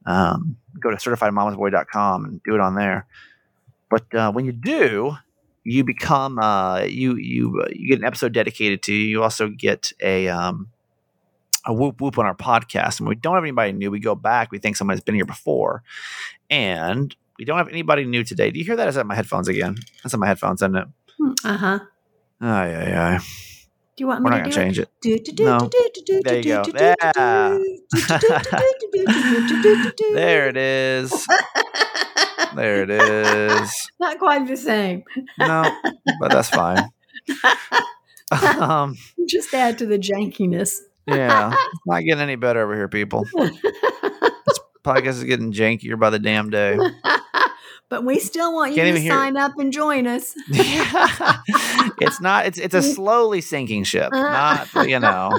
um, 0.06 0.58
go 0.80 0.90
to 0.90 0.98
certifiedmamasboy.com 0.98 2.26
and 2.26 2.42
do 2.44 2.56
it 2.56 2.62
on 2.62 2.76
there. 2.76 3.08
But 3.90 4.14
uh, 4.16 4.32
when 4.32 4.46
you 4.46 4.52
do, 4.52 5.16
you 5.64 5.84
become 5.84 6.40
uh, 6.40 6.82
you 6.82 7.16
you 7.16 7.62
uh, 7.64 7.70
you 7.72 7.90
get 7.90 8.00
an 8.00 8.06
episode 8.06 8.34
dedicated 8.34 8.84
to 8.84 8.94
you. 8.94 9.06
You 9.06 9.24
also 9.24 9.50
get 9.50 9.94
a 10.02 10.28
um, 10.28 10.70
a 11.66 11.74
whoop 11.74 12.02
whoop 12.02 12.18
on 12.18 12.26
our 12.26 12.36
podcast. 12.36 13.00
And 13.00 13.08
we 13.08 13.16
don't 13.16 13.36
have 13.36 13.44
anybody 13.44 13.72
new. 13.72 13.92
We 13.92 14.00
go 14.00 14.16
back. 14.16 14.52
We 14.52 14.60
think 14.60 14.76
somebody's 14.76 15.04
been 15.04 15.16
here 15.16 15.26
before, 15.26 15.84
and 16.50 17.16
we 17.38 17.46
don't 17.46 17.58
have 17.58 17.70
anybody 17.70 18.06
new 18.06 18.24
today. 18.24 18.52
Do 18.52 18.60
you 18.60 18.66
hear 18.66 18.76
that? 18.76 18.88
Is 18.88 18.96
that 18.96 19.06
my 19.06 19.16
headphones 19.16 19.48
again? 19.48 19.76
That's 20.04 20.14
in 20.14 20.20
my 20.20 20.28
headphones, 20.28 20.62
isn't 20.62 20.76
it? 20.76 20.88
Uh 21.44 21.58
huh. 21.58 21.80
Aye, 22.46 22.76
aye, 22.76 22.94
aye. 23.16 23.20
Do 23.96 24.04
you 24.04 24.08
want 24.08 24.22
me 24.22 24.26
We're 24.26 24.32
to 24.32 24.38
not 24.38 24.44
gonna 24.44 24.56
change 24.56 24.80
it? 24.80 24.90
No. 25.40 25.70
There 26.24 26.40
you 26.40 26.44
go. 26.44 26.64
There 30.14 30.48
it 30.50 30.58
is. 30.58 31.28
There 32.56 32.84
it 32.84 32.90
is. 32.90 33.90
Not 34.00 34.20
quite 34.20 34.48
the 34.48 34.58
same. 34.58 35.04
No, 35.40 35.64
but 36.20 36.32
that's 36.32 36.50
fine. 36.50 36.90
um, 38.60 38.96
Just 39.28 39.54
add 39.54 39.78
to 39.80 39.86
the 39.86 39.98
jankiness. 39.98 40.80
yeah, 41.08 41.52
it's 41.54 41.82
not 41.86 42.02
getting 42.02 42.22
any 42.22 42.36
better 42.36 42.62
over 42.62 42.76
here, 42.76 42.88
people. 42.88 43.26
this 43.36 44.60
podcast 44.84 45.08
is 45.08 45.24
getting 45.24 45.52
jankier 45.54 46.00
by 46.00 46.10
the 46.10 46.20
damn 46.20 46.50
day 46.50 46.78
but 47.94 48.04
we 48.04 48.18
still 48.18 48.52
want 48.56 48.74
you 48.74 48.82
to 48.82 49.08
sign 49.08 49.38
up 49.38 49.52
and 49.60 49.72
join 49.72 50.08
us. 50.08 50.34
it's 50.48 52.20
not. 52.20 52.48
It's 52.48 52.58
it's 52.58 52.74
a 52.74 52.82
slowly 52.96 53.40
sinking 53.40 53.84
ship. 53.84 54.10
Not 54.12 54.68
you 54.88 55.00
know. 55.00 55.30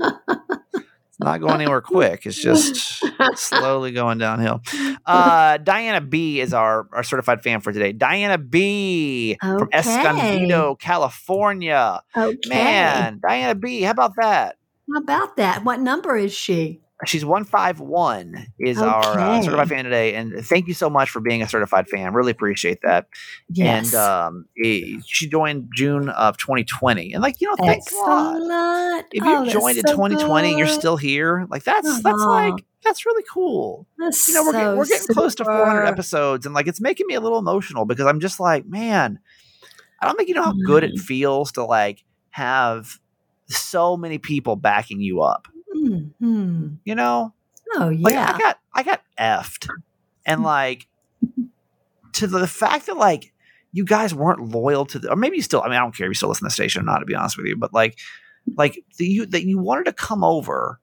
It's 0.00 1.20
not 1.20 1.38
going 1.38 1.60
anywhere 1.60 1.80
quick. 1.80 2.26
It's 2.26 2.36
just 2.36 3.04
slowly 3.36 3.92
going 3.92 4.18
downhill. 4.18 4.60
Uh, 5.06 5.58
Diana 5.58 6.00
B 6.00 6.40
is 6.40 6.52
our, 6.52 6.88
our 6.92 7.04
certified 7.04 7.44
fan 7.44 7.60
for 7.60 7.72
today. 7.72 7.92
Diana 7.92 8.38
B 8.38 9.36
from 9.40 9.62
Okay. 9.62 9.78
Escondido, 9.78 10.74
California. 10.74 12.02
Okay. 12.16 12.36
Man, 12.48 13.20
Diana 13.22 13.54
B, 13.54 13.82
how 13.82 13.92
about 13.92 14.16
that? 14.16 14.56
How 14.92 14.98
about 15.00 15.36
that? 15.36 15.62
What 15.62 15.78
number 15.78 16.16
is 16.16 16.32
she? 16.32 16.80
She's 17.06 17.24
151 17.24 18.46
is 18.58 18.82
our 18.82 19.20
uh, 19.20 19.40
Okay. 19.40 19.40
certified 19.40 19.68
fan 19.68 19.84
today. 19.84 20.14
And 20.14 20.44
thank 20.44 20.68
you 20.68 20.74
so 20.74 20.90
much 20.90 21.10
for 21.10 21.20
being 21.20 21.42
a 21.42 21.48
certified 21.48 21.88
fan. 21.88 22.12
Really 22.12 22.32
appreciate 22.32 22.80
that. 22.82 23.06
Yes. 23.48 23.92
And 23.92 23.94
um, 23.94 24.46
eh, 24.64 24.80
she 25.06 25.28
joined 25.28 25.70
June 25.74 26.08
of 26.10 26.36
2020. 26.36 27.12
And 27.14 27.22
like, 27.22 27.40
you 27.40 27.48
know, 27.48 27.56
thanks 27.64 27.92
a 28.06 28.10
lot. 28.10 29.04
If 29.12 29.24
you 29.24 29.38
Oh, 29.38 29.44
joined 29.46 29.78
in 29.78 29.86
so 29.86 29.92
2020 29.94 30.48
and 30.50 30.58
you're 30.58 30.66
still 30.66 30.96
here, 30.96 31.46
like 31.50 31.64
that's 31.64 32.00
that's 32.02 32.24
Uh-huh. 32.24 32.54
like 32.54 32.64
that's 32.84 33.06
really 33.06 33.24
cool. 33.32 33.86
That's 33.98 34.26
You 34.26 34.34
know, 34.34 34.42
we're, 34.44 34.52
so 34.52 34.76
we're 34.76 34.86
getting 34.86 35.08
close 35.08 35.34
to 35.36 35.44
400 35.44 35.86
episodes, 35.86 36.46
and 36.46 36.54
like 36.54 36.68
it's 36.68 36.80
making 36.80 37.06
me 37.06 37.14
a 37.14 37.20
little 37.20 37.38
emotional 37.38 37.84
because 37.86 38.06
I'm 38.06 38.20
just 38.20 38.38
like, 38.40 38.66
man, 38.66 39.18
I 40.00 40.06
don't 40.06 40.16
think 40.16 40.28
you 40.28 40.34
know 40.34 40.42
how 40.44 40.52
good 40.64 40.84
Mm. 40.84 40.90
it 40.90 40.98
feels 40.98 41.52
to 41.52 41.64
like 41.64 42.04
have 42.30 42.98
so 43.48 43.96
many 43.96 44.18
people 44.18 44.56
backing 44.56 45.00
you 45.00 45.22
up. 45.22 45.48
Mhm. 45.80 46.78
You 46.84 46.94
know, 46.94 47.34
Oh 47.76 47.92
like 47.98 48.12
yeah. 48.14 48.32
I 48.34 48.38
got 48.38 48.58
I 48.74 48.82
got 48.82 49.00
effed, 49.18 49.68
and 50.26 50.42
like 50.42 50.86
to 52.14 52.26
the 52.26 52.46
fact 52.46 52.86
that 52.86 52.96
like 52.96 53.32
you 53.72 53.84
guys 53.84 54.12
weren't 54.14 54.40
loyal 54.48 54.84
to 54.86 54.98
the, 54.98 55.10
or 55.10 55.16
maybe 55.16 55.36
you 55.36 55.42
still. 55.42 55.62
I 55.62 55.66
mean, 55.68 55.76
I 55.76 55.80
don't 55.80 55.94
care 55.96 56.06
if 56.06 56.10
you 56.10 56.14
still 56.14 56.28
listen 56.28 56.40
to 56.44 56.46
the 56.48 56.50
station 56.50 56.82
or 56.82 56.84
not. 56.84 56.98
To 56.98 57.06
be 57.06 57.14
honest 57.14 57.36
with 57.36 57.46
you, 57.46 57.56
but 57.56 57.72
like, 57.72 57.98
like 58.56 58.84
the, 58.98 59.06
you 59.06 59.26
that 59.26 59.44
you 59.44 59.58
wanted 59.58 59.84
to 59.84 59.92
come 59.92 60.24
over 60.24 60.80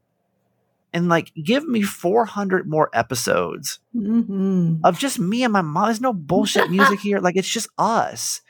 and 0.93 1.10
like 1.10 1.33
give 1.43 1.67
me 1.67 1.81
400 1.81 2.67
more 2.69 2.89
episodes 2.93 3.79
Mhm. 3.95 4.79
of 4.86 4.97
just 4.97 5.19
me 5.19 5.43
and 5.43 5.51
my 5.51 5.62
mom. 5.62 5.86
There's 5.88 5.99
no 6.01 6.13
bullshit 6.13 6.69
music 6.71 6.99
here. 7.01 7.19
Like 7.19 7.36
it's 7.36 7.49
just 7.49 7.67
us. 7.77 8.41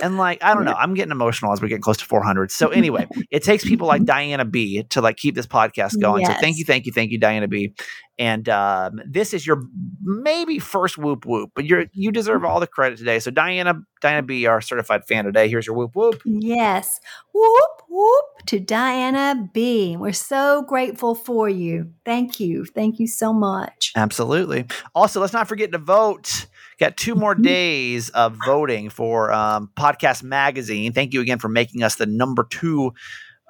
And 0.00 0.16
like, 0.16 0.42
I 0.42 0.54
don't 0.54 0.64
know, 0.64 0.74
I'm 0.74 0.94
getting 0.94 1.10
emotional 1.10 1.52
as 1.52 1.60
we're 1.60 1.68
getting 1.68 1.82
close 1.82 1.96
to 1.98 2.04
400. 2.04 2.50
So 2.50 2.68
anyway, 2.68 3.08
it 3.30 3.42
takes 3.42 3.64
people 3.64 3.88
like 3.88 4.04
Diana 4.04 4.44
B 4.44 4.84
to 4.84 5.00
like 5.00 5.16
keep 5.16 5.34
this 5.34 5.46
podcast 5.46 6.00
going. 6.00 6.24
So 6.24 6.34
thank 6.34 6.56
you, 6.58 6.64
thank 6.64 6.86
you, 6.86 6.92
thank 6.92 7.10
you, 7.10 7.18
Diana 7.18 7.48
B. 7.48 7.74
And 8.18 8.48
um, 8.48 9.00
this 9.06 9.32
is 9.32 9.46
your 9.46 9.62
maybe 10.02 10.58
first 10.58 10.98
whoop 10.98 11.24
whoop, 11.24 11.52
but 11.54 11.64
you're 11.64 11.86
you 11.92 12.10
deserve 12.10 12.44
all 12.44 12.58
the 12.58 12.66
credit 12.66 12.98
today. 12.98 13.20
So 13.20 13.30
Diana, 13.30 13.82
Diana 14.00 14.22
B, 14.22 14.46
our 14.46 14.60
certified 14.60 15.06
fan 15.06 15.24
today. 15.24 15.48
Here's 15.48 15.66
your 15.66 15.76
whoop 15.76 15.94
whoop. 15.94 16.20
Yes. 16.24 17.00
Whoop, 17.32 17.82
whoop 17.88 18.24
to 18.46 18.58
Diana 18.58 19.48
B. 19.52 19.96
We're 19.96 20.12
so 20.12 20.62
grateful 20.62 21.14
for 21.14 21.48
you. 21.48 21.92
Thank 22.04 22.40
you. 22.40 22.64
Thank 22.64 22.98
you 22.98 23.06
so 23.06 23.32
much. 23.32 23.92
Absolutely. 23.94 24.66
Also, 24.94 25.20
let's 25.20 25.32
not 25.32 25.46
forget 25.46 25.70
to 25.72 25.78
vote. 25.78 26.46
Got 26.80 26.96
two 26.96 27.14
more 27.14 27.34
days 27.34 28.08
of 28.10 28.36
voting 28.46 28.88
for 28.90 29.32
um, 29.32 29.70
Podcast 29.76 30.22
Magazine. 30.22 30.92
Thank 30.92 31.12
you 31.12 31.20
again 31.20 31.38
for 31.38 31.48
making 31.48 31.82
us 31.82 31.96
the 31.96 32.06
number 32.06 32.44
two 32.48 32.92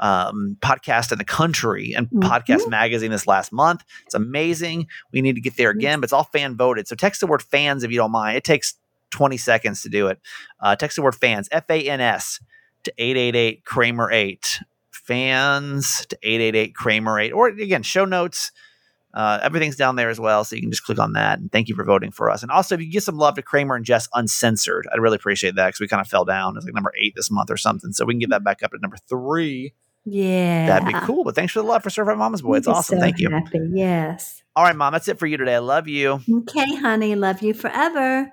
um, 0.01 0.57
podcast 0.61 1.11
in 1.13 1.19
the 1.19 1.25
country 1.25 1.93
and 1.97 2.09
Podcast 2.09 2.63
Mhm. 2.63 2.71
Magazine 2.71 3.11
this 3.11 3.27
last 3.27 3.53
month. 3.53 3.83
It's 4.07 4.15
amazing. 4.15 4.87
We 5.13 5.21
need 5.23 5.35
to 5.35 5.41
get 5.41 5.57
there 5.57 5.71
again, 5.71 6.01
but 6.01 6.05
it's 6.05 6.13
all 6.13 6.25
fan 6.25 6.57
voted. 6.57 6.87
So 6.89 6.95
text 6.95 7.21
the 7.21 7.27
word 7.27 7.43
fans 7.43 7.83
if 7.83 7.91
you 7.91 7.97
don't 7.97 8.13
mind. 8.13 8.37
It 8.37 8.45
takes 8.45 8.75
20 9.11 9.37
seconds 9.37 9.83
to 9.83 9.89
do 9.89 10.07
it. 10.07 10.21
Uh, 10.61 10.77
text 10.77 10.97
the 10.97 11.03
word 11.03 11.17
fans, 11.17 11.49
F 11.51 11.65
A 11.69 11.89
N 11.89 12.01
S, 12.01 12.41
to 12.85 12.93
888 12.97 13.65
Kramer 13.65 14.11
8. 14.13 14.61
Fans 14.93 16.07
to 16.07 16.17
888 16.23 16.75
Kramer 16.75 17.19
8. 17.19 17.33
Or 17.33 17.49
again, 17.49 17.83
show 17.83 18.05
notes. 18.05 18.53
Uh, 19.19 19.41
everything's 19.43 19.75
down 19.75 19.97
there 19.97 20.11
as 20.11 20.21
well, 20.21 20.45
so 20.45 20.55
you 20.55 20.63
can 20.63 20.71
just 20.71 20.85
click 20.85 21.01
on 21.01 21.15
that. 21.15 21.41
And 21.41 21.51
thank 21.51 21.69
you 21.69 21.75
for 21.75 21.83
voting 21.83 22.13
for 22.13 22.31
us. 22.31 22.43
And 22.43 22.53
also, 22.53 22.77
if 22.77 22.81
you 22.81 22.89
give 22.89 23.03
some 23.03 23.17
love 23.17 23.35
to 23.35 23.43
Kramer 23.43 23.75
and 23.75 23.85
Jess 23.85 24.09
Uncensored, 24.15 24.87
I'd 24.93 25.01
really 25.01 25.17
appreciate 25.17 25.57
that 25.57 25.67
because 25.67 25.81
we 25.81 25.89
kind 25.89 26.01
of 26.01 26.07
fell 26.07 26.25
down. 26.25 26.57
It's 26.57 26.65
like 26.65 26.73
number 26.73 26.93
eight 27.03 27.15
this 27.17 27.29
month 27.29 27.51
or 27.51 27.57
something. 27.57 27.93
So 27.93 28.05
we 28.05 28.15
can 28.15 28.21
get 28.21 28.31
that 28.31 28.45
back 28.45 28.63
up 28.63 28.71
to 28.71 28.79
number 28.79 28.97
three. 29.09 29.75
Yeah. 30.05 30.69
That'd 30.69 30.87
be 30.87 30.95
cool. 31.01 31.25
But 31.25 31.35
thanks 31.35 31.53
for 31.53 31.63
the 31.63 31.67
love 31.67 31.83
for 31.83 31.91
Certified 31.91 32.17
Mama's 32.17 32.43
Boy. 32.43 32.59
It's 32.59 32.69
be 32.69 32.73
awesome. 32.73 32.99
so 32.99 33.01
Thank 33.01 33.19
you. 33.19 33.29
Happy. 33.29 33.59
Yes. 33.73 34.45
All 34.55 34.63
right, 34.63 34.77
Mom, 34.77 34.93
that's 34.93 35.09
it 35.09 35.19
for 35.19 35.27
you 35.27 35.37
today. 35.37 35.57
I 35.57 35.59
love 35.59 35.89
you. 35.89 36.21
Okay, 36.33 36.77
honey. 36.77 37.17
Love 37.17 37.43
you 37.43 37.55
forever. 37.55 38.33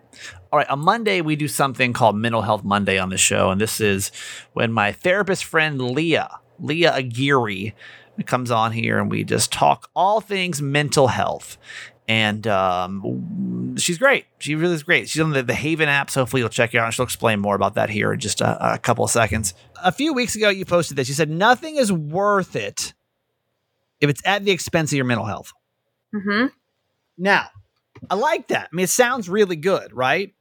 All 0.51 0.59
right, 0.59 0.69
on 0.69 0.79
Monday, 0.79 1.21
we 1.21 1.35
do 1.35 1.47
something 1.47 1.93
called 1.93 2.15
Mental 2.15 2.43
Health 2.43 2.63
Monday 2.63 2.99
on 2.99 3.09
the 3.09 3.17
show. 3.17 3.49
And 3.49 3.59
this 3.59 3.81
is 3.81 4.11
when 4.53 4.71
my 4.71 4.91
therapist 4.91 5.45
friend 5.45 5.81
Leah, 5.81 6.29
Leah 6.59 6.93
Aguirre, 6.93 7.73
comes 8.23 8.51
on 8.51 8.71
here 8.71 8.99
and 8.99 9.11
we 9.11 9.23
just 9.23 9.51
talk 9.51 9.89
all 9.95 10.21
things 10.21 10.61
mental 10.61 11.07
health. 11.07 11.57
And 12.07 12.45
um, 12.45 13.75
she's 13.77 13.97
great. 13.97 14.25
She 14.37 14.53
really 14.55 14.75
is 14.75 14.83
great. 14.83 15.09
She's 15.09 15.21
on 15.21 15.31
the, 15.31 15.41
the 15.41 15.55
Haven 15.55 15.89
app, 15.89 16.11
so 16.11 16.21
hopefully 16.21 16.41
you'll 16.41 16.49
check 16.49 16.73
it 16.73 16.77
out. 16.77 16.85
And 16.85 16.93
she'll 16.93 17.03
explain 17.05 17.39
more 17.39 17.55
about 17.55 17.73
that 17.75 17.89
here 17.89 18.13
in 18.13 18.19
just 18.19 18.41
a, 18.41 18.75
a 18.75 18.77
couple 18.77 19.03
of 19.03 19.09
seconds. 19.09 19.55
A 19.83 19.91
few 19.91 20.13
weeks 20.13 20.35
ago, 20.35 20.49
you 20.49 20.65
posted 20.65 20.97
this. 20.97 21.07
You 21.07 21.15
said, 21.15 21.31
Nothing 21.31 21.77
is 21.77 21.91
worth 21.91 22.55
it 22.55 22.93
if 24.01 24.09
it's 24.09 24.21
at 24.23 24.45
the 24.45 24.51
expense 24.51 24.91
of 24.91 24.97
your 24.97 25.05
mental 25.05 25.25
health. 25.25 25.51
Mm-hmm. 26.13 26.47
Now, 27.17 27.47
I 28.09 28.15
like 28.15 28.49
that. 28.49 28.69
I 28.71 28.75
mean, 28.75 28.83
it 28.83 28.89
sounds 28.89 29.27
really 29.27 29.55
good, 29.55 29.93
right? 29.93 30.33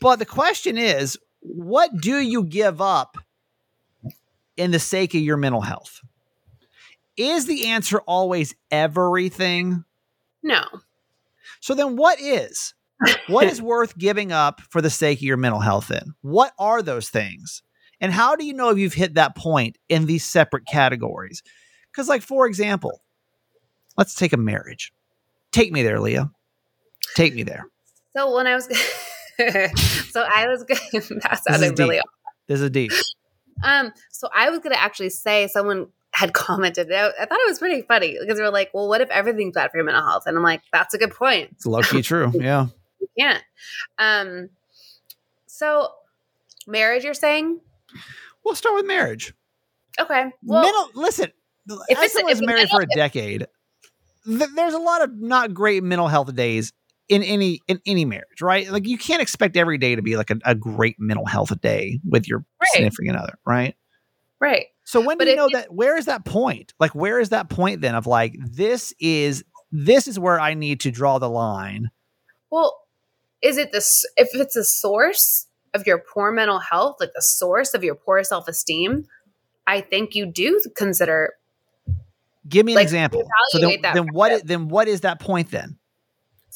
But 0.00 0.18
the 0.18 0.26
question 0.26 0.76
is, 0.76 1.18
what 1.40 1.96
do 1.96 2.18
you 2.18 2.44
give 2.44 2.80
up 2.80 3.16
in 4.56 4.70
the 4.70 4.78
sake 4.78 5.14
of 5.14 5.20
your 5.20 5.36
mental 5.36 5.62
health? 5.62 6.00
Is 7.18 7.46
the 7.46 7.66
answer 7.66 7.98
always 8.00 8.54
everything? 8.70 9.84
No. 10.42 10.62
So 11.60 11.74
then 11.74 11.96
what 11.96 12.20
is? 12.20 12.74
What 13.26 13.46
is 13.48 13.60
worth 13.62 13.98
giving 13.98 14.30
up 14.32 14.60
for 14.70 14.80
the 14.80 14.88
sake 14.90 15.18
of 15.18 15.22
your 15.22 15.36
mental 15.36 15.60
health 15.60 15.90
in? 15.90 16.14
What 16.22 16.52
are 16.58 16.80
those 16.80 17.08
things? 17.10 17.62
And 18.00 18.12
how 18.12 18.36
do 18.36 18.44
you 18.46 18.54
know 18.54 18.70
if 18.70 18.78
you've 18.78 18.94
hit 18.94 19.14
that 19.14 19.36
point 19.36 19.76
in 19.88 20.06
these 20.06 20.24
separate 20.24 20.66
categories? 20.66 21.42
Because, 21.90 22.08
like, 22.08 22.22
for 22.22 22.46
example, 22.46 23.02
let's 23.96 24.14
take 24.14 24.32
a 24.32 24.36
marriage. 24.36 24.92
Take 25.50 25.72
me 25.72 25.82
there, 25.82 25.98
Leah. 25.98 26.30
Take 27.16 27.34
me 27.34 27.42
there. 27.42 27.66
So 28.16 28.32
when 28.36 28.46
I 28.46 28.54
was, 28.54 28.66
so 30.10 30.22
I 30.22 30.46
was 30.46 30.62
going. 30.62 30.80
that 30.92 31.30
This 31.30 31.42
sounded 31.44 31.78
really. 31.78 31.96
deep. 31.96 32.04
This 32.46 32.60
is 32.60 32.70
deep. 32.70 32.92
Um. 33.64 33.92
So 34.12 34.28
I 34.32 34.50
was 34.50 34.60
going 34.60 34.72
to 34.72 34.80
actually 34.80 35.10
say 35.10 35.48
someone 35.48 35.88
had 36.18 36.32
commented. 36.34 36.92
I, 36.92 37.08
I 37.20 37.26
thought 37.26 37.38
it 37.40 37.48
was 37.48 37.58
pretty 37.58 37.82
funny 37.82 38.16
because 38.20 38.36
they 38.38 38.42
were 38.44 38.50
like, 38.50 38.70
"Well, 38.74 38.88
what 38.88 39.00
if 39.00 39.08
everything's 39.10 39.54
bad 39.54 39.70
for 39.70 39.76
your 39.78 39.84
mental 39.84 40.02
health?" 40.04 40.24
And 40.26 40.36
I'm 40.36 40.42
like, 40.42 40.62
"That's 40.72 40.94
a 40.94 40.98
good 40.98 41.12
point. 41.14 41.50
It's 41.52 41.66
lucky 41.66 42.02
true. 42.02 42.30
Yeah. 42.34 42.66
You 43.00 43.08
can't." 43.18 43.42
Um. 43.98 44.48
So, 45.46 45.88
marriage. 46.66 47.04
You're 47.04 47.14
saying? 47.14 47.60
We'll 48.44 48.54
start 48.54 48.74
with 48.76 48.86
marriage. 48.86 49.34
Okay. 50.00 50.26
Well, 50.44 50.62
mental 50.62 50.90
listen, 50.94 51.32
If 51.68 51.98
as 51.98 52.04
it's- 52.04 52.12
someone 52.12 52.32
if 52.32 52.38
who's 52.38 52.46
married 52.46 52.68
for 52.68 52.82
a 52.82 52.86
decade, 52.86 53.46
th- 54.26 54.50
there's 54.54 54.74
a 54.74 54.78
lot 54.78 55.02
of 55.02 55.10
not 55.16 55.52
great 55.54 55.82
mental 55.82 56.08
health 56.08 56.34
days 56.34 56.72
in 57.08 57.22
any 57.22 57.60
in 57.68 57.80
any 57.86 58.04
marriage, 58.04 58.40
right? 58.42 58.70
Like 58.70 58.86
you 58.86 58.98
can't 58.98 59.20
expect 59.22 59.56
every 59.56 59.78
day 59.78 59.96
to 59.96 60.02
be 60.02 60.16
like 60.16 60.30
a, 60.30 60.36
a 60.44 60.54
great 60.54 60.96
mental 60.98 61.26
health 61.26 61.58
day 61.60 62.00
with 62.08 62.28
your 62.28 62.44
Right. 62.60 62.68
significant 62.72 63.16
other, 63.16 63.38
right? 63.46 63.74
right. 64.40 64.66
So 64.88 65.02
when 65.02 65.18
But 65.18 65.24
do 65.24 65.30
you 65.32 65.36
know 65.36 65.50
that? 65.52 65.70
Where 65.70 65.98
is 65.98 66.06
that 66.06 66.24
point? 66.24 66.72
Like, 66.80 66.94
where 66.94 67.20
is 67.20 67.28
that 67.28 67.50
point 67.50 67.82
then 67.82 67.94
of 67.94 68.06
like 68.06 68.34
this 68.40 68.94
is 68.98 69.44
this 69.70 70.08
is 70.08 70.18
where 70.18 70.40
I 70.40 70.54
need 70.54 70.80
to 70.80 70.90
draw 70.90 71.18
the 71.18 71.28
line? 71.28 71.90
Well, 72.50 72.74
is 73.42 73.58
it 73.58 73.70
this 73.70 74.06
if 74.16 74.30
it's 74.32 74.56
a 74.56 74.64
source 74.64 75.46
of 75.74 75.86
your 75.86 75.98
poor 75.98 76.32
mental 76.32 76.58
health, 76.58 76.96
like 77.00 77.10
the 77.14 77.20
source 77.20 77.74
of 77.74 77.84
your 77.84 77.96
poor 77.96 78.24
self 78.24 78.48
esteem? 78.48 79.04
I 79.66 79.82
think 79.82 80.14
you 80.14 80.24
do 80.24 80.58
consider 80.74 81.34
Give 82.48 82.64
me 82.64 82.72
an 82.72 82.76
Like, 82.76 82.84
example. 82.84 83.28
So 83.50 83.58
then, 83.58 83.82
then 83.82 84.06
what? 84.12 84.46
Then 84.46 84.68
what 84.68 84.88
is 84.88 85.02
that 85.02 85.20
point 85.20 85.50
then? 85.50 85.77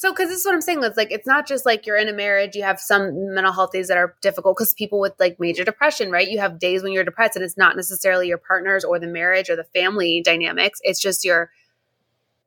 So, 0.02 0.10
because 0.10 0.30
this 0.30 0.40
is 0.40 0.44
what 0.44 0.52
I'm 0.52 0.60
saying, 0.60 0.82
it's 0.82 0.96
like 0.96 1.12
it's 1.12 1.28
not 1.28 1.46
just 1.46 1.64
like 1.64 1.86
you're 1.86 1.96
in 1.96 2.08
a 2.08 2.12
marriage, 2.12 2.56
you 2.56 2.64
have 2.64 2.80
some 2.80 3.32
mental 3.32 3.52
health 3.52 3.70
days 3.70 3.86
that 3.86 3.96
are 3.96 4.16
difficult 4.20 4.56
because 4.56 4.74
people 4.74 4.98
with 4.98 5.12
like 5.20 5.38
major 5.38 5.62
depression, 5.62 6.10
right? 6.10 6.28
You 6.28 6.40
have 6.40 6.58
days 6.58 6.82
when 6.82 6.90
you're 6.90 7.04
depressed, 7.04 7.36
and 7.36 7.44
it's 7.44 7.56
not 7.56 7.76
necessarily 7.76 8.26
your 8.26 8.38
partners 8.38 8.82
or 8.82 8.98
the 8.98 9.06
marriage 9.06 9.48
or 9.48 9.54
the 9.54 9.62
family 9.62 10.20
dynamics. 10.20 10.80
It's 10.82 10.98
just 11.00 11.24
your 11.24 11.52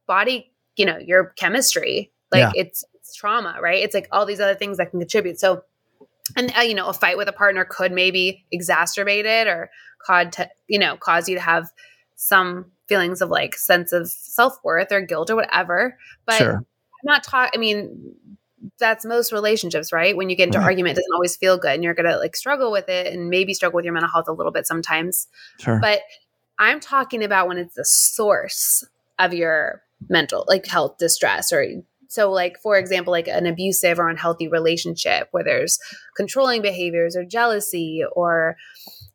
body, 0.06 0.51
you 0.76 0.86
know, 0.86 0.97
your 0.97 1.30
chemistry. 1.38 2.12
Like 2.30 2.53
Yeah. 2.53 2.62
it's, 2.62 2.84
it's 2.93 3.16
trauma, 3.16 3.58
right? 3.62 3.82
It's 3.82 3.95
like 3.95 4.10
all 4.12 4.26
these 4.26 4.41
other 4.41 4.56
things 4.56 4.76
that 4.76 4.91
can 4.91 4.99
contribute. 4.99 5.39
So, 5.39 5.64
and 6.36 6.51
uh, 6.58 6.60
you 6.60 6.74
know, 6.74 6.88
a 6.88 6.93
fight 6.93 7.16
with 7.16 7.30
a 7.30 7.34
partner 7.34 7.64
could 7.64 7.93
maybe 7.93 8.43
exacerbate 8.53 9.24
it 9.24 9.47
or 9.47 9.70
cause 10.06 10.28
to, 10.32 10.49
you 10.68 10.78
know 10.78 10.97
cause 10.97 11.30
you 11.30 11.36
to 11.36 11.41
have 11.41 11.70
some 12.18 12.66
feelings 12.89 13.22
of 13.22 13.30
like 13.30 13.56
sense 13.56 13.93
of 13.93 14.10
self 14.10 14.58
worth 14.62 14.91
or 14.91 14.99
guilt 14.99 15.30
or 15.30 15.38
whatever. 15.38 15.97
But 16.26 16.38
sure. 16.38 16.66
Not 17.06 17.24
talk. 17.24 17.51
I 17.53 17.58
mean, 17.58 18.16
that's 18.80 19.06
most 19.06 19.32
relationships, 19.32 19.93
right? 19.93 20.18
When 20.18 20.30
you 20.30 20.36
get 20.36 20.47
into 20.47 20.58
Right. 20.58 20.66
argument, 20.66 20.93
it 20.93 21.01
doesn't 21.01 21.14
always 21.14 21.38
feel 21.38 21.58
good, 21.58 21.72
and 21.76 21.84
you're 21.84 21.93
gonna 21.93 22.18
like 22.18 22.36
struggle 22.36 22.72
with 22.72 22.89
it, 22.89 23.14
and 23.14 23.30
maybe 23.30 23.53
struggle 23.53 23.78
with 23.78 23.86
your 23.86 23.93
mental 23.93 24.12
health 24.12 24.28
a 24.28 24.34
little 24.34 24.51
bit 24.51 24.68
sometimes. 24.68 25.28
Sure. 25.60 25.80
But 25.80 26.01
I'm 26.60 26.80
talking 26.82 27.24
about 27.24 27.47
when 27.47 27.58
it's 27.58 27.76
the 27.76 27.86
source 27.86 28.84
of 29.20 29.34
your 29.34 29.84
mental, 30.10 30.45
like 30.47 30.66
health 30.66 30.97
distress, 30.97 31.53
or 31.53 31.66
so, 32.08 32.32
like 32.32 32.58
for 32.62 32.78
example, 32.78 33.12
like 33.12 33.28
an 33.28 33.45
abusive 33.45 33.99
or 33.99 34.10
unhealthy 34.10 34.47
relationship 34.47 35.28
where 35.32 35.43
there's 35.43 35.80
controlling 36.16 36.62
behaviors 36.62 37.16
or 37.16 37.24
jealousy, 37.26 38.03
or 38.14 38.58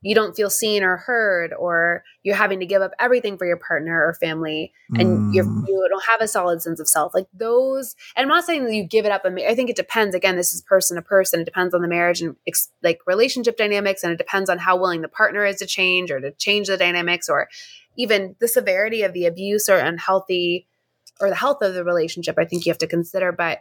you 0.03 0.15
don't 0.15 0.35
feel 0.35 0.49
seen 0.49 0.83
or 0.83 0.97
heard, 0.97 1.53
or 1.53 2.03
you're 2.23 2.35
having 2.37 2.59
to 2.61 2.67
give 2.67 2.81
up 2.81 2.93
everything 2.99 3.37
for 3.37 3.47
your 3.47 3.59
partner 3.59 4.03
or 4.07 4.15
family 4.15 4.73
and 4.95 5.35
you're, 5.35 5.45
Mm. 5.45 5.65
you 5.69 5.87
don't 5.91 6.05
have 6.11 6.23
a 6.23 6.29
solid 6.29 6.63
sense 6.63 6.81
of 6.81 6.89
self. 6.89 7.13
Like 7.15 7.27
those, 7.35 7.95
and 8.17 8.23
I'm 8.23 8.29
not 8.29 8.45
saying 8.45 8.65
that 8.65 8.75
you 8.75 8.85
give 8.85 9.05
it 9.05 9.13
up. 9.13 9.27
I 9.27 9.55
think 9.55 9.69
it 9.69 9.77
depends. 9.77 10.15
Again, 10.15 10.37
this 10.37 10.55
is 10.55 10.63
person 10.63 10.97
to 10.97 11.03
person. 11.03 11.41
It 11.41 11.45
depends 11.45 11.75
on 11.75 11.83
the 11.83 11.89
marriage 11.89 12.23
and 12.23 12.35
ex- 12.47 12.71
like 12.83 13.01
relationship 13.07 13.57
dynamics, 13.59 14.03
and 14.03 14.13
it 14.13 14.17
depends 14.19 14.49
on 14.49 14.59
how 14.59 14.77
willing 14.77 15.03
the 15.03 15.09
partner 15.09 15.45
is 15.45 15.57
to 15.57 15.67
change 15.67 16.11
or 16.11 16.19
to 16.19 16.31
change 16.33 16.69
the 16.69 16.79
dynamics, 16.79 17.29
or 17.29 17.49
even 17.97 18.37
the 18.41 18.49
severity 18.49 19.03
of 19.03 19.13
the 19.13 19.27
abuse 19.27 19.69
or 19.69 19.77
unhealthy 19.77 20.67
or 21.21 21.29
the 21.29 21.35
health 21.35 21.61
of 21.61 21.75
the 21.75 21.85
relationship. 21.85 22.37
I 22.39 22.47
think 22.47 22.65
you 22.65 22.71
have 22.71 22.79
to 22.79 22.87
consider. 22.87 23.33
But 23.33 23.59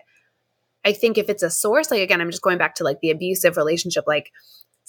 I 0.86 0.94
think 0.94 1.18
if 1.18 1.28
it's 1.30 1.44
a 1.44 1.50
source, 1.50 1.92
like 1.92 2.00
again, 2.02 2.22
I'm 2.22 2.32
just 2.32 2.42
going 2.42 2.58
back 2.58 2.76
to 2.76 2.86
like 2.86 3.02
the 3.02 3.12
abusive 3.12 3.58
relationship, 3.58 4.06
like 4.08 4.32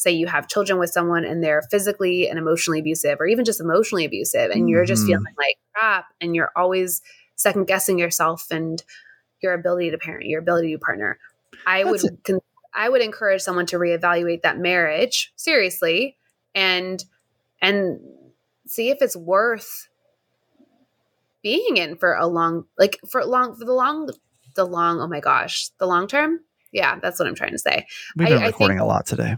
say 0.01 0.11
you 0.11 0.26
have 0.26 0.48
children 0.48 0.78
with 0.78 0.88
someone 0.88 1.26
and 1.26 1.44
they're 1.44 1.61
physically 1.70 2.26
and 2.26 2.38
emotionally 2.38 2.78
abusive 2.80 3.20
or 3.20 3.26
even 3.26 3.44
just 3.44 3.61
emotionally 3.61 4.07
abusive 4.07 4.51
and 4.51 4.66
you're 4.70 4.86
just 4.86 5.03
Mhm. 5.03 5.09
feeling 5.09 5.34
like 5.36 5.57
crap 5.74 6.07
and 6.22 6.34
you're 6.34 6.51
always 6.57 7.03
second 7.36 7.66
guessing 7.66 7.98
yourself 7.98 8.46
and 8.51 8.82
your 9.42 9.53
ability 9.53 9.90
to 9.90 9.98
parent 9.98 10.24
your 10.24 10.40
ability 10.40 10.72
to 10.72 10.78
partner 10.78 11.18
i 11.66 11.84
That's 11.84 12.03
would 12.03 12.24
con- 12.24 12.40
i 12.72 12.88
would 12.88 13.03
encourage 13.03 13.42
someone 13.42 13.66
to 13.66 13.76
reevaluate 13.76 14.40
that 14.40 14.57
marriage 14.59 15.32
seriously 15.36 16.16
and 16.55 17.05
and 17.61 18.01
see 18.66 18.88
if 18.88 19.03
it's 19.03 19.16
worth 19.16 19.88
being 21.42 21.76
in 21.76 21.96
for 21.96 22.14
a 22.14 22.26
long 22.26 22.64
like 22.78 22.98
for 23.11 23.22
long 23.24 23.55
for 23.55 23.64
the 23.66 23.72
long 23.72 24.11
the 24.55 24.64
long 24.66 25.01
oh 25.01 25.09
my 25.09 25.20
gosh 25.20 25.68
the 25.78 25.86
long 25.86 26.07
term 26.07 26.40
yeah 26.72 26.98
that's 27.00 27.18
what 27.18 27.26
i'm 27.28 27.34
trying 27.34 27.52
to 27.52 27.58
say 27.58 27.86
We've 28.16 28.28
I- 28.28 28.30
been 28.30 28.38
I 28.38 28.42
think- 28.46 28.54
recording 28.54 28.78
a 28.78 28.86
lot 28.86 29.06
today. 29.06 29.36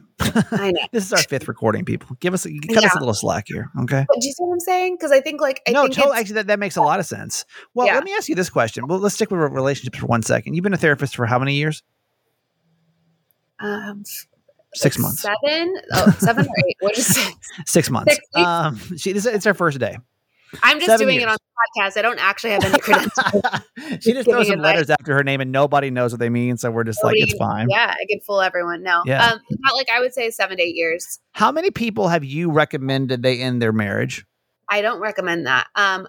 i 0.53 0.71
know 0.71 0.81
this 0.93 1.05
is 1.07 1.13
our 1.13 1.19
fifth 1.23 1.49
recording, 1.49 1.85
people. 1.85 2.17
Give 2.21 2.33
us, 2.33 2.47
cut 2.73 2.85
us 2.85 2.95
a 2.95 2.99
little 2.99 3.13
slack 3.15 3.45
here, 3.49 3.71
okay? 3.83 4.05
But 4.09 4.21
do 4.21 4.27
you 4.27 4.33
see 4.33 4.43
what 4.45 4.53
I'm 4.55 4.61
saying? 4.61 4.95
Because 4.97 5.11
I 5.13 5.21
think 5.21 5.41
like 5.41 5.61
I 5.67 5.73
no, 5.73 5.83
think 5.83 5.95
totally. 5.97 6.17
Actually, 6.19 6.35
that, 6.35 6.47
that 6.47 6.59
makes 6.61 6.77
a 6.77 6.81
lot 6.83 7.01
of 7.01 7.07
sense. 7.07 7.45
Well, 7.75 7.87
Yeah. 7.89 7.95
let 7.97 8.05
me 8.05 8.15
ask 8.15 8.29
you 8.29 8.35
this 8.35 8.49
question. 8.49 8.87
Well, 8.87 8.99
let's 8.99 9.15
stick 9.17 9.31
with 9.31 9.41
relationships 9.41 9.99
for 9.99 10.07
one 10.07 10.23
second. 10.23 10.55
You've 10.55 10.63
been 10.63 10.73
a 10.75 10.79
therapist 10.79 11.17
for 11.17 11.27
how 11.27 11.39
many 11.39 11.55
years? 11.55 11.83
um, 13.61 14.05
Six 14.75 14.99
months. 14.99 15.21
seven, 15.23 15.75
oh, 15.93 16.17
seven 16.19 16.47
or 16.47 16.55
eight. 16.67 16.77
What 16.81 16.97
is 16.97 17.15
it? 17.17 17.35
Six 17.67 17.91
months. 17.91 18.15
Six 18.15 18.27
um, 18.35 18.79
she, 18.97 19.13
this, 19.13 19.27
it's 19.27 19.47
our 19.47 19.55
first 19.55 19.79
day. 19.79 19.99
I'm 20.63 20.79
just 20.79 20.87
Seven 20.91 21.07
doing 21.07 21.21
years. 21.21 21.25
it 21.25 21.29
on 21.31 21.37
the 21.37 21.81
podcast. 21.83 21.97
I 21.97 22.03
don't 22.03 22.19
actually 22.19 22.51
have 22.51 22.65
any 22.65 22.79
credentials. 22.79 23.63
she 24.05 24.13
just 24.13 24.29
throws 24.29 24.47
some 24.49 24.57
advice. 24.59 24.75
letters 24.75 24.91
after 24.91 25.15
her 25.15 25.25
name, 25.25 25.41
and 25.41 25.53
nobody 25.53 25.91
knows 25.91 26.13
what 26.13 26.21
they 26.21 26.29
mean. 26.29 26.57
So 26.57 26.71
we're 26.71 26.85
just 26.85 27.03
like, 27.05 27.15
it's 27.17 27.35
fine. 27.35 27.69
Yeah, 27.71 27.91
I 27.99 28.05
can 28.11 28.21
fool 28.21 28.41
everyone. 28.41 28.83
No, 28.83 29.03
Yeah. 29.07 29.25
um, 29.25 29.41
not 29.51 29.75
like 29.75 29.89
I 29.89 30.01
would 30.01 30.13
say 30.13 30.31
seven 30.31 30.57
to 30.59 30.63
eight 30.63 30.75
years. 30.75 31.21
How 31.33 31.53
many 31.53 31.71
people 31.71 32.09
have 32.09 32.25
you 32.25 32.51
recommended 32.51 33.23
they 33.23 33.41
end 33.41 33.63
their 33.63 33.73
marriage? 33.73 34.27
I 34.69 34.81
don't 34.83 35.01
recommend 35.01 35.47
that. 35.47 35.67
Um, 35.75 36.07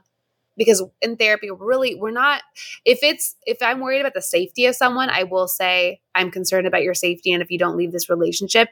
because 0.56 0.84
in 1.02 1.18
therapy, 1.18 1.50
really, 1.52 1.96
we're 1.96 2.12
not. 2.12 2.42
If 2.86 3.00
it's 3.02 3.36
if 3.46 3.58
I'm 3.62 3.80
worried 3.80 4.02
about 4.02 4.14
the 4.14 4.22
safety 4.22 4.66
of 4.68 4.76
someone, 4.76 5.10
I 5.10 5.24
will 5.24 5.48
say 5.48 6.00
I'm 6.14 6.30
concerned 6.32 6.68
about 6.68 6.84
your 6.84 6.94
safety, 6.94 7.34
and 7.34 7.42
if 7.42 7.50
you 7.50 7.58
don't 7.58 7.76
leave 7.76 7.92
this 7.92 8.10
relationship, 8.10 8.70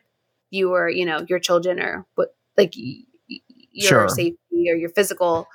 you 0.51 0.74
or 0.74 0.89
you 0.89 1.05
know 1.05 1.26
your 1.28 1.39
children 1.39 1.80
or 1.80 2.05
what 2.15 2.36
like 2.57 2.74
your 2.76 3.89
Sure. 3.89 4.09
safety 4.09 4.69
or 4.69 4.76
your 4.76 4.89
physical. 4.89 5.47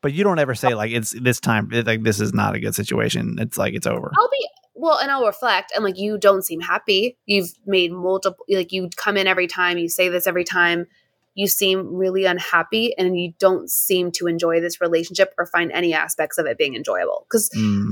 But 0.00 0.12
you 0.12 0.22
don't 0.24 0.38
ever 0.38 0.54
say 0.54 0.74
like 0.74 0.92
it's 0.92 1.10
this 1.10 1.40
time. 1.40 1.70
it- 1.72 1.86
Like 1.86 2.02
this 2.02 2.20
is 2.20 2.32
not 2.32 2.54
a 2.54 2.60
good 2.60 2.74
situation. 2.74 3.36
It's 3.38 3.58
like 3.58 3.74
it's 3.74 3.86
over. 3.86 4.12
I'll 4.18 4.30
be 4.30 4.48
well, 4.80 4.98
and 4.98 5.10
I'll 5.10 5.26
reflect. 5.26 5.72
And 5.74 5.82
like, 5.84 5.98
you 5.98 6.18
don't 6.18 6.42
seem 6.42 6.60
happy. 6.60 7.18
You've 7.26 7.52
made 7.66 7.90
multiple. 7.90 8.44
Like, 8.48 8.70
you 8.70 8.88
come 8.96 9.16
in 9.16 9.26
every 9.26 9.48
time. 9.48 9.76
You 9.76 9.88
say 9.88 10.08
this 10.08 10.26
every 10.28 10.44
time. 10.44 10.86
You 11.34 11.48
seem 11.48 11.94
really 11.94 12.24
unhappy, 12.26 12.94
and 12.96 13.18
you 13.18 13.32
don't 13.40 13.68
seem 13.68 14.12
to 14.12 14.28
enjoy 14.28 14.60
this 14.60 14.80
relationship 14.80 15.34
or 15.36 15.46
find 15.46 15.72
any 15.72 15.94
aspects 15.94 16.38
of 16.38 16.46
it 16.46 16.58
being 16.58 16.76
enjoyable. 16.76 17.26
Because 17.28 17.50
Mm, 17.56 17.90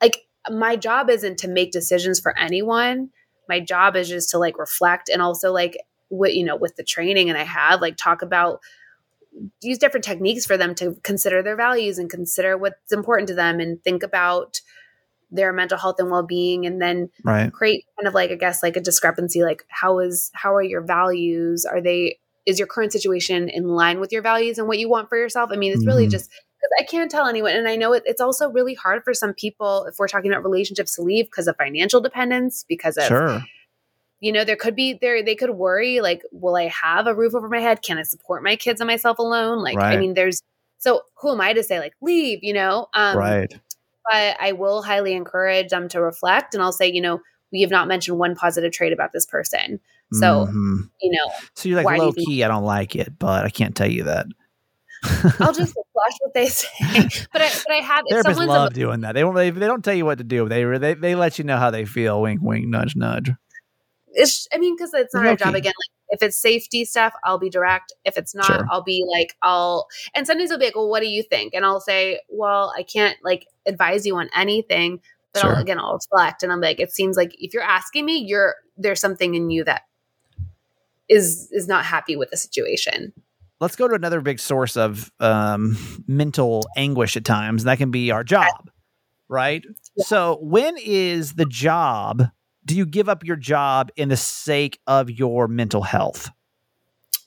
like, 0.00 0.18
my 0.50 0.76
job 0.76 1.10
isn't 1.10 1.38
to 1.38 1.48
make 1.48 1.72
decisions 1.72 2.20
for 2.20 2.36
anyone. 2.38 3.10
My 3.48 3.58
job 3.60 3.96
is 3.96 4.08
just 4.08 4.30
to 4.30 4.38
like 4.38 4.58
reflect 4.58 5.08
and 5.08 5.20
also 5.20 5.52
like 5.52 5.76
what 6.08 6.34
you 6.34 6.44
know 6.44 6.56
with 6.56 6.76
the 6.76 6.84
training 6.84 7.28
and 7.28 7.38
I 7.38 7.42
have 7.44 7.80
like 7.80 7.96
talk 7.96 8.22
about 8.22 8.60
use 9.60 9.78
different 9.78 10.04
techniques 10.04 10.46
for 10.46 10.56
them 10.56 10.74
to 10.76 10.94
consider 11.02 11.42
their 11.42 11.56
values 11.56 11.98
and 11.98 12.08
consider 12.10 12.56
what's 12.56 12.92
important 12.92 13.28
to 13.28 13.34
them 13.34 13.60
and 13.60 13.82
think 13.82 14.02
about 14.02 14.60
their 15.30 15.52
mental 15.52 15.78
health 15.78 15.96
and 15.98 16.10
well-being 16.10 16.64
and 16.66 16.80
then 16.80 17.10
right. 17.24 17.52
create 17.52 17.84
kind 17.98 18.06
of 18.06 18.14
like 18.14 18.30
i 18.30 18.34
guess 18.36 18.62
like 18.62 18.76
a 18.76 18.80
discrepancy 18.80 19.42
like 19.42 19.64
how 19.68 19.98
is 19.98 20.30
how 20.34 20.54
are 20.54 20.62
your 20.62 20.80
values 20.82 21.64
are 21.64 21.80
they 21.80 22.18
is 22.46 22.58
your 22.58 22.68
current 22.68 22.92
situation 22.92 23.48
in 23.48 23.64
line 23.64 23.98
with 23.98 24.12
your 24.12 24.22
values 24.22 24.58
and 24.58 24.68
what 24.68 24.78
you 24.78 24.88
want 24.88 25.08
for 25.08 25.18
yourself 25.18 25.50
i 25.52 25.56
mean 25.56 25.72
it's 25.72 25.86
really 25.86 26.06
Mhm. 26.06 26.10
just 26.10 26.30
because 26.30 26.70
i 26.78 26.84
can't 26.84 27.10
tell 27.10 27.26
anyone 27.26 27.52
and 27.52 27.66
i 27.66 27.74
know 27.74 27.92
it, 27.92 28.04
it's 28.06 28.20
also 28.20 28.50
really 28.50 28.74
hard 28.74 29.02
for 29.02 29.12
some 29.12 29.34
people 29.34 29.86
if 29.86 29.96
we're 29.98 30.08
talking 30.08 30.30
about 30.30 30.44
relationships 30.44 30.94
to 30.94 31.02
leave 31.02 31.24
because 31.24 31.48
of 31.48 31.56
financial 31.56 32.00
dependence 32.00 32.64
because 32.68 32.96
of 32.96 33.04
Sure. 33.04 33.42
You 34.24 34.32
know 34.32 34.44
there 34.44 34.56
could 34.56 34.74
be 34.74 34.94
there 35.00 35.22
they 35.22 35.34
could 35.34 35.50
worry 35.50 36.00
like 36.00 36.22
will 36.32 36.56
i 36.56 36.66
have 36.68 37.06
a 37.06 37.14
roof 37.14 37.34
over 37.34 37.48
my 37.48 37.60
head 37.60 37.82
can 37.82 37.98
i 37.98 38.02
support 38.02 38.42
my 38.42 38.56
kids 38.56 38.80
and 38.80 38.88
myself 38.88 39.18
alone 39.18 39.62
like 39.62 39.76
i 39.78 39.96
mean 39.96 40.14
there's 40.14 40.40
so 40.78 41.02
who 41.20 41.32
am 41.32 41.40
i 41.40 41.52
to 41.52 41.62
say 41.62 41.78
like 41.78 41.92
leave 42.00 42.38
you 42.42 42.52
know 42.54 42.86
um 42.94 43.16
right. 43.18 43.52
but 44.10 44.36
i 44.40 44.52
will 44.52 44.82
highly 44.82 45.12
encourage 45.14 45.68
them 45.68 45.88
to 45.88 46.00
reflect 46.00 46.54
and 46.54 46.62
i'll 46.62 46.72
say 46.72 46.90
you 46.90 47.00
know 47.00 47.20
we 47.52 47.60
have 47.60 47.70
not 47.70 47.86
mentioned 47.86 48.18
one 48.18 48.34
positive 48.34 48.72
trait 48.72 48.92
about 48.92 49.12
this 49.12 49.26
person 49.26 49.78
so 50.12 50.46
Mhm. 50.46 50.88
you 51.02 51.10
know 51.12 51.32
so 51.54 51.68
you're 51.68 51.82
like 51.82 51.96
you 51.96 52.02
low 52.02 52.12
think- 52.12 52.26
key. 52.28 52.44
I 52.44 52.48
don't 52.48 52.64
like 52.64 52.94
it, 52.96 53.18
but 53.18 53.44
I 53.44 53.50
can't 53.50 53.74
tell 53.76 53.90
you 53.90 54.04
that. 54.04 54.26
i'll 55.40 55.52
just 55.62 55.74
flash 55.74 56.16
what 56.20 56.32
they 56.34 56.46
say 56.60 56.68
but 57.32 57.42
i 57.42 57.50
but 57.66 57.72
i 57.72 57.76
have 57.82 58.04
if 58.06 58.16
Therapists 58.18 58.24
someone's 58.24 58.48
love 58.48 58.72
emo- 58.76 58.86
doing 58.86 59.00
that. 59.00 59.12
They 59.12 59.20
don't. 59.20 59.34
They, 59.34 59.50
they 59.50 59.66
don't 59.66 59.84
tell 59.84 59.94
you 59.94 60.04
what 60.06 60.18
to 60.18 60.24
do. 60.24 60.48
They 60.48 60.64
they 60.78 60.94
they 60.94 61.14
let 61.14 61.38
you 61.38 61.44
know 61.44 61.58
how 61.58 61.70
they 61.70 61.84
feel. 61.84 62.20
Wink, 62.22 62.40
wink, 62.42 62.66
nudge, 62.68 62.96
nudge. 62.96 63.30
It's 64.14 64.48
i 64.52 64.58
mean 64.58 64.74
because 64.76 64.92
it's 64.94 65.14
not 65.14 65.26
our 65.26 65.36
job 65.36 65.54
again 65.54 65.72
like 65.76 65.90
if 66.10 66.22
it's 66.22 66.36
safety 66.36 66.84
stuff 66.84 67.12
i'll 67.24 67.38
be 67.38 67.50
direct 67.50 67.92
if 68.04 68.16
it's 68.16 68.34
not 68.34 68.46
Sure. 68.46 68.66
i'll 68.70 68.82
be 68.82 69.04
like 69.10 69.34
i'll 69.42 69.86
and 70.14 70.26
sometimes 70.26 70.50
i'll 70.50 70.58
be 70.58 70.66
like 70.66 70.76
well 70.76 70.88
what 70.88 71.00
do 71.00 71.08
you 71.08 71.22
think 71.22 71.54
and 71.54 71.64
i'll 71.64 71.80
say 71.80 72.20
well 72.28 72.72
i 72.76 72.82
can't 72.82 73.16
like 73.22 73.46
advise 73.66 74.06
you 74.06 74.16
on 74.16 74.28
anything 74.34 75.00
but 75.32 75.40
Sure. 75.40 75.56
I'll, 75.56 75.62
again 75.62 75.78
i'll 75.78 75.94
reflect 75.94 76.42
and 76.42 76.52
i'm 76.52 76.60
like 76.60 76.80
it 76.80 76.92
seems 76.92 77.16
like 77.16 77.34
if 77.38 77.52
you're 77.52 77.62
asking 77.62 78.04
me 78.06 78.18
you're 78.18 78.54
there's 78.76 79.00
something 79.00 79.34
in 79.34 79.50
you 79.50 79.64
that 79.64 79.82
is 81.08 81.48
is 81.52 81.68
not 81.68 81.84
happy 81.84 82.16
with 82.16 82.30
the 82.30 82.36
situation 82.36 83.12
let's 83.60 83.76
go 83.76 83.88
to 83.88 83.94
another 83.94 84.20
big 84.20 84.38
source 84.38 84.76
of 84.76 85.10
um, 85.20 85.76
mental 86.06 86.66
anguish 86.76 87.16
at 87.16 87.24
times. 87.24 87.62
and 87.62 87.68
That 87.68 87.78
can 87.78 87.90
be 87.90 88.10
our 88.10 88.24
job, 88.24 88.70
right? 89.28 89.64
So, 89.98 90.38
when 90.42 90.76
is 90.76 91.34
the 91.34 91.46
job? 91.46 92.24
Do 92.66 92.76
you 92.76 92.86
give 92.86 93.08
up 93.08 93.24
your 93.24 93.36
job 93.36 93.90
in 93.96 94.08
the 94.08 94.16
sake 94.16 94.78
of 94.86 95.10
your 95.10 95.48
mental 95.48 95.82
health? 95.82 96.30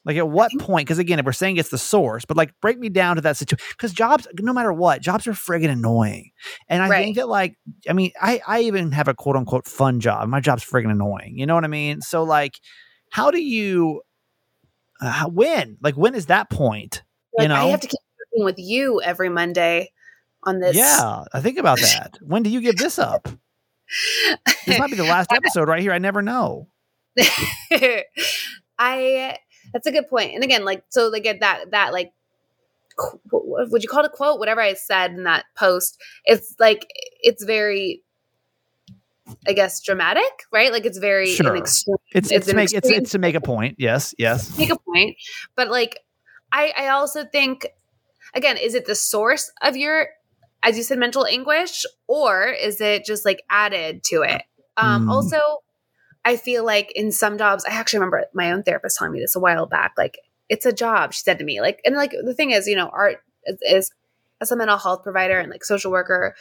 Like 0.05 0.15
at 0.17 0.29
what 0.29 0.51
point? 0.59 0.87
Because 0.87 0.99
again, 0.99 1.19
if 1.19 1.25
we're 1.25 1.33
saying 1.33 1.57
it's 1.57 1.67
the 1.69 1.77
source, 1.77 2.23
but 2.23 2.37
like 2.37 2.53
break 2.61 2.79
me 2.79 2.87
down 2.87 3.17
to 3.17 3.21
that 3.23 3.35
situation. 3.35 3.65
Because 3.71 3.91
jobs, 3.91 4.25
no 4.39 4.53
matter 4.53 4.71
what, 4.71 5.01
jobs 5.01 5.27
are 5.27 5.33
friggin' 5.33 5.69
annoying. 5.69 6.31
And 6.69 6.81
I 6.81 6.87
Right. 6.87 7.03
think 7.03 7.17
that 7.17 7.27
like, 7.27 7.57
I 7.89 7.93
mean, 7.93 8.11
I 8.21 8.41
I 8.47 8.61
even 8.61 8.93
have 8.93 9.09
a 9.09 9.13
quote 9.13 9.35
unquote 9.35 9.65
fun 9.67 9.99
job. 9.99 10.29
My 10.29 10.39
job's 10.39 10.63
friggin' 10.63 10.91
annoying. 10.91 11.37
You 11.37 11.45
know 11.45 11.55
what 11.55 11.65
I 11.65 11.67
mean? 11.67 11.99
So 12.01 12.23
like, 12.23 12.53
how 13.11 13.31
do 13.31 13.41
you? 13.41 14.01
Uh, 15.01 15.25
when? 15.25 15.77
Like 15.81 15.95
when 15.95 16.15
is 16.15 16.27
that 16.27 16.49
point? 16.49 17.03
Like, 17.37 17.43
you 17.43 17.49
know? 17.49 17.55
I 17.55 17.65
have 17.65 17.81
to 17.81 17.87
keep 17.87 17.99
working 18.33 18.45
with 18.45 18.57
you 18.57 19.01
every 19.01 19.27
Monday 19.29 19.91
on 20.43 20.59
this. 20.61 20.77
Yeah, 20.77 21.25
I 21.33 21.41
think 21.41 21.57
about 21.57 21.79
that. 21.81 22.17
when 22.21 22.43
do 22.43 22.49
you 22.49 22.61
give 22.61 22.77
this 22.77 22.97
up? 22.97 23.27
This 24.65 24.79
might 24.79 24.89
be 24.89 24.97
the 24.97 25.03
last 25.03 25.31
episode 25.33 25.67
right 25.67 25.81
here. 25.81 25.91
I 25.93 25.97
never 25.97 26.21
know. 26.21 26.67
I 28.79 29.37
that's 29.73 29.87
a 29.87 29.91
good 29.91 30.07
point. 30.07 30.33
And 30.33 30.43
again, 30.43 30.65
like 30.65 30.83
so 30.89 31.07
like 31.07 31.25
at 31.25 31.39
that 31.39 31.71
that 31.71 31.93
like 31.93 32.11
would 33.31 33.83
you 33.83 33.89
call 33.89 34.03
it 34.03 34.07
a 34.07 34.09
quote? 34.09 34.39
Whatever 34.39 34.61
I 34.61 34.73
said 34.73 35.11
in 35.11 35.23
that 35.23 35.45
post, 35.55 36.01
it's 36.25 36.55
like 36.59 36.87
it's 37.21 37.43
very 37.43 38.01
I 39.47 39.53
guess 39.53 39.81
dramatic, 39.81 40.23
right? 40.51 40.71
Like 40.71 40.85
it's 40.85 40.97
very 40.97 41.27
Sure. 41.33 41.55
extreme 41.55 41.95
It's 42.11 42.31
It's 42.31 42.31
it's, 42.31 42.47
to 42.47 42.55
make 42.55 42.73
it's, 42.73 42.89
it's 42.89 43.11
to 43.11 43.19
make 43.19 43.35
a 43.35 43.41
point. 43.41 43.75
Yes, 43.77 44.15
yes. 44.17 44.57
make 44.57 44.69
a 44.69 44.77
point. 44.77 45.17
But 45.55 45.69
like 45.69 45.99
I 46.51 46.73
I 46.77 46.87
also 46.89 47.25
think 47.25 47.67
again, 48.33 48.57
is 48.57 48.73
it 48.73 48.85
the 48.85 48.95
source 48.95 49.51
of 49.61 49.75
your 49.75 50.07
as 50.67 50.77
you 50.77 50.83
said 50.83 50.99
mental 50.99 51.25
anguish 51.25 51.85
or 52.07 52.43
is 52.47 52.81
it 52.81 53.05
just 53.05 53.25
like 53.25 53.41
added 53.49 54.03
to 54.03 54.21
it? 54.21 54.43
Um 54.75 55.05
Mm. 55.05 55.09
also 55.09 55.37
I 56.27 56.35
feel 56.35 56.65
like 56.65 56.91
in 56.93 57.13
some 57.13 57.37
jobs, 57.37 57.63
I 57.63 57.71
actually 57.71 57.99
remember 57.99 58.25
my 58.33 58.51
own 58.51 58.61
therapist 58.61 58.97
telling 58.97 59.13
me 59.13 59.21
this 59.21 59.37
a 59.37 59.39
while 59.39 59.65
back. 59.65 59.93
Like, 59.97 60.19
it's 60.49 60.65
a 60.65 60.73
job, 60.73 61.13
she 61.13 61.21
said 61.21 61.39
to 61.39 61.45
me. 61.45 61.61
Like, 61.61 61.79
and 61.85 61.95
like 61.95 62.11
the 62.11 62.33
thing 62.33 62.51
is, 62.51 62.67
you 62.67 62.75
know, 62.75 62.89
art 62.89 63.19
is, 63.45 63.57
is 63.61 63.91
as 64.41 64.51
a 64.51 64.57
mental 64.57 64.77
health 64.77 65.03
provider 65.03 65.39
and 65.39 65.49
like 65.49 65.63
social 65.63 65.89
worker, 65.89 66.35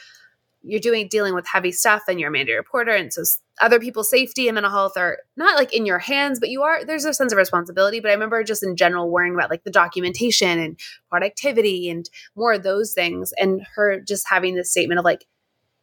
you're 0.63 0.79
doing 0.79 1.07
dealing 1.07 1.33
with 1.33 1.47
heavy 1.47 1.71
stuff 1.71 2.03
and 2.07 2.19
you're 2.19 2.33
a 2.33 2.33
mandated 2.33 2.57
reporter. 2.57 2.91
And 2.91 3.13
so 3.13 3.23
other 3.61 3.79
people's 3.79 4.09
safety 4.09 4.47
and 4.47 4.55
mental 4.55 4.71
health 4.71 4.97
are 4.97 5.19
not 5.35 5.55
like 5.57 5.73
in 5.73 5.85
your 5.85 5.99
hands, 5.99 6.39
but 6.39 6.49
you 6.49 6.63
are, 6.63 6.83
there's 6.83 7.05
a 7.05 7.13
sense 7.13 7.31
of 7.31 7.37
responsibility. 7.37 7.99
But 7.99 8.09
I 8.09 8.13
remember 8.13 8.43
just 8.43 8.63
in 8.63 8.75
general 8.75 9.09
worrying 9.09 9.33
about 9.33 9.49
like 9.49 9.63
the 9.63 9.71
documentation 9.71 10.59
and 10.59 10.79
productivity 11.09 11.89
and 11.89 12.09
more 12.35 12.53
of 12.53 12.63
those 12.63 12.93
things. 12.93 13.33
And 13.39 13.65
her 13.75 13.99
just 13.99 14.27
having 14.27 14.55
this 14.55 14.71
statement 14.71 14.99
of 14.99 15.05
like, 15.05 15.25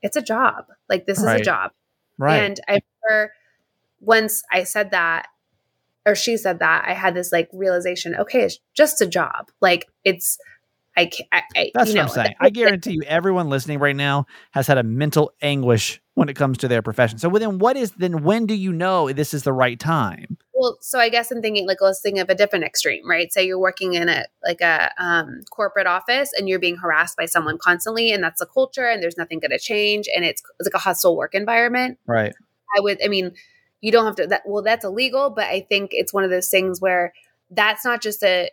it's 0.03 0.17
a 0.17 0.23
job. 0.23 0.67
Like, 0.89 1.07
this 1.07 1.19
is 1.19 1.25
a 1.25 1.41
job. 1.41 1.71
Right. 2.19 2.37
And 2.37 2.61
I 2.69 2.81
remember 3.09 3.33
once 4.01 4.43
I 4.53 4.65
said 4.65 4.91
that, 4.91 5.29
or 6.05 6.15
she 6.15 6.37
said 6.37 6.59
that, 6.59 6.85
I 6.87 6.93
had 6.93 7.15
this 7.15 7.33
like 7.33 7.49
realization. 7.55 8.15
Okay, 8.15 8.43
it's 8.43 8.59
just 8.75 9.01
a 9.01 9.07
job. 9.07 9.51
Like 9.63 9.87
it's, 10.05 10.37
I 10.97 11.07
can't. 11.07 11.29
I, 11.33 11.43
I, 11.57 11.71
That's 11.75 11.91
you 11.91 11.97
what 11.97 12.03
know, 12.03 12.03
I'm 12.03 12.09
saying. 12.09 12.35
I 12.41 12.51
guarantee 12.51 12.93
you, 12.93 13.03
everyone 13.03 13.49
listening 13.49 13.79
right 13.79 13.97
now 13.97 14.27
has 14.53 14.67
had 14.67 14.79
a 14.79 14.83
mental 14.83 15.33
anguish 15.43 16.01
when 16.15 16.29
it 16.29 16.35
comes 16.35 16.59
to 16.59 16.69
their 16.69 16.83
profession. 16.83 17.19
So, 17.19 17.29
then 17.31 17.59
what 17.59 17.77
is 17.77 17.93
then? 17.93 18.23
When 18.23 18.47
do 18.47 18.55
you 18.55 18.73
know 18.73 19.13
this 19.13 19.35
is 19.35 19.43
the 19.43 19.53
right 19.53 19.79
time? 19.79 20.39
Well, 20.55 20.79
so 20.81 21.01
I 21.01 21.09
guess 21.09 21.31
I'm 21.31 21.43
thinking 21.43 21.67
like 21.67 21.81
let's 21.81 22.01
think 22.01 22.19
of 22.19 22.31
a 22.31 22.35
different 22.35 22.65
extreme, 22.65 23.09
right? 23.09 23.33
Say 23.33 23.45
you're 23.45 23.59
working 23.59 23.95
in 23.95 24.09
a 24.09 24.25
like 24.47 24.61
a 24.61 24.93
um, 24.99 25.41
corporate 25.51 25.87
office 25.87 26.31
and 26.39 26.49
you're 26.49 26.61
being 26.61 26.77
harassed 26.77 27.17
by 27.17 27.27
someone 27.27 27.59
constantly, 27.59 28.13
and 28.13 28.23
that's 28.23 28.39
the 28.39 28.47
culture, 28.47 28.87
and 28.87 29.03
there's 29.03 29.19
nothing 29.19 29.41
going 29.41 29.51
to 29.51 29.59
change, 29.59 30.07
and 30.15 30.25
it's, 30.25 30.43
it's 30.61 30.69
like 30.69 30.75
a 30.75 30.79
hostile 30.79 31.17
work 31.17 31.35
environment. 31.35 31.99
Right. 32.07 32.33
I 32.77 32.81
would, 32.81 33.05
I 33.05 33.09
mean, 33.09 33.33
you 33.81 33.93
don't 33.93 34.07
have 34.07 34.17
to, 34.17 34.27
that, 34.29 34.43
well, 34.47 34.63
that's 34.63 34.85
illegal, 34.85 35.31
but 35.31 35.45
I 35.45 35.67
think 35.69 35.91
it's 35.93 36.13
one 36.13 36.25
of 36.25 36.31
those 36.31 36.49
things 36.49 36.81
where 36.81 37.13
that's 37.51 37.85
not 37.85 38.01
just 38.01 38.23
a, 38.23 38.51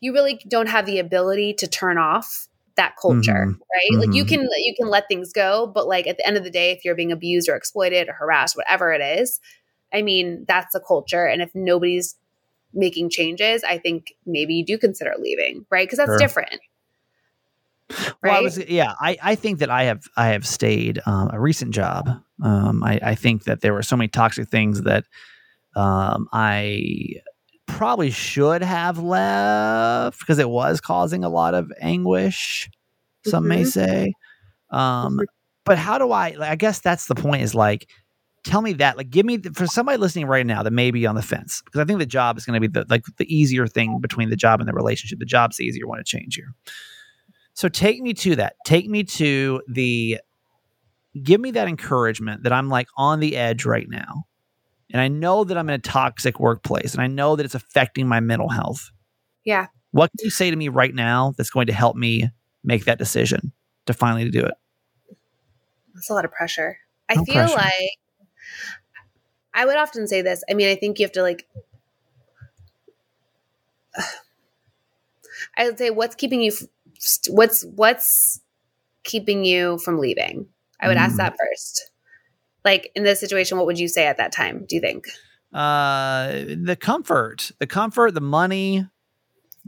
you 0.00 0.12
really 0.12 0.40
don't 0.48 0.68
have 0.68 0.86
the 0.86 0.98
ability 0.98 1.54
to 1.54 1.66
turn 1.66 1.98
off 1.98 2.48
that 2.76 2.94
culture, 3.00 3.50
Mhm. 3.50 3.60
right? 3.74 3.98
Like 4.00 4.14
you 4.14 4.24
Mhm. 4.24 4.28
can, 4.28 4.40
you 4.40 4.74
can 4.76 4.88
let 4.88 5.08
things 5.08 5.32
go, 5.32 5.66
but 5.66 5.86
like 5.86 6.06
at 6.06 6.16
the 6.16 6.26
end 6.26 6.36
of 6.36 6.44
the 6.44 6.50
day, 6.50 6.70
if 6.70 6.84
you're 6.84 6.94
being 6.94 7.12
abused 7.12 7.48
or 7.48 7.56
exploited 7.56 8.08
or 8.08 8.12
harassed, 8.14 8.56
whatever 8.56 8.92
it 8.92 9.00
is, 9.00 9.40
I 9.92 10.02
mean, 10.02 10.44
that's 10.46 10.72
the 10.72 10.80
culture. 10.80 11.26
And 11.26 11.42
if 11.42 11.50
nobody's 11.54 12.16
making 12.72 13.10
changes, 13.10 13.64
I 13.64 13.78
think 13.78 14.14
maybe 14.24 14.54
you 14.54 14.64
do 14.64 14.78
consider 14.78 15.14
leaving, 15.18 15.66
right? 15.70 15.86
Because 15.86 15.98
that's 15.98 16.10
Sure. 16.10 16.18
different. 16.18 16.60
Well, 18.22 18.36
I 18.36 18.40
Right? 18.40 18.42
was, 18.42 18.58
yeah, 18.58 18.94
I, 19.00 19.18
I 19.22 19.34
think 19.34 19.58
that 19.58 19.70
I 19.70 19.84
have 19.84 20.04
I 20.16 20.28
have 20.28 20.46
stayed 20.46 21.00
um, 21.06 21.30
a 21.32 21.40
recent 21.40 21.74
job. 21.74 22.08
Um, 22.42 22.84
I, 22.84 23.00
I 23.02 23.14
think 23.14 23.44
that 23.44 23.60
there 23.62 23.72
were 23.72 23.82
so 23.82 23.96
many 23.96 24.08
toxic 24.08 24.48
things 24.48 24.82
that 24.82 25.04
um, 25.74 26.28
I 26.32 26.82
probably 27.76 28.10
should 28.10 28.62
have 28.62 28.98
left 28.98 30.18
because 30.20 30.38
it 30.38 30.48
was 30.48 30.80
causing 30.80 31.24
a 31.24 31.28
lot 31.28 31.54
of 31.54 31.70
anguish. 31.80 32.68
Some 33.26 33.48
may 33.48 33.62
Mhm. 33.62 33.66
say, 33.66 34.12
um, 34.70 35.20
but 35.64 35.78
how 35.78 35.98
do 35.98 36.10
I? 36.12 36.30
Like, 36.30 36.50
I 36.50 36.56
guess 36.56 36.80
that's 36.80 37.06
the 37.06 37.14
point. 37.14 37.42
Is 37.42 37.54
like, 37.54 37.88
tell 38.44 38.62
me 38.62 38.72
that. 38.74 38.96
Like, 38.96 39.10
give 39.10 39.26
me 39.26 39.36
the, 39.36 39.52
for 39.52 39.66
somebody 39.66 39.98
listening 39.98 40.26
right 40.26 40.46
now 40.46 40.62
that 40.62 40.70
may 40.72 40.90
be 40.90 41.06
on 41.06 41.14
the 41.14 41.22
fence 41.22 41.62
because 41.64 41.80
I 41.80 41.84
think 41.84 41.98
the 41.98 42.06
job 42.06 42.38
is 42.38 42.44
going 42.46 42.60
to 42.60 42.66
be 42.66 42.72
the 42.72 42.86
like 42.88 43.04
the 43.18 43.34
easier 43.34 43.66
thing 43.66 44.00
between 44.00 44.30
the 44.30 44.36
job 44.36 44.60
and 44.60 44.68
the 44.68 44.72
relationship. 44.72 45.18
The 45.18 45.26
job's 45.26 45.58
the 45.58 45.64
easier 45.64 45.86
one 45.86 45.98
to 45.98 46.04
change 46.04 46.36
here. 46.36 46.54
So 47.54 47.68
take 47.68 48.00
me 48.00 48.14
to 48.14 48.36
that. 48.36 48.54
Take 48.64 48.88
me 48.88 49.04
to 49.04 49.60
the 49.68 50.18
give 51.22 51.40
me 51.40 51.50
that 51.50 51.68
encouragement 51.68 52.44
that 52.44 52.52
I'm 52.52 52.68
like 52.68 52.86
on 52.96 53.20
the 53.20 53.36
edge 53.36 53.64
right 53.66 53.88
now. 53.88 54.24
And 54.92 55.00
I 55.00 55.08
know 55.08 55.44
that 55.44 55.56
I'm 55.56 55.68
in 55.68 55.74
a 55.74 55.78
toxic 55.78 56.40
workplace 56.40 56.94
and 56.94 57.02
I 57.02 57.06
know 57.06 57.36
that 57.36 57.44
it's 57.46 57.54
affecting 57.54 58.08
my 58.08 58.20
mental 58.20 58.48
health. 58.48 58.90
Yeah. 59.44 59.66
What 59.92 60.10
can 60.16 60.24
you 60.24 60.30
say 60.30 60.50
to 60.50 60.56
me 60.56 60.68
right 60.68 60.94
now 60.94 61.32
that's 61.36 61.50
going 61.50 61.66
to 61.68 61.72
help 61.72 61.96
me 61.96 62.28
make 62.64 62.84
that 62.84 62.98
decision 62.98 63.52
to 63.86 63.92
finally 63.92 64.28
do 64.30 64.40
it? 64.44 64.54
That's 65.94 66.10
a 66.10 66.14
lot 66.14 66.24
of 66.24 66.32
pressure. 66.32 66.78
I 67.08 67.14
No 67.16 67.24
feel 67.24 67.34
pressure. 67.34 67.56
like 67.56 67.90
I 69.52 69.66
would 69.66 69.76
often 69.76 70.06
say 70.06 70.22
this. 70.22 70.42
I 70.50 70.54
mean, 70.54 70.68
I 70.68 70.76
think 70.76 70.98
you 70.98 71.04
have 71.04 71.12
to 71.12 71.22
like. 71.22 71.46
I 75.56 75.64
would 75.64 75.78
say, 75.78 75.90
what's 75.90 76.14
keeping 76.14 76.40
you? 76.42 76.52
What's 77.28 77.64
what's 77.64 78.40
keeping 79.04 79.44
you 79.44 79.78
from 79.78 79.98
leaving? 79.98 80.46
I 80.80 80.88
would 80.88 80.96
ask 80.96 81.14
Mm. 81.14 81.18
that 81.18 81.36
first. 81.38 81.89
Like 82.64 82.90
in 82.94 83.04
this 83.04 83.20
situation, 83.20 83.56
what 83.58 83.66
would 83.66 83.78
you 83.78 83.88
say 83.88 84.06
at 84.06 84.16
that 84.18 84.32
time? 84.32 84.64
Do 84.68 84.76
you 84.76 84.80
think? 84.80 85.06
Uh 85.52 86.44
the 86.56 86.76
comfort, 86.80 87.50
the 87.58 87.66
comfort, 87.66 88.14
the 88.14 88.20
money, 88.20 88.86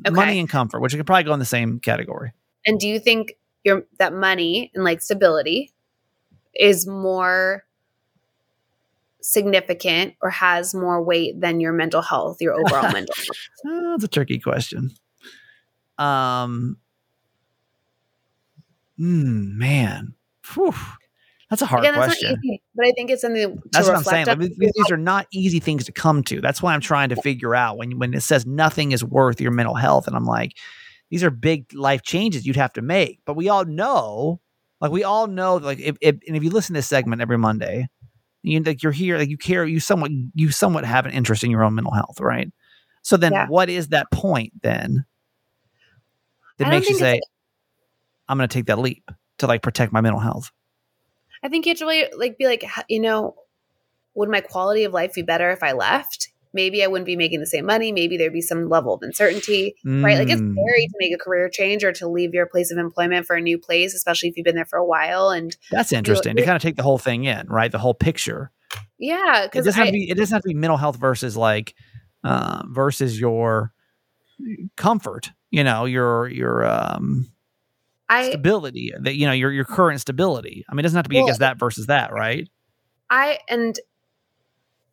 Okay. 0.07 0.15
money 0.15 0.39
and 0.39 0.49
comfort, 0.49 0.81
which 0.81 0.95
could 0.95 1.07
probably 1.07 1.25
go 1.25 1.33
in 1.33 1.39
the 1.39 1.45
same 1.45 1.81
category. 1.81 2.33
And 2.65 2.79
do 2.79 2.87
you 2.89 2.99
think 3.01 3.35
your 3.65 3.85
that 3.99 4.13
money 4.13 4.71
and 4.75 4.85
like 4.85 5.01
stability 5.03 5.73
is 6.55 6.87
more 6.87 7.65
significant 9.21 10.15
or 10.21 10.31
has 10.31 10.75
more 10.75 11.03
weight 11.03 11.41
than 11.41 11.61
your 11.61 11.73
mental 11.73 12.03
health, 12.03 12.39
your 12.41 12.55
overall 12.55 12.83
mental 12.93 13.15
health? 13.17 13.39
Uh, 13.67 13.91
that's 13.93 14.05
a 14.05 14.09
tricky 14.09 14.39
question. 14.39 14.91
Um, 15.99 16.79
mm, 18.99 19.53
man, 19.55 20.15
Whew. 20.55 20.75
That's 21.53 21.61
a 21.61 21.67
hard 21.67 21.83
Again, 21.83 21.95
that's 21.95 22.07
question. 22.07 22.31
not 22.31 22.39
easy, 22.43 22.63
but 22.75 22.87
I 22.87 22.93
think 22.93 23.11
it's 23.11 23.21
something 23.21 23.61
That's 23.73 23.87
what 23.87 23.95
I'm 23.95 24.03
saying. 24.05 24.25
Like, 24.27 24.39
these, 24.39 24.73
these 24.75 24.91
are 24.91 24.97
not 24.97 25.27
easy 25.33 25.61
things 25.61 25.85
to 25.85 25.93
come 25.93 26.23
to. 26.25 26.41
That's 26.41 26.63
why 26.63 26.73
I'm 26.73 26.81
trying 26.81 27.11
to 27.11 27.17
figure 27.17 27.55
out 27.55 27.77
when 27.77 27.99
when 27.99 28.15
it 28.15 28.23
says 28.23 28.47
nothing 28.47 28.93
is 28.93 29.05
worth 29.05 29.39
your 29.39 29.51
mental 29.51 29.75
health, 29.75 30.07
and 30.07 30.17
I'm 30.17 30.25
like, 30.25 30.57
these 31.11 31.23
are 31.23 31.29
big 31.29 31.67
life 31.75 32.01
changes 32.01 32.47
you'd 32.47 32.57
have 32.57 32.73
to 32.73 32.81
make. 32.81 33.21
But 33.27 33.37
we 33.37 33.51
all 33.51 33.67
know, 33.67 34.41
like 34.81 34.93
we 34.93 35.05
all 35.05 35.27
know, 35.27 35.57
like 35.57 35.79
if, 35.79 35.99
if 36.01 36.17
and 36.27 36.39
if 36.39 36.43
you 36.43 36.49
listen 36.49 36.73
to 36.73 36.79
this 36.79 36.87
segment 36.87 37.21
every 37.21 37.37
Monday, 37.37 37.87
you 38.43 38.59
like 38.61 38.83
you're 38.83 38.91
here, 38.91 39.19
like 39.19 39.29
you 39.29 39.37
care, 39.37 39.67
you 39.67 39.79
somewhat 39.79 40.11
you 40.35 40.51
somewhat 40.51 40.87
have 40.87 41.05
an 41.05 41.13
interest 41.13 41.45
in 41.45 41.51
your 41.51 41.65
own 41.65 41.75
mental 41.75 41.93
health, 41.93 42.19
right? 42.19 42.51
So 43.03 43.19
then, 43.19 43.33
Yeah. 43.33 43.47
what 43.49 43.69
is 43.69 43.89
that 43.89 44.11
point 44.11 44.55
then 44.63 45.05
that 46.57 46.69
makes 46.71 46.89
you 46.89 46.95
say, 46.95 47.21
"I'm 48.27 48.39
going 48.39 48.49
to 48.49 48.55
take 48.55 48.67
that 48.69 48.79
leap 48.79 49.11
to 49.37 49.47
like 49.47 49.61
protect 49.61 49.93
my 49.93 50.01
mental 50.01 50.21
health"? 50.21 50.51
I 51.43 51.49
think 51.49 51.67
you 51.67 51.71
have 51.71 51.79
to 51.79 51.87
really 51.87 52.07
like 52.17 52.39
be 52.39 52.47
like, 52.47 52.65
you 52.89 53.01
know, 53.01 53.35
would 54.15 54.29
my 54.29 54.41
quality 54.41 54.85
of 54.85 54.93
life 54.93 55.15
be 55.15 55.23
better 55.23 55.51
if 55.51 55.63
I 55.63 55.73
left? 55.73 56.29
Maybe 56.55 56.85
I 56.85 56.87
wouldn't 56.87 57.07
be 57.07 57.17
making 57.17 57.41
the 57.41 57.47
same 57.47 57.65
money. 57.65 57.93
Maybe 57.93 58.19
there'd 58.19 58.33
be 58.33 58.43
some 58.43 58.69
level 58.69 58.93
of 58.93 59.01
uncertainty, 59.03 59.75
right? 59.87 60.19
Like 60.19 60.29
it's 60.29 60.43
Mm. 60.43 60.53
scary 60.53 60.87
to 60.87 60.95
make 60.99 61.15
a 61.15 61.19
career 61.19 61.49
change 61.49 61.83
or 61.83 61.93
to 61.93 62.07
leave 62.07 62.35
your 62.35 62.45
place 62.47 62.71
of 62.71 62.77
employment 62.77 63.25
for 63.25 63.37
a 63.37 63.41
new 63.41 63.59
place, 63.59 63.95
especially 63.95 64.29
if 64.29 64.37
you've 64.37 64.45
been 64.45 64.55
there 64.55 64.67
for 64.67 64.79
a 64.79 64.85
while. 64.85 65.31
And 65.31 65.57
That's 65.71 65.93
interesting 65.93 66.37
to 66.37 66.45
kind 66.45 66.55
of 66.57 66.61
take 66.61 66.77
the 66.77 66.83
whole 66.83 66.99
thing 66.99 67.25
in, 67.25 67.47
right? 67.49 67.73
The 67.73 67.79
whole 67.79 67.95
picture. 67.95 68.51
yeah, 68.99 69.47
because 69.47 69.65
doesn't 69.65 69.79
have 69.79 69.89
I, 69.89 69.91
to 69.91 69.93
be. 69.93 70.11
It 70.11 70.19
doesn't 70.19 70.35
have 70.35 70.43
to 70.43 70.49
be 70.49 70.55
mental 70.55 70.77
health 70.77 70.97
versus 70.97 71.39
like 71.39 71.75
uh, 72.23 72.65
versus 72.69 73.19
your 73.19 73.73
comfort, 74.77 75.31
you 75.51 75.65
know, 75.65 75.87
your 75.87 76.29
your 76.29 76.67
um 76.67 77.33
I 78.13 78.29
stability, 78.31 78.93
that 79.01 79.15
you 79.17 79.27
know, 79.27 79.33
your 79.33 79.51
your 79.53 79.65
current 79.65 80.01
stability. 80.01 80.65
I 80.69 80.75
mean, 80.75 80.81
it 80.81 80.83
doesn't 80.83 80.97
have 80.97 81.05
to 81.05 81.09
be 81.09 81.17
Well- 81.17 81.25
against 81.27 81.41
that 81.41 81.59
versus 81.59 81.87
that, 81.87 82.13
right? 82.13 82.49
I 83.11 83.39
and 83.49 83.79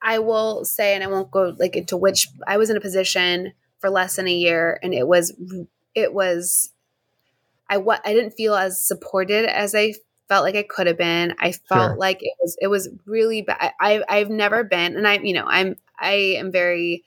I 0.01 0.19
will 0.19 0.65
say, 0.65 0.95
and 0.95 1.03
I 1.03 1.07
won't 1.07 1.31
go 1.31 1.55
like 1.57 1.75
into 1.75 1.97
which 1.97 2.27
I 2.47 2.57
was 2.57 2.69
in 2.69 2.77
a 2.77 2.81
position 2.81 3.53
for 3.79 3.89
less 3.89 4.15
than 4.15 4.27
a 4.27 4.33
year, 4.33 4.79
and 4.83 4.93
it 4.93 5.07
was 5.07 5.33
it 5.95 6.13
was 6.13 6.71
I 7.69 7.77
what 7.77 8.01
I 8.05 8.13
didn't 8.13 8.31
feel 8.31 8.55
as 8.55 8.79
supported 8.85 9.45
as 9.45 9.75
I 9.75 9.93
felt 10.27 10.43
like 10.43 10.55
I 10.55 10.63
could 10.63 10.87
have 10.87 10.97
been. 10.97 11.35
I 11.39 11.51
felt 11.51 11.91
Sure. 11.91 11.95
like 11.97 12.19
it 12.21 12.33
was 12.41 12.57
it 12.61 12.67
was 12.67 12.89
really 13.05 13.41
bad. 13.41 13.73
I 13.79 14.03
I've 14.09 14.29
never 14.29 14.63
been, 14.63 14.95
and 14.95 15.07
I 15.07 15.17
you 15.19 15.33
know 15.33 15.45
I'm 15.47 15.75
I 15.99 16.35
am 16.37 16.51
very 16.51 17.03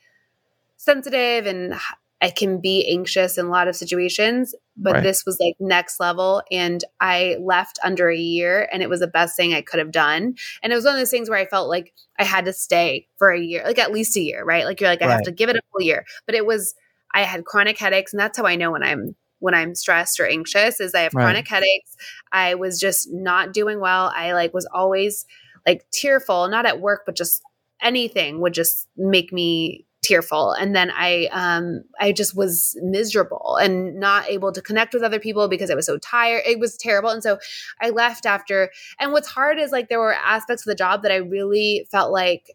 sensitive 0.77 1.47
and 1.47 1.75
I 2.23 2.31
can 2.31 2.61
be 2.61 2.89
anxious 2.89 3.37
in 3.37 3.47
a 3.47 3.51
lot 3.51 3.69
of 3.69 3.77
situations, 3.77 4.55
but 4.77 4.95
Right. 4.95 5.03
this 5.03 5.27
was 5.27 5.39
like 5.41 5.57
next 5.61 6.01
level. 6.01 6.43
And 6.53 6.85
I 7.01 7.37
left 7.41 7.79
under 7.85 8.09
a 8.11 8.17
year, 8.17 8.69
and 8.73 8.83
it 8.83 8.89
was 8.89 9.01
the 9.01 9.09
best 9.09 9.37
thing 9.37 9.53
I 9.55 9.61
could 9.63 9.81
have 9.81 9.91
done. 9.91 10.37
And 10.63 10.73
it 10.73 10.77
was 10.77 10.85
one 10.85 10.95
of 10.95 11.01
those 11.01 11.11
things 11.11 11.29
where 11.29 11.39
I 11.39 11.47
felt 11.47 11.69
like 11.69 11.93
I 12.19 12.25
had 12.25 12.45
to 12.45 12.53
stay 12.53 13.09
for 13.19 13.31
a 13.33 13.41
year, 13.41 13.65
like 13.65 13.79
at 13.79 13.93
least 13.93 14.17
a 14.17 14.21
year, 14.21 14.45
right? 14.45 14.65
Like 14.65 14.81
you're 14.81 14.91
like, 14.91 15.03
I 15.03 15.09
have 15.09 15.23
to 15.23 15.33
give 15.33 15.51
it 15.51 15.57
a 15.57 15.63
full 15.73 15.83
year. 15.83 16.05
But 16.27 16.37
it 16.37 16.47
was, 16.47 16.75
I 17.13 17.23
had 17.23 17.45
chronic 17.45 17.79
headaches, 17.79 18.13
and 18.13 18.21
that's 18.21 18.39
how 18.39 18.45
I 18.47 18.57
know 18.57 18.71
when 18.73 18.83
I'm 18.85 19.17
when 19.41 19.55
I'm 19.55 19.75
stressed 19.75 20.21
or 20.21 20.27
anxious 20.27 20.79
is 20.81 20.95
I 20.95 21.01
have 21.01 21.13
Right. 21.13 21.19
chronic 21.19 21.49
headaches. 21.49 21.97
I 22.31 22.55
was 22.55 22.79
just 22.79 23.09
not 23.13 23.53
doing 23.53 23.81
well. 23.81 24.13
I 24.15 24.33
like 24.35 24.55
was 24.55 24.69
always 24.73 25.27
like 25.67 25.85
tearful, 25.93 26.47
not 26.49 26.67
at 26.67 26.81
work, 26.81 27.03
but 27.07 27.17
just 27.17 27.43
anything 27.83 28.41
would 28.41 28.55
just 28.55 28.87
make 28.97 29.33
me 29.33 29.85
tearful 30.13 30.53
and 30.53 30.77
then 30.77 30.91
i 30.91 31.27
um 31.33 31.83
i 31.99 32.13
just 32.13 32.37
was 32.37 32.79
miserable 32.83 33.57
and 33.57 33.95
not 33.99 34.29
able 34.29 34.53
to 34.53 34.61
connect 34.61 34.93
with 34.93 35.03
other 35.03 35.19
people 35.19 35.49
because 35.49 35.71
i 35.71 35.75
was 35.75 35.87
so 35.87 35.97
tired 35.97 36.43
it 36.47 36.59
was 36.59 36.77
terrible 36.77 37.09
and 37.09 37.23
so 37.23 37.39
i 37.81 37.89
left 37.89 38.27
after 38.27 38.71
and 38.99 39.13
what's 39.13 39.29
hard 39.29 39.59
is 39.59 39.73
like 39.73 39.89
there 39.89 39.99
were 39.99 40.13
aspects 40.13 40.67
of 40.67 40.71
the 40.71 40.75
job 40.75 41.03
that 41.03 41.11
i 41.11 41.17
really 41.17 41.87
felt 41.91 42.13
like 42.13 42.51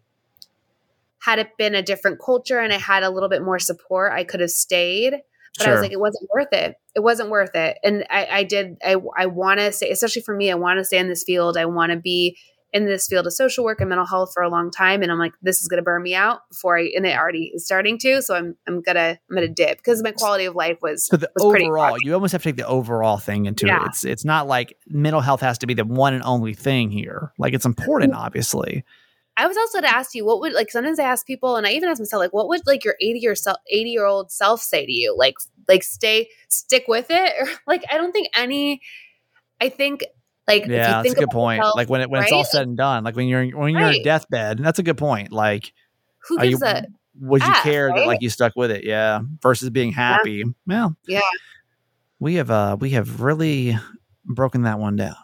had 1.20 1.40
it 1.40 1.56
been 1.58 1.74
a 1.74 1.82
different 1.82 2.20
culture 2.24 2.60
and 2.60 2.72
i 2.72 2.78
had 2.78 3.02
a 3.02 3.10
little 3.10 3.28
bit 3.28 3.42
more 3.42 3.58
support 3.58 4.12
i 4.12 4.22
could 4.22 4.40
have 4.40 4.50
stayed 4.50 5.14
but 5.58 5.66
I 5.66 5.72
was 5.72 5.80
like, 5.82 5.90
it 5.90 5.98
wasn't 5.98 6.30
worth 6.32 6.52
it. 6.52 6.76
It 6.94 7.00
wasn't 7.00 7.30
worth 7.30 7.56
it. 7.56 7.78
And 7.82 8.04
I, 8.08 8.26
I 8.26 8.44
did, 8.44 8.76
I, 8.84 8.94
I 9.16 9.26
want 9.26 9.58
to 9.58 9.72
stay, 9.72 9.90
especially 9.90 10.22
for 10.22 10.36
me, 10.36 10.52
I 10.52 10.54
want 10.54 10.78
to 10.78 10.84
stay 10.84 10.98
in 10.98 11.08
this 11.08 11.24
field. 11.24 11.56
I 11.56 11.64
want 11.64 11.90
to 11.90 11.98
be 11.98 12.38
in 12.72 12.84
this 12.84 13.06
field 13.06 13.26
of 13.26 13.32
social 13.32 13.64
work 13.64 13.80
and 13.80 13.88
mental 13.88 14.06
health 14.06 14.30
for 14.34 14.42
a 14.42 14.48
long 14.48 14.70
time. 14.70 15.02
And 15.02 15.10
I'm 15.10 15.18
like, 15.18 15.32
this 15.40 15.62
is 15.62 15.68
going 15.68 15.78
to 15.78 15.82
burn 15.82 16.02
me 16.02 16.14
out 16.14 16.40
before 16.50 16.78
I, 16.78 16.90
and 16.94 17.06
it 17.06 17.16
already 17.16 17.52
is 17.54 17.64
starting 17.64 17.98
to. 17.98 18.20
So 18.20 18.34
I'm, 18.34 18.56
I'm 18.66 18.82
gonna, 18.82 19.18
I'm 19.30 19.34
gonna 19.34 19.48
dip 19.48 19.78
because 19.78 20.02
my 20.02 20.12
quality 20.12 20.44
of 20.44 20.54
life 20.54 20.78
was, 20.82 21.06
So 21.06 21.16
the 21.16 21.30
was 21.34 21.44
overall, 21.44 21.96
you 22.02 22.12
almost 22.12 22.32
have 22.32 22.42
to 22.42 22.48
take 22.48 22.56
the 22.56 22.66
overall 22.66 23.18
thing 23.18 23.46
into 23.46 23.66
it. 23.66 23.82
It's 23.86 24.04
it's 24.04 24.24
not 24.24 24.46
like 24.46 24.76
mental 24.86 25.20
health 25.20 25.40
has 25.40 25.58
to 25.58 25.66
be 25.66 25.74
the 25.74 25.84
one 25.84 26.14
and 26.14 26.22
only 26.22 26.54
thing 26.54 26.90
here. 26.90 27.32
Like 27.38 27.54
it's 27.54 27.64
important, 27.66 28.14
obviously. 28.14 28.84
I 29.38 29.46
was 29.46 29.56
also 29.56 29.80
to 29.80 29.88
ask 29.88 30.16
you, 30.16 30.24
what 30.24 30.40
would 30.40 30.52
like 30.52 30.68
sometimes 30.68 30.98
I 30.98 31.04
ask 31.04 31.24
people, 31.24 31.54
and 31.54 31.64
I 31.64 31.70
even 31.70 31.88
ask 31.88 32.00
myself, 32.00 32.20
like, 32.20 32.32
what 32.32 32.48
would 32.48 32.66
like 32.66 32.84
your 32.84 32.96
80 33.00 33.20
year 33.20 33.34
self, 33.36 33.56
80 33.70 33.90
year 33.90 34.04
old 34.04 34.32
self 34.32 34.60
say 34.60 34.84
to 34.84 34.92
you? 34.92 35.14
Like, 35.16 35.34
like 35.68 35.84
stay, 35.84 36.28
stick 36.48 36.84
with 36.88 37.06
it, 37.08 37.32
or 37.40 37.48
like 37.66 37.84
I 37.90 37.96
don't 37.96 38.12
think 38.12 38.28
any. 38.34 38.82
I 39.60 39.68
think 39.68 40.04
like 40.48 40.62
if 40.64 40.70
Yeah, 40.70 41.02
that's 41.02 41.12
a 41.12 41.14
good 41.16 41.30
point. 41.30 41.58
yourself, 41.58 41.76
like 41.76 41.88
when 41.88 42.00
it 42.00 42.10
when 42.10 42.22
it's 42.22 42.32
all 42.32 42.44
said 42.44 42.62
and 42.66 42.76
done, 42.76 43.04
like 43.04 43.14
when 43.16 43.28
you're 43.28 43.44
when 43.56 43.72
you're 43.72 43.80
in 43.82 43.86
Right. 43.86 44.04
deathbed, 44.04 44.58
that's 44.58 44.78
a 44.78 44.82
good 44.82 44.98
point. 44.98 45.30
Like 45.32 45.72
who 46.28 46.38
are 46.38 46.44
you- 46.44 46.58
a 46.64 46.84
would 47.20 47.42
you 47.42 47.52
care 47.62 47.88
that 47.94 48.06
like 48.06 48.22
you 48.22 48.30
stuck 48.30 48.52
with 48.56 48.70
it? 48.70 48.84
Yeah, 48.84 49.20
versus 49.42 49.70
being 49.70 49.92
happy. 49.92 50.44
Well, 50.66 50.96
Yeah. 51.06 51.20
we 52.20 52.34
have 52.36 52.50
uh 52.50 52.76
we 52.80 52.90
have 52.90 53.20
really 53.20 53.76
broken 54.24 54.62
that 54.62 54.78
one 54.78 54.96
down. 54.96 55.16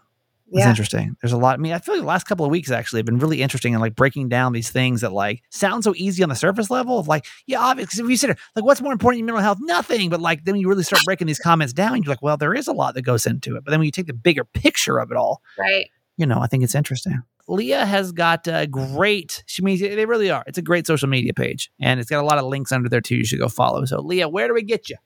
It's 0.48 0.58
yeah 0.60 0.68
interesting. 0.68 1.16
There's 1.22 1.32
a 1.32 1.38
lot. 1.38 1.58
I 1.58 1.62
mean, 1.62 1.72
I 1.72 1.78
feel 1.78 1.94
like 1.94 2.02
the 2.02 2.06
last 2.06 2.24
couple 2.24 2.44
of 2.44 2.50
weeks 2.50 2.70
actually 2.70 2.98
have 2.98 3.06
been 3.06 3.18
really 3.18 3.42
interesting 3.42 3.74
and 3.74 3.80
like 3.80 3.94
breaking 3.94 4.28
down 4.28 4.52
these 4.52 4.70
things 4.70 5.00
that 5.00 5.12
like 5.12 5.42
sound 5.50 5.84
so 5.84 5.94
easy 5.96 6.22
on 6.22 6.28
the 6.28 6.34
surface 6.34 6.70
level 6.70 6.98
of 6.98 7.08
like, 7.08 7.26
yeah, 7.46 7.60
obviously, 7.60 8.04
if 8.04 8.10
you 8.10 8.16
sit 8.16 8.36
like, 8.54 8.64
what's 8.64 8.80
more 8.80 8.92
important 8.92 9.20
in 9.20 9.26
mental 9.26 9.42
health? 9.42 9.58
Nothing. 9.60 10.10
But 10.10 10.20
like, 10.20 10.44
then 10.44 10.56
you 10.56 10.68
really 10.68 10.82
start 10.82 11.02
breaking 11.04 11.26
these 11.26 11.38
comments 11.38 11.72
down. 11.72 12.02
You're 12.02 12.10
like, 12.10 12.22
well, 12.22 12.36
there 12.36 12.54
is 12.54 12.66
a 12.66 12.72
lot 12.72 12.94
that 12.94 13.02
goes 13.02 13.26
into 13.26 13.56
it. 13.56 13.64
But 13.64 13.70
then 13.70 13.80
when 13.80 13.86
you 13.86 13.92
take 13.92 14.06
the 14.06 14.12
bigger 14.12 14.44
picture 14.44 14.98
of 14.98 15.10
it 15.10 15.16
all, 15.16 15.40
right. 15.58 15.86
you 16.16 16.26
know, 16.26 16.40
I 16.40 16.46
think 16.46 16.62
it's 16.62 16.74
interesting. 16.74 17.22
Leah 17.46 17.84
has 17.84 18.12
got 18.12 18.46
a 18.46 18.66
great, 18.66 19.44
she 19.46 19.62
means 19.62 19.80
they 19.80 20.06
really 20.06 20.30
are. 20.30 20.44
It's 20.46 20.58
a 20.58 20.62
great 20.62 20.86
social 20.86 21.08
media 21.08 21.34
page 21.34 21.70
and 21.80 22.00
it's 22.00 22.08
got 22.08 22.22
a 22.22 22.26
lot 22.26 22.38
of 22.38 22.44
links 22.44 22.72
under 22.72 22.88
there 22.88 23.02
too. 23.02 23.16
You 23.16 23.24
should 23.24 23.38
go 23.38 23.48
follow. 23.48 23.84
So, 23.84 24.00
Leah, 24.00 24.28
where 24.28 24.48
do 24.48 24.54
we 24.54 24.62
get 24.62 24.88
you? 24.88 24.96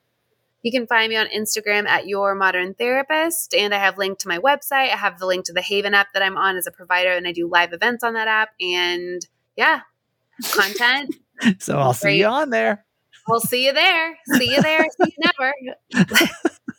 You 0.61 0.71
can 0.71 0.87
find 0.87 1.09
me 1.09 1.15
on 1.15 1.27
Instagram 1.27 1.87
at 1.87 2.07
Your 2.07 2.35
Modern 2.35 2.73
Therapist, 2.73 3.53
and 3.53 3.73
I 3.73 3.77
have 3.79 3.97
linked 3.97 4.21
to 4.21 4.27
my 4.27 4.39
website. 4.39 4.91
I 4.91 4.97
have 4.97 5.17
the 5.17 5.25
link 5.25 5.45
to 5.45 5.53
the 5.53 5.61
Haven 5.61 5.93
app 5.93 6.07
that 6.13 6.21
I'm 6.21 6.37
on 6.37 6.57
as 6.57 6.67
a 6.67 6.71
provider, 6.71 7.11
and 7.11 7.25
I 7.27 7.31
do 7.31 7.47
live 7.47 7.71
events 7.71 8.03
on 8.03 8.13
that 8.13 8.27
app. 8.27 8.49
And 8.59 9.25
yeah, 9.55 9.81
content. 10.51 11.15
So, 11.59 11.79
I'll 11.79 11.93
see 11.93 12.19
you 12.19 12.25
on 12.25 12.49
there. 12.49 12.83
we'll 13.25 13.39
see 13.39 13.65
you 13.65 13.71
there. 13.71 14.17
See 14.35 14.53
you 14.53 14.61
there. 14.61 14.85
See 15.01 15.15
you 15.17 15.31
never. 15.39 15.53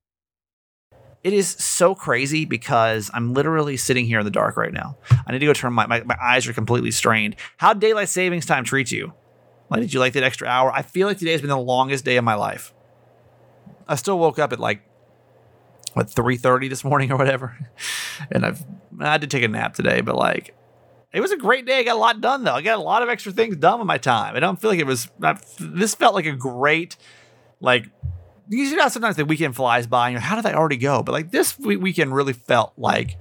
It 1.23 1.33
is 1.33 1.49
so 1.49 1.93
crazy 1.93 2.45
because 2.45 3.11
I'm 3.13 3.33
literally 3.33 3.77
sitting 3.77 4.05
here 4.05 4.19
in 4.19 4.25
the 4.25 4.31
dark 4.31 4.57
right 4.57 4.73
now. 4.73 4.97
I 5.25 5.31
need 5.31 5.39
to 5.39 5.45
go 5.45 5.53
turn 5.53 5.73
my, 5.73 5.85
my, 5.85 6.01
my 6.03 6.17
eyes 6.21 6.47
are 6.47 6.53
completely 6.53 6.91
strained. 6.91 7.35
How 7.57 7.73
daylight 7.73 8.09
savings 8.09 8.45
time 8.45 8.63
treat 8.63 8.91
you? 8.91 9.13
Like, 9.69 9.81
did 9.81 9.93
you 9.93 9.99
like 9.99 10.13
that 10.13 10.23
extra 10.23 10.47
hour? 10.47 10.71
I 10.73 10.81
feel 10.81 11.07
like 11.07 11.19
today 11.19 11.31
has 11.31 11.41
been 11.41 11.49
the 11.49 11.57
longest 11.57 12.05
day 12.05 12.17
of 12.17 12.23
my 12.23 12.33
life. 12.33 12.73
I 13.87 13.95
still 13.95 14.17
woke 14.17 14.39
up 14.39 14.51
at 14.51 14.59
like 14.59 14.81
what 15.93 16.07
3:30 16.07 16.69
this 16.69 16.83
morning 16.83 17.11
or 17.11 17.17
whatever, 17.17 17.57
and 18.31 18.45
I've 18.45 18.63
I 18.99 19.17
to 19.17 19.27
take 19.27 19.43
a 19.43 19.47
nap 19.47 19.73
today, 19.73 20.01
but 20.01 20.15
like 20.15 20.55
it 21.13 21.19
was 21.19 21.31
a 21.31 21.37
great 21.37 21.65
day. 21.65 21.79
I 21.79 21.83
got 21.83 21.95
a 21.95 21.99
lot 21.99 22.21
done 22.21 22.43
though. 22.43 22.53
I 22.53 22.61
got 22.61 22.79
a 22.79 22.81
lot 22.81 23.03
of 23.03 23.09
extra 23.09 23.31
things 23.31 23.57
done 23.57 23.79
with 23.79 23.87
my 23.87 23.97
time. 23.97 24.35
I 24.35 24.39
don't 24.39 24.59
feel 24.59 24.69
like 24.69 24.79
it 24.79 24.85
was. 24.85 25.09
I, 25.21 25.37
this 25.59 25.93
felt 25.95 26.15
like 26.15 26.25
a 26.25 26.31
great 26.31 26.95
like 27.59 27.85
you 28.57 28.75
know 28.75 28.87
sometimes 28.89 29.15
the 29.15 29.25
weekend 29.25 29.55
flies 29.55 29.87
by 29.87 30.07
and 30.09 30.13
you're 30.13 30.21
how 30.21 30.35
did 30.35 30.45
I 30.45 30.53
already 30.53 30.77
go? 30.77 31.01
But 31.03 31.13
like 31.13 31.31
this 31.31 31.57
we- 31.57 31.77
weekend 31.77 32.13
really 32.13 32.33
felt 32.33 32.73
like 32.77 33.17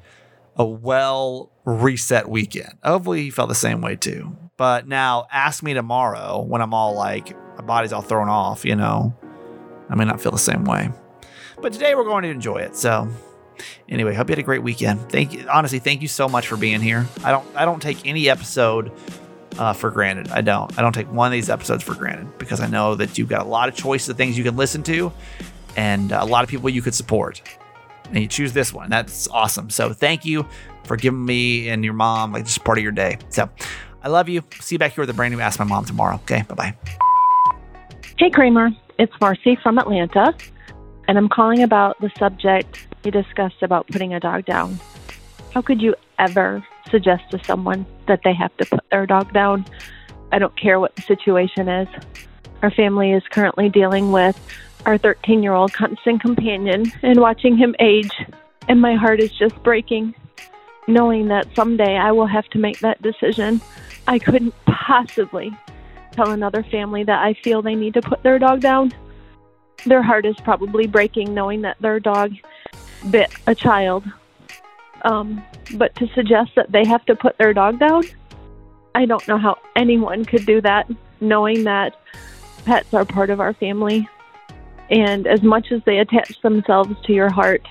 a 0.57 0.65
well 0.65 1.51
reset 1.65 2.29
weekend. 2.29 2.75
Hopefully 2.83 3.23
you 3.23 3.33
felt 3.33 3.49
the 3.49 3.55
same 3.55 3.81
way 3.81 3.97
too. 3.97 4.37
But 4.57 4.87
now 4.87 5.27
ask 5.31 5.63
me 5.63 5.73
tomorrow 5.73 6.43
when 6.43 6.61
I'm 6.61 6.75
all 6.75 6.95
like 6.95 7.35
my 7.57 7.65
body's 7.65 7.93
all 7.93 8.03
thrown 8.03 8.29
off, 8.29 8.65
you 8.65 8.77
know. 8.77 9.17
I 9.89 9.95
may 9.95 10.05
not 10.05 10.21
feel 10.21 10.33
the 10.33 10.39
same 10.39 10.65
way. 10.65 10.91
But 11.61 11.73
today 11.73 11.95
we're 11.95 12.05
going 12.05 12.23
to 12.23 12.29
enjoy 12.29 12.59
it. 12.59 12.77
So 12.77 13.09
anyway, 13.89 14.15
hope 14.15 14.29
you 14.29 14.33
had 14.33 14.39
a 14.39 14.43
great 14.43 14.63
weekend. 14.63 15.11
Thank 15.11 15.33
you 15.33 15.47
honestly, 15.49 15.79
thank 15.79 16.03
you 16.03 16.09
so 16.09 16.29
much 16.29 16.47
for 16.47 16.57
being 16.57 16.81
here. 16.81 17.07
I 17.25 17.31
don't 17.31 17.47
I 17.57 17.65
don't 17.65 17.81
take 17.81 18.07
any 18.07 18.29
episode 18.29 18.93
uh, 19.61 19.75
for 19.75 19.91
granted. 19.91 20.29
I 20.31 20.41
don't. 20.41 20.77
I 20.79 20.83
don't 20.83 20.95
take 20.95 21.13
one 21.13 21.27
of 21.27 21.33
these 21.33 21.51
episodes 21.51 21.85
for 21.85 21.95
granted 21.95 22.39
because 22.39 22.61
I 22.61 22.67
know 22.67 22.95
that 22.97 23.19
you've 23.19 23.29
got 23.29 23.43
a 23.43 23.49
lot 23.49 23.69
of 23.69 23.75
choices 23.77 24.09
of 24.09 24.17
things 24.17 24.37
you 24.37 24.43
can 24.43 24.57
listen 24.57 24.83
to 24.85 25.13
and 25.77 26.11
a 26.11 26.25
lot 26.25 26.43
of 26.43 26.51
people 26.51 26.69
you 26.71 26.83
could 26.83 26.95
support. 26.95 27.43
And 28.07 28.19
you 28.19 28.27
choose 28.27 28.53
this 28.53 28.73
one. 28.73 28.91
That's 28.91 29.29
awesome. 29.29 29.71
So 29.71 29.93
thank 29.93 30.25
you 30.25 30.47
for 30.85 30.97
giving 30.97 31.25
me 31.25 31.69
and 31.69 31.85
your 31.85 31.95
mom 31.95 32.33
like 32.33 32.45
just 32.45 32.65
part 32.65 32.79
of 32.79 32.83
your 32.83 32.91
day. 32.91 33.19
So 33.29 33.49
I 34.03 34.09
love 34.09 34.29
you. 34.29 34.43
See 34.61 34.75
you 34.75 34.79
back 34.81 34.95
here 34.95 35.03
with 35.03 35.11
a 35.11 35.15
brand 35.15 35.33
new 35.33 35.41
Ask 35.41 35.59
My 35.61 35.65
Mom 35.65 35.85
tomorrow. 35.85 36.17
Okay. 36.17 36.43
Bye 36.49 36.55
bye. 36.55 36.75
Hey, 38.19 38.31
Kramer. 38.31 38.71
It's 38.99 39.13
Marcy 39.21 39.57
from 39.63 39.79
Atlanta. 39.79 40.35
and 41.07 41.19
I'm 41.19 41.29
calling 41.29 41.63
about 41.63 42.01
the 42.01 42.11
subject 42.19 42.87
you 43.05 43.11
discussed 43.11 43.63
about 43.63 43.87
putting 43.89 44.15
a 44.15 44.21
dog 44.21 44.45
down. 44.45 44.79
How 45.53 45.63
could 45.63 45.81
you 45.83 45.95
ever 46.19 46.65
suggest 46.91 47.31
to 47.31 47.45
someone 47.45 47.87
that 48.07 48.21
they 48.25 48.35
have 48.35 48.57
to 48.59 48.67
put 48.67 48.85
their 48.91 49.07
dog 49.07 49.33
down? 49.33 49.65
I 50.33 50.39
don't 50.39 50.57
care 50.57 50.79
what 50.79 50.95
the 50.97 51.03
situation 51.03 51.69
is. 51.69 51.89
Our 52.63 52.71
family 52.71 53.13
is 53.13 53.23
currently 53.31 53.69
dealing 53.69 54.13
with 54.13 54.39
our 54.87 54.99
13 54.99 55.43
year 55.43 55.53
old 55.53 55.73
constant 55.73 56.21
companion 56.21 56.91
and 57.03 57.21
watching 57.21 57.57
him 57.57 57.75
age, 57.79 58.13
and 58.69 58.81
my 58.81 58.95
heart 58.95 59.21
is 59.21 59.33
just 59.33 59.61
breaking 59.63 60.15
knowing 60.91 61.29
that 61.29 61.47
someday 61.55 61.97
I 61.97 62.13
will 62.13 62.27
have 62.27 62.47
to 62.49 62.59
make 62.59 62.81
that 62.81 63.01
decision. 63.03 63.61
I 64.07 64.19
couldn't 64.19 64.55
possibly 64.67 65.57
tell 66.13 66.31
another 66.31 66.63
family 66.65 67.05
that 67.05 67.23
I 67.23 67.35
feel 67.35 67.63
they 67.63 67.75
need 67.75 67.95
to 67.95 68.03
put 68.03 68.23
their 68.23 68.39
dog 68.39 68.61
down. 68.61 68.93
Their 69.87 70.03
heart 70.03 70.27
is 70.27 70.37
probably 70.43 70.87
breaking 70.87 71.33
knowing 71.33 71.63
that 71.63 71.77
their 71.81 72.01
dog 72.01 72.35
bit 73.11 73.31
a 73.47 73.55
child. 73.55 74.05
Um, 75.03 75.43
but 75.75 75.95
to 75.97 76.09
suggest 76.15 76.53
that 76.57 76.73
they 76.73 76.85
have 76.87 77.05
to 77.07 77.17
put 77.17 77.39
their 77.39 77.55
dog 77.55 77.79
down, 77.79 78.05
I 78.95 79.07
don't 79.07 79.27
know 79.29 79.39
how 79.39 79.59
anyone 79.77 80.25
could 80.25 80.47
do 80.47 80.61
that, 80.63 80.91
knowing 81.21 81.65
that 81.65 81.99
pets 82.65 82.93
are 82.93 83.05
part 83.05 83.31
of 83.31 83.41
our 83.41 83.55
family. 83.55 84.09
And 84.91 85.27
as 85.27 85.43
much 85.43 85.71
as 85.71 85.83
they 85.85 85.99
attach 85.99 86.41
themselves 86.43 86.95
to 87.05 87.13
your 87.13 87.31
heart, 87.31 87.67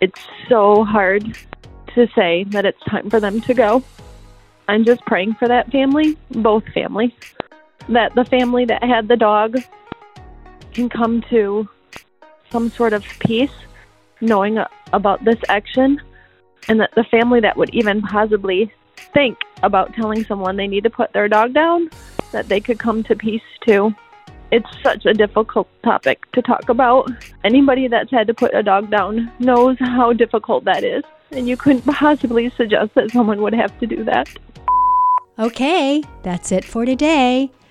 it's 0.00 0.20
so 0.48 0.84
hard 0.84 1.36
to 1.94 2.08
say 2.14 2.44
that 2.44 2.64
it's 2.64 2.82
time 2.84 3.10
for 3.10 3.20
them 3.20 3.40
to 3.42 3.54
go. 3.54 3.82
I'm 4.68 4.84
just 4.84 5.00
praying 5.02 5.34
for 5.34 5.48
that 5.48 5.70
family, 5.70 6.16
both 6.30 6.64
families, 6.72 7.12
that 7.88 8.14
the 8.14 8.24
family 8.24 8.64
that 8.66 8.82
had 8.82 9.08
the 9.08 9.16
dog 9.16 9.58
can 10.72 10.88
come 10.88 11.22
to 11.30 11.68
some 12.50 12.70
sort 12.70 12.92
of 12.92 13.04
peace 13.20 13.52
knowing 14.20 14.58
about 14.92 15.24
this 15.24 15.38
action, 15.48 16.00
and 16.68 16.80
that 16.80 16.94
the 16.94 17.04
family 17.04 17.40
that 17.40 17.56
would 17.56 17.70
even 17.74 18.02
possibly 18.02 18.72
think 19.12 19.38
about 19.62 19.94
telling 19.94 20.24
someone 20.24 20.56
they 20.56 20.66
need 20.66 20.84
to 20.84 20.90
put 20.90 21.12
their 21.12 21.28
dog 21.28 21.54
down, 21.54 21.90
that 22.32 22.48
they 22.48 22.60
could 22.60 22.78
come 22.78 23.02
to 23.04 23.14
peace 23.14 23.42
too. 23.66 23.94
It's 24.52 24.68
such 24.82 25.06
a 25.06 25.12
difficult 25.12 25.68
topic 25.82 26.30
to 26.32 26.42
talk 26.42 26.68
about. 26.68 27.10
Anybody 27.42 27.88
that's 27.88 28.10
had 28.10 28.26
to 28.28 28.34
put 28.34 28.54
a 28.54 28.62
dog 28.62 28.90
down 28.90 29.30
knows 29.38 29.76
how 29.80 30.12
difficult 30.12 30.64
that 30.64 30.84
is, 30.84 31.02
and 31.32 31.48
you 31.48 31.56
couldn't 31.56 31.82
possibly 31.82 32.50
suggest 32.50 32.94
that 32.94 33.10
someone 33.10 33.42
would 33.42 33.54
have 33.54 33.76
to 33.80 33.86
do 33.86 34.04
that. 34.04 34.28
Okay, 35.38 36.02
that's 36.22 36.52
it 36.52 36.64
for 36.64 36.86
today. 36.86 37.50